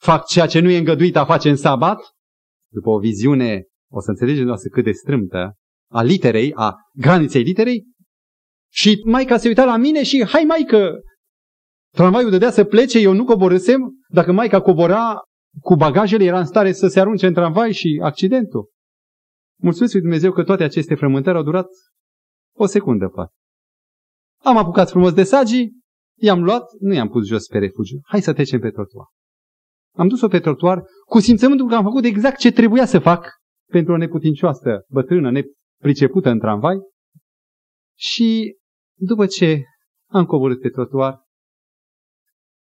Fac 0.00 0.26
ceea 0.26 0.46
ce 0.46 0.60
nu 0.60 0.70
e 0.70 0.78
îngăduit 0.78 1.16
a 1.16 1.24
face 1.24 1.48
în 1.48 1.56
sabat? 1.56 2.00
După 2.72 2.90
o 2.90 2.98
viziune, 2.98 3.64
o 3.90 4.00
să 4.00 4.10
înțelegeți 4.10 4.44
noastră 4.44 4.68
cât 4.68 4.84
de 4.84 4.92
strâmtă, 4.92 5.54
a 5.94 6.02
literei, 6.02 6.52
a 6.54 6.74
graniței 6.92 7.42
literei. 7.42 7.84
Și 8.72 9.00
maica 9.04 9.36
se 9.36 9.48
uita 9.48 9.64
la 9.64 9.76
mine 9.76 10.02
și, 10.02 10.26
hai 10.26 10.44
maică, 10.44 11.00
tramvaiul 11.92 12.30
dădea 12.30 12.50
să 12.50 12.64
plece, 12.64 12.98
eu 12.98 13.12
nu 13.12 13.24
coborâsem. 13.24 13.80
Dacă 14.08 14.32
maica 14.32 14.60
cobora 14.60 15.20
cu 15.60 15.74
bagajele, 15.74 16.24
era 16.24 16.38
în 16.38 16.44
stare 16.44 16.72
să 16.72 16.88
se 16.88 17.00
arunce 17.00 17.26
în 17.26 17.34
tramvai 17.34 17.72
și 17.72 18.00
accidentul. 18.02 18.70
Mulțumesc 19.60 19.92
lui 19.92 20.02
Dumnezeu 20.02 20.32
că 20.32 20.44
toate 20.44 20.64
aceste 20.64 20.94
frământări 20.94 21.36
au 21.36 21.42
durat 21.42 21.66
o 22.56 22.66
secundă, 22.66 23.08
poate. 23.08 23.32
Am 24.42 24.56
apucat 24.56 24.90
frumos 24.90 25.12
de 25.12 25.22
sagii, 25.22 25.72
i-am 26.20 26.42
luat, 26.42 26.64
nu 26.80 26.94
i-am 26.94 27.08
pus 27.08 27.26
jos 27.26 27.46
pe 27.46 27.58
refugiu. 27.58 27.98
Hai 28.04 28.22
să 28.22 28.32
trecem 28.32 28.60
pe 28.60 28.70
trotuar. 28.70 29.06
Am 29.96 30.08
dus-o 30.08 30.28
pe 30.28 30.40
trotuar 30.40 30.82
cu 31.06 31.20
simțământul 31.20 31.68
că 31.68 31.74
am 31.74 31.82
făcut 31.82 32.04
exact 32.04 32.38
ce 32.38 32.52
trebuia 32.52 32.86
să 32.86 32.98
fac 32.98 33.28
pentru 33.70 33.92
o 33.92 33.96
neputincioasă 33.96 34.84
bătrână 34.88 35.30
nepricepută 35.76 36.28
în 36.28 36.38
tramvai. 36.38 36.76
Și 37.98 38.56
după 38.98 39.26
ce 39.26 39.62
am 40.10 40.24
coborât 40.24 40.60
pe 40.60 40.68
trotuar, 40.68 41.22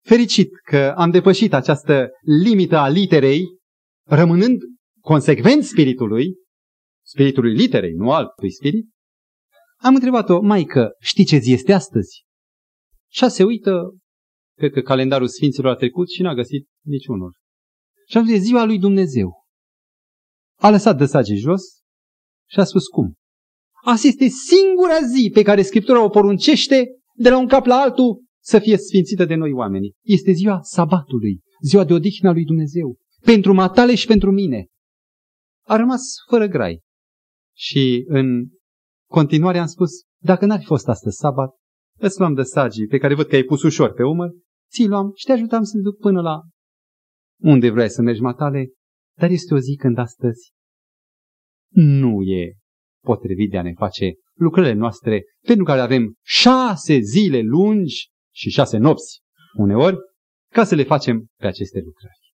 fericit 0.04 0.50
că 0.64 0.94
am 0.98 1.12
depășit 1.12 1.54
această 1.54 2.10
limită 2.44 2.78
a 2.78 2.88
literei, 2.88 3.44
rămânând 4.10 4.62
consecvent 5.02 5.64
spiritului, 5.64 6.36
spiritului 7.06 7.54
literei, 7.54 7.94
nu 7.94 8.12
altui 8.12 8.52
spirit, 8.52 8.90
am 9.78 9.94
întrebat-o, 9.94 10.42
maică, 10.42 10.92
știi 11.00 11.26
ce 11.26 11.38
zi 11.38 11.52
este 11.52 11.74
astăzi? 11.74 12.26
Și 13.12 13.30
se 13.30 13.44
uită, 13.44 13.98
cred 14.58 14.72
că 14.72 14.82
calendarul 14.82 15.28
Sfinților 15.28 15.72
a 15.72 15.76
trecut 15.76 16.10
și 16.10 16.22
n-a 16.22 16.34
găsit 16.34 16.68
niciunul. 16.86 17.36
Și 18.10 18.18
am 18.18 18.26
zis, 18.26 18.42
ziua 18.42 18.64
lui 18.64 18.80
Dumnezeu. 18.80 19.46
A 20.60 20.70
lăsat 20.70 20.98
dăsagii 20.98 21.38
jos 21.38 21.62
și 22.50 22.60
a 22.60 22.64
spus 22.64 22.88
cum. 22.88 23.14
Asta 23.84 24.08
este 24.08 24.28
singura 24.28 25.00
zi 25.14 25.30
pe 25.34 25.42
care 25.42 25.62
Scriptura 25.62 26.04
o 26.04 26.10
poruncește 26.10 26.86
de 27.16 27.30
la 27.30 27.38
un 27.38 27.48
cap 27.48 27.66
la 27.66 27.76
altul 27.76 28.24
să 28.44 28.60
fie 28.60 28.78
sfințită 28.78 29.26
de 29.26 29.36
noi 29.36 29.52
oamenii. 29.52 29.94
Este 30.04 30.32
ziua 30.32 30.62
sabatului, 30.62 31.40
ziua 31.62 31.84
de 31.84 31.94
odihnă 31.94 32.30
a 32.30 32.32
lui 32.32 32.46
Dumnezeu, 32.46 32.98
pentru 33.22 33.54
matale 33.54 33.96
și 33.96 34.08
pentru 34.08 34.32
mine. 34.32 34.68
A 35.66 35.76
rămas 35.76 36.02
fără 36.30 36.48
grai. 36.48 36.82
Și 37.56 38.04
în 38.08 38.48
continuare 39.10 39.58
am 39.58 39.68
spus, 39.68 39.90
dacă 40.24 40.46
n-ar 40.46 40.60
fi 40.60 40.66
fost 40.66 40.88
astăzi 40.88 41.16
sabat, 41.16 41.50
îți 42.00 42.20
luam 42.20 42.34
de 42.34 42.44
sagii 42.44 42.88
pe 42.88 42.98
care 42.98 43.16
văd 43.16 43.28
că 43.28 43.36
ai 43.36 43.44
pus 43.44 43.64
ușor 43.64 43.94
pe 43.94 44.04
umăr, 44.04 44.30
ți 44.72 44.86
luam 44.86 45.12
și 45.16 45.26
te 45.26 45.32
ajutam 45.32 45.64
să 45.64 45.78
duc 45.78 45.98
până 45.98 46.22
la 46.22 46.42
unde 47.42 47.70
vrei 47.70 47.90
să 47.90 48.02
mergi 48.02 48.22
matale, 48.22 48.72
dar 49.18 49.30
este 49.30 49.54
o 49.54 49.60
zi 49.60 49.76
când 49.76 49.98
astăzi 49.98 50.52
nu 51.74 52.22
e 52.22 52.54
potrivit 53.04 53.52
de 53.52 53.58
a 53.58 53.62
ne 53.62 53.74
face 53.74 54.14
lucrările 54.34 54.74
noastre, 54.74 55.24
pentru 55.46 55.64
care 55.64 55.80
avem 55.80 56.14
șase 56.26 57.00
zile 57.00 57.42
lungi 57.42 58.10
și 58.36 58.50
șase 58.50 58.78
nopți 58.78 59.20
uneori 59.58 59.98
ca 60.52 60.64
să 60.64 60.76
le 60.76 60.84
facem 60.84 61.26
pe 61.40 61.48
aceste 61.48 61.80
lucrări. 61.80 62.34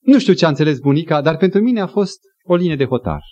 Nu 0.00 0.18
știu 0.18 0.32
ce 0.32 0.44
a 0.44 0.48
înțeles 0.48 0.78
bunica, 0.78 1.20
dar 1.20 1.36
pentru 1.36 1.60
mine 1.60 1.80
a 1.80 1.86
fost 1.86 2.18
o 2.44 2.54
linie 2.54 2.76
de 2.76 2.84
hotar. 2.84 3.22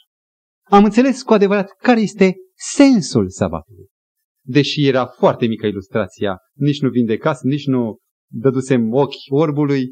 Am 0.71 0.85
înțeles 0.85 1.23
cu 1.23 1.33
adevărat 1.33 1.75
care 1.79 2.01
este 2.01 2.37
sensul 2.55 3.29
sabatului. 3.29 3.87
Deși 4.45 4.87
era 4.87 5.07
foarte 5.07 5.47
mică 5.47 5.67
ilustrația, 5.67 6.39
nici 6.55 6.81
nu 6.81 6.89
vindecas, 6.89 7.43
nici 7.43 7.67
nu 7.67 7.99
dădusem 8.31 8.93
ochi 8.93 9.15
orbului, 9.31 9.89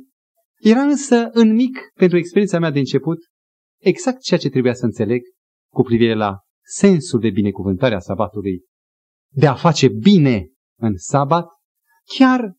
era 0.57 0.81
însă 0.81 1.29
în 1.33 1.55
mic, 1.55 1.79
pentru 1.95 2.19
experiența 2.19 2.59
mea 2.59 2.71
de 2.71 2.79
început, 2.79 3.19
exact 3.81 4.21
ceea 4.21 4.41
ce 4.41 4.49
trebuia 4.49 4.75
să 4.75 4.85
înțeleg 4.85 5.23
cu 5.73 5.83
privire 5.83 6.15
la 6.15 6.39
sensul 6.63 7.21
de 7.21 7.31
binecuvântare 7.31 7.95
a 7.95 7.99
sabatului, 7.99 8.65
de 9.33 9.47
a 9.47 9.55
face 9.55 9.89
bine 9.89 10.49
în 10.79 10.97
sabat, 10.97 11.47
chiar 12.19 12.55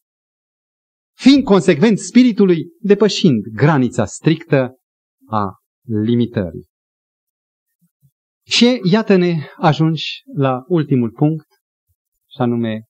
fiind 1.15 1.43
consecvent 1.43 1.99
spiritului, 1.99 2.65
depășind 2.79 3.45
granița 3.53 4.05
strictă 4.05 4.75
a 5.27 5.57
limitării. 5.81 6.67
Și 8.45 8.79
iată-ne 8.91 9.35
ajungi 9.57 10.21
la 10.35 10.63
ultimul 10.67 11.11
punct, 11.11 11.47
și 12.29 12.41
anume 12.41 12.85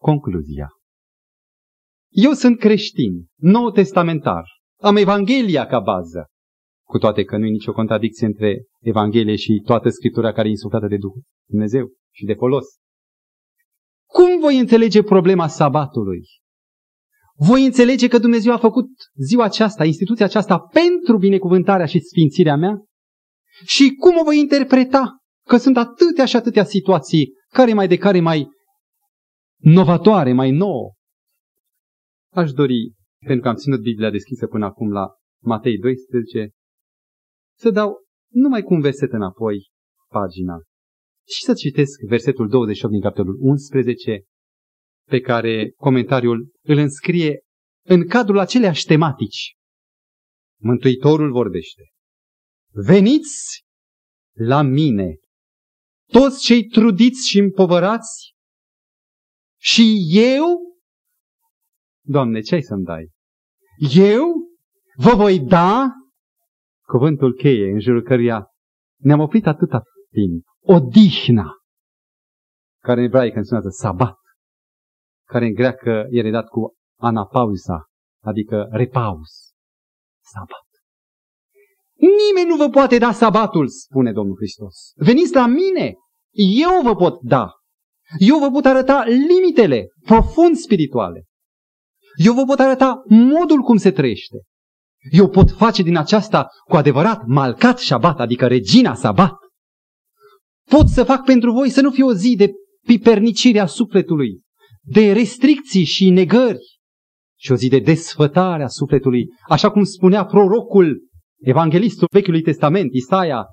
concluzia. 0.00 0.68
Eu 2.08 2.32
sunt 2.32 2.58
creștin, 2.58 3.26
nou 3.36 3.70
testamentar, 3.70 4.44
am 4.80 4.96
Evanghelia 4.96 5.66
ca 5.66 5.80
bază, 5.80 6.26
cu 6.88 6.98
toate 6.98 7.24
că 7.24 7.36
nu 7.36 7.46
e 7.46 7.50
nicio 7.50 7.72
contradicție 7.72 8.26
între 8.26 8.64
Evanghelie 8.80 9.36
și 9.36 9.62
toată 9.64 9.88
Scriptura 9.88 10.32
care 10.32 10.46
e 10.46 10.50
insuflată 10.50 10.86
de 10.86 10.96
Duhul 10.96 11.22
Dumnezeu 11.48 11.88
și 12.14 12.24
de 12.24 12.34
folos. 12.34 12.64
Cum 14.06 14.40
voi 14.40 14.58
înțelege 14.58 15.02
problema 15.02 15.46
sabatului? 15.46 16.20
Voi 17.36 17.64
înțelege 17.64 18.08
că 18.08 18.18
Dumnezeu 18.18 18.52
a 18.52 18.58
făcut 18.58 18.88
ziua 19.14 19.44
aceasta, 19.44 19.84
instituția 19.84 20.24
aceasta, 20.24 20.58
pentru 20.58 21.18
binecuvântarea 21.18 21.86
și 21.86 22.00
sfințirea 22.00 22.56
mea? 22.56 22.82
Și 23.64 23.94
cum 23.94 24.16
o 24.20 24.24
voi 24.24 24.38
interpreta? 24.38 25.16
Că 25.46 25.56
sunt 25.56 25.76
atâtea 25.76 26.24
și 26.24 26.36
atâtea 26.36 26.64
situații, 26.64 27.32
care 27.52 27.72
mai 27.72 27.88
de 27.88 27.96
care 27.96 28.20
mai 28.20 28.48
novatoare, 29.56 30.32
mai 30.32 30.50
nouă. 30.50 30.92
Aș 32.34 32.52
dori, 32.52 32.92
pentru 33.18 33.42
că 33.42 33.48
am 33.48 33.54
ținut 33.54 33.80
Biblia 33.80 34.10
deschisă 34.10 34.46
până 34.46 34.64
acum 34.64 34.90
la 34.92 35.06
Matei 35.42 35.78
12, 35.78 36.50
să 37.58 37.70
dau 37.70 38.04
numai 38.32 38.62
cu 38.62 38.74
un 38.74 38.80
verset 38.80 39.12
înapoi 39.12 39.70
pagina 40.08 40.56
și 41.26 41.44
să 41.44 41.54
citesc 41.54 42.00
versetul 42.08 42.48
28 42.48 42.92
din 42.92 43.02
capitolul 43.02 43.38
11, 43.40 44.22
pe 45.08 45.20
care 45.20 45.70
comentariul 45.76 46.52
îl 46.62 46.76
înscrie 46.76 47.40
în 47.86 48.08
cadrul 48.08 48.38
aceleași 48.38 48.84
tematici. 48.84 49.56
Mântuitorul 50.60 51.32
vorbește. 51.32 51.82
Veniți 52.72 53.62
la 54.36 54.62
mine, 54.62 55.16
toți 56.12 56.44
cei 56.44 56.64
trudiți 56.64 57.28
și 57.28 57.38
împovărați, 57.38 58.34
și 59.60 59.96
eu, 60.10 60.68
Doamne, 62.04 62.40
ce 62.40 62.54
ai 62.54 62.62
să-mi 62.62 62.84
dai? 62.84 63.10
Eu 63.94 64.24
vă 64.96 65.14
voi 65.14 65.40
da 65.40 65.86
cuvântul 66.88 67.34
cheie 67.34 67.70
în 67.72 67.80
jurul 67.80 68.02
căruia 68.02 68.46
ne-am 69.00 69.20
oprit 69.20 69.46
atâta 69.46 69.82
timp. 70.10 70.44
Odihna, 70.60 71.52
care 72.82 73.00
în 73.00 73.06
ebraică 73.06 73.38
înseamnă 73.38 73.68
sabat, 73.68 74.16
care 75.26 75.46
în 75.46 75.52
greacă 75.52 76.06
e 76.10 76.20
redat 76.20 76.46
cu 76.46 76.74
anapausa, 77.00 77.84
adică 78.24 78.68
repaus, 78.70 79.52
sabat. 80.32 80.66
Nimeni 81.94 82.48
nu 82.48 82.56
vă 82.56 82.68
poate 82.68 82.98
da 82.98 83.12
sabatul, 83.12 83.68
spune 83.68 84.12
Domnul 84.12 84.36
Hristos. 84.36 84.92
Veniți 84.94 85.34
la 85.34 85.46
mine, 85.46 85.94
eu 86.60 86.82
vă 86.82 86.94
pot 86.94 87.20
da. 87.20 87.50
Eu 88.18 88.38
vă 88.38 88.50
pot 88.50 88.64
arăta 88.64 89.04
limitele 89.04 89.86
profund 90.04 90.56
spirituale. 90.56 91.24
Eu 92.24 92.34
vă 92.34 92.44
pot 92.44 92.58
arăta 92.58 93.02
modul 93.08 93.60
cum 93.60 93.76
se 93.76 93.90
trăiește. 93.90 94.36
Eu 95.10 95.28
pot 95.28 95.50
face 95.50 95.82
din 95.82 95.96
aceasta 95.96 96.46
cu 96.64 96.76
adevărat 96.76 97.26
malcat 97.26 97.78
șabat, 97.78 98.20
adică 98.20 98.46
regina 98.46 98.94
sabat. 98.94 99.32
Pot 100.70 100.88
să 100.88 101.04
fac 101.04 101.24
pentru 101.24 101.52
voi 101.52 101.70
să 101.70 101.80
nu 101.80 101.90
fie 101.90 102.04
o 102.04 102.12
zi 102.12 102.34
de 102.36 102.50
pipernicire 102.86 103.58
a 103.58 103.66
sufletului, 103.66 104.40
de 104.82 105.12
restricții 105.12 105.84
și 105.84 106.10
negări, 106.10 106.78
și 107.40 107.52
o 107.52 107.54
zi 107.54 107.68
de 107.68 107.78
desfătare 107.78 108.62
a 108.62 108.68
sufletului, 108.68 109.26
așa 109.48 109.70
cum 109.70 109.84
spunea 109.84 110.24
prorocul, 110.24 111.06
evanghelistul 111.38 112.08
Vechiului 112.12 112.42
Testament, 112.42 112.92
Isaia, 112.92 113.44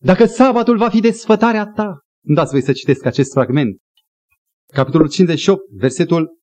dacă 0.00 0.24
sabatul 0.24 0.76
va 0.76 0.88
fi 0.88 1.00
desfătarea 1.00 1.66
ta, 1.66 1.98
îmi 2.24 2.36
dați 2.36 2.50
voi 2.50 2.62
să 2.62 2.72
citesc 2.72 3.04
acest 3.04 3.32
fragment. 3.32 3.76
Capitolul 4.72 5.08
58, 5.08 5.60
versetul 5.70 6.38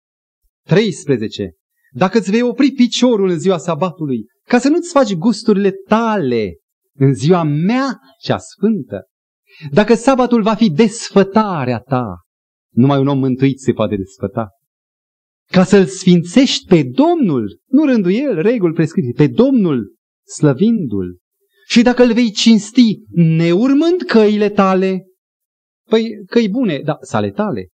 13. 0.65 1.51
Dacă 1.97 2.17
îți 2.17 2.31
vei 2.31 2.41
opri 2.41 2.71
piciorul 2.71 3.29
în 3.29 3.39
ziua 3.39 3.57
sabatului, 3.57 4.25
ca 4.47 4.57
să 4.57 4.69
nu-ți 4.69 4.91
faci 4.91 5.13
gusturile 5.13 5.71
tale 5.71 6.55
în 6.97 7.13
ziua 7.13 7.43
mea 7.43 7.99
cea 8.21 8.37
sfântă, 8.37 9.03
dacă 9.71 9.93
sabatul 9.93 10.41
va 10.41 10.53
fi 10.53 10.69
desfătarea 10.69 11.79
ta, 11.79 12.19
numai 12.73 12.99
un 12.99 13.07
om 13.07 13.19
mântuit 13.19 13.59
se 13.59 13.71
poate 13.71 13.95
desfăta. 13.95 14.47
Ca 15.51 15.63
să-L 15.63 15.85
sfințești 15.85 16.67
pe 16.67 16.83
Domnul, 16.83 17.59
nu 17.67 17.85
rânduiel, 17.85 18.41
reguli 18.41 18.73
prescrise, 18.73 19.11
pe 19.15 19.27
Domnul, 19.27 19.95
slăvindu-L. 20.37 21.17
Și 21.67 21.81
dacă 21.81 22.03
îl 22.03 22.13
vei 22.13 22.31
cinsti 22.31 22.99
neurmând 23.11 24.01
căile 24.01 24.49
tale, 24.49 25.05
păi 25.89 26.25
căi 26.25 26.49
bune, 26.49 26.81
da, 26.83 26.97
sale 27.01 27.31
tale, 27.31 27.67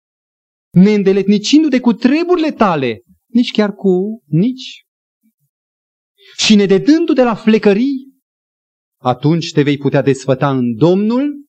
neîndeletnicindu-te 0.73 1.81
cu 1.81 1.93
treburile 1.93 2.51
tale, 2.51 3.03
nici 3.39 3.51
chiar 3.51 3.75
cu 3.75 4.23
nici, 4.27 4.85
și 6.37 6.55
ne 6.55 6.67
dedându-te 6.67 7.23
la 7.23 7.35
flecării, 7.35 8.13
atunci 9.01 9.53
te 9.53 9.63
vei 9.63 9.79
putea 9.79 10.03
desfăta 10.03 10.51
în 10.51 10.75
Domnul 10.75 11.45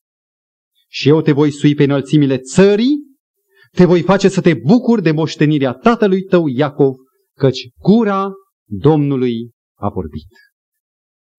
și 0.88 1.08
eu 1.08 1.22
te 1.22 1.32
voi 1.32 1.50
sui 1.50 1.74
pe 1.74 1.84
înălțimile 1.84 2.38
țării, 2.38 3.08
te 3.76 3.84
voi 3.84 4.02
face 4.02 4.28
să 4.28 4.40
te 4.40 4.54
bucuri 4.54 5.02
de 5.02 5.10
moștenirea 5.10 5.72
tatălui 5.72 6.22
tău 6.22 6.46
Iacov, 6.46 6.94
căci 7.38 7.68
gura 7.78 8.30
Domnului 8.68 9.50
a 9.78 9.88
vorbit. 9.88 10.28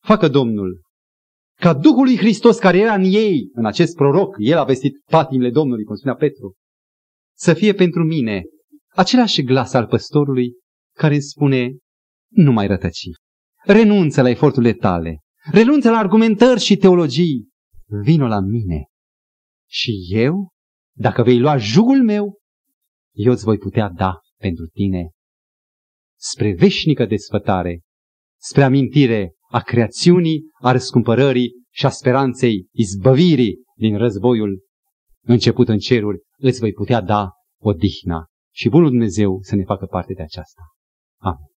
Facă 0.03 0.27
Domnul 0.27 0.81
ca 1.59 1.73
Duhul 1.73 2.03
lui 2.03 2.17
Hristos 2.17 2.57
care 2.57 2.77
era 2.77 2.93
în 2.93 3.03
ei, 3.03 3.49
în 3.53 3.65
acest 3.65 3.95
proroc, 3.95 4.35
el 4.39 4.57
a 4.57 4.63
vestit 4.63 4.93
patimile 5.09 5.49
Domnului, 5.49 5.83
cum 5.83 5.95
spunea 5.95 6.15
Petru, 6.15 6.55
să 7.37 7.53
fie 7.53 7.73
pentru 7.73 8.03
mine 8.03 8.43
același 8.95 9.43
glas 9.43 9.73
al 9.73 9.85
păstorului 9.85 10.53
care 10.95 11.13
îmi 11.13 11.21
spune, 11.21 11.77
nu 12.29 12.51
mai 12.51 12.67
rătăci, 12.67 13.09
renunță 13.63 14.21
la 14.21 14.29
eforturile 14.29 14.73
tale, 14.73 15.19
renunță 15.51 15.89
la 15.89 15.97
argumentări 15.97 16.59
și 16.59 16.75
teologii, 16.75 17.47
vino 18.03 18.27
la 18.27 18.39
mine. 18.39 18.85
Și 19.69 19.91
eu, 20.09 20.49
dacă 20.95 21.23
vei 21.23 21.39
lua 21.39 21.57
jugul 21.57 22.03
meu, 22.03 22.39
eu 23.11 23.31
îți 23.31 23.43
voi 23.43 23.57
putea 23.57 23.89
da 23.89 24.19
pentru 24.37 24.65
tine 24.65 25.09
spre 26.21 26.53
veșnică 26.53 27.05
desfătare, 27.05 27.81
spre 28.39 28.63
amintire 28.63 29.33
a 29.49 29.59
creațiunii, 29.59 30.41
a 30.61 30.71
răscumpărării 30.71 31.51
și 31.73 31.85
a 31.85 31.89
speranței 31.89 32.67
izbăvirii 32.71 33.63
din 33.75 33.97
războiul 33.97 34.63
început 35.21 35.67
în 35.67 35.77
ceruri, 35.77 36.19
îți 36.37 36.59
voi 36.59 36.71
putea 36.71 37.01
da 37.01 37.29
odihna. 37.61 38.25
Și 38.51 38.69
bunul 38.69 38.89
Dumnezeu 38.89 39.39
să 39.41 39.55
ne 39.55 39.63
facă 39.63 39.85
parte 39.85 40.13
de 40.13 40.21
aceasta. 40.21 40.61
Amin. 41.17 41.50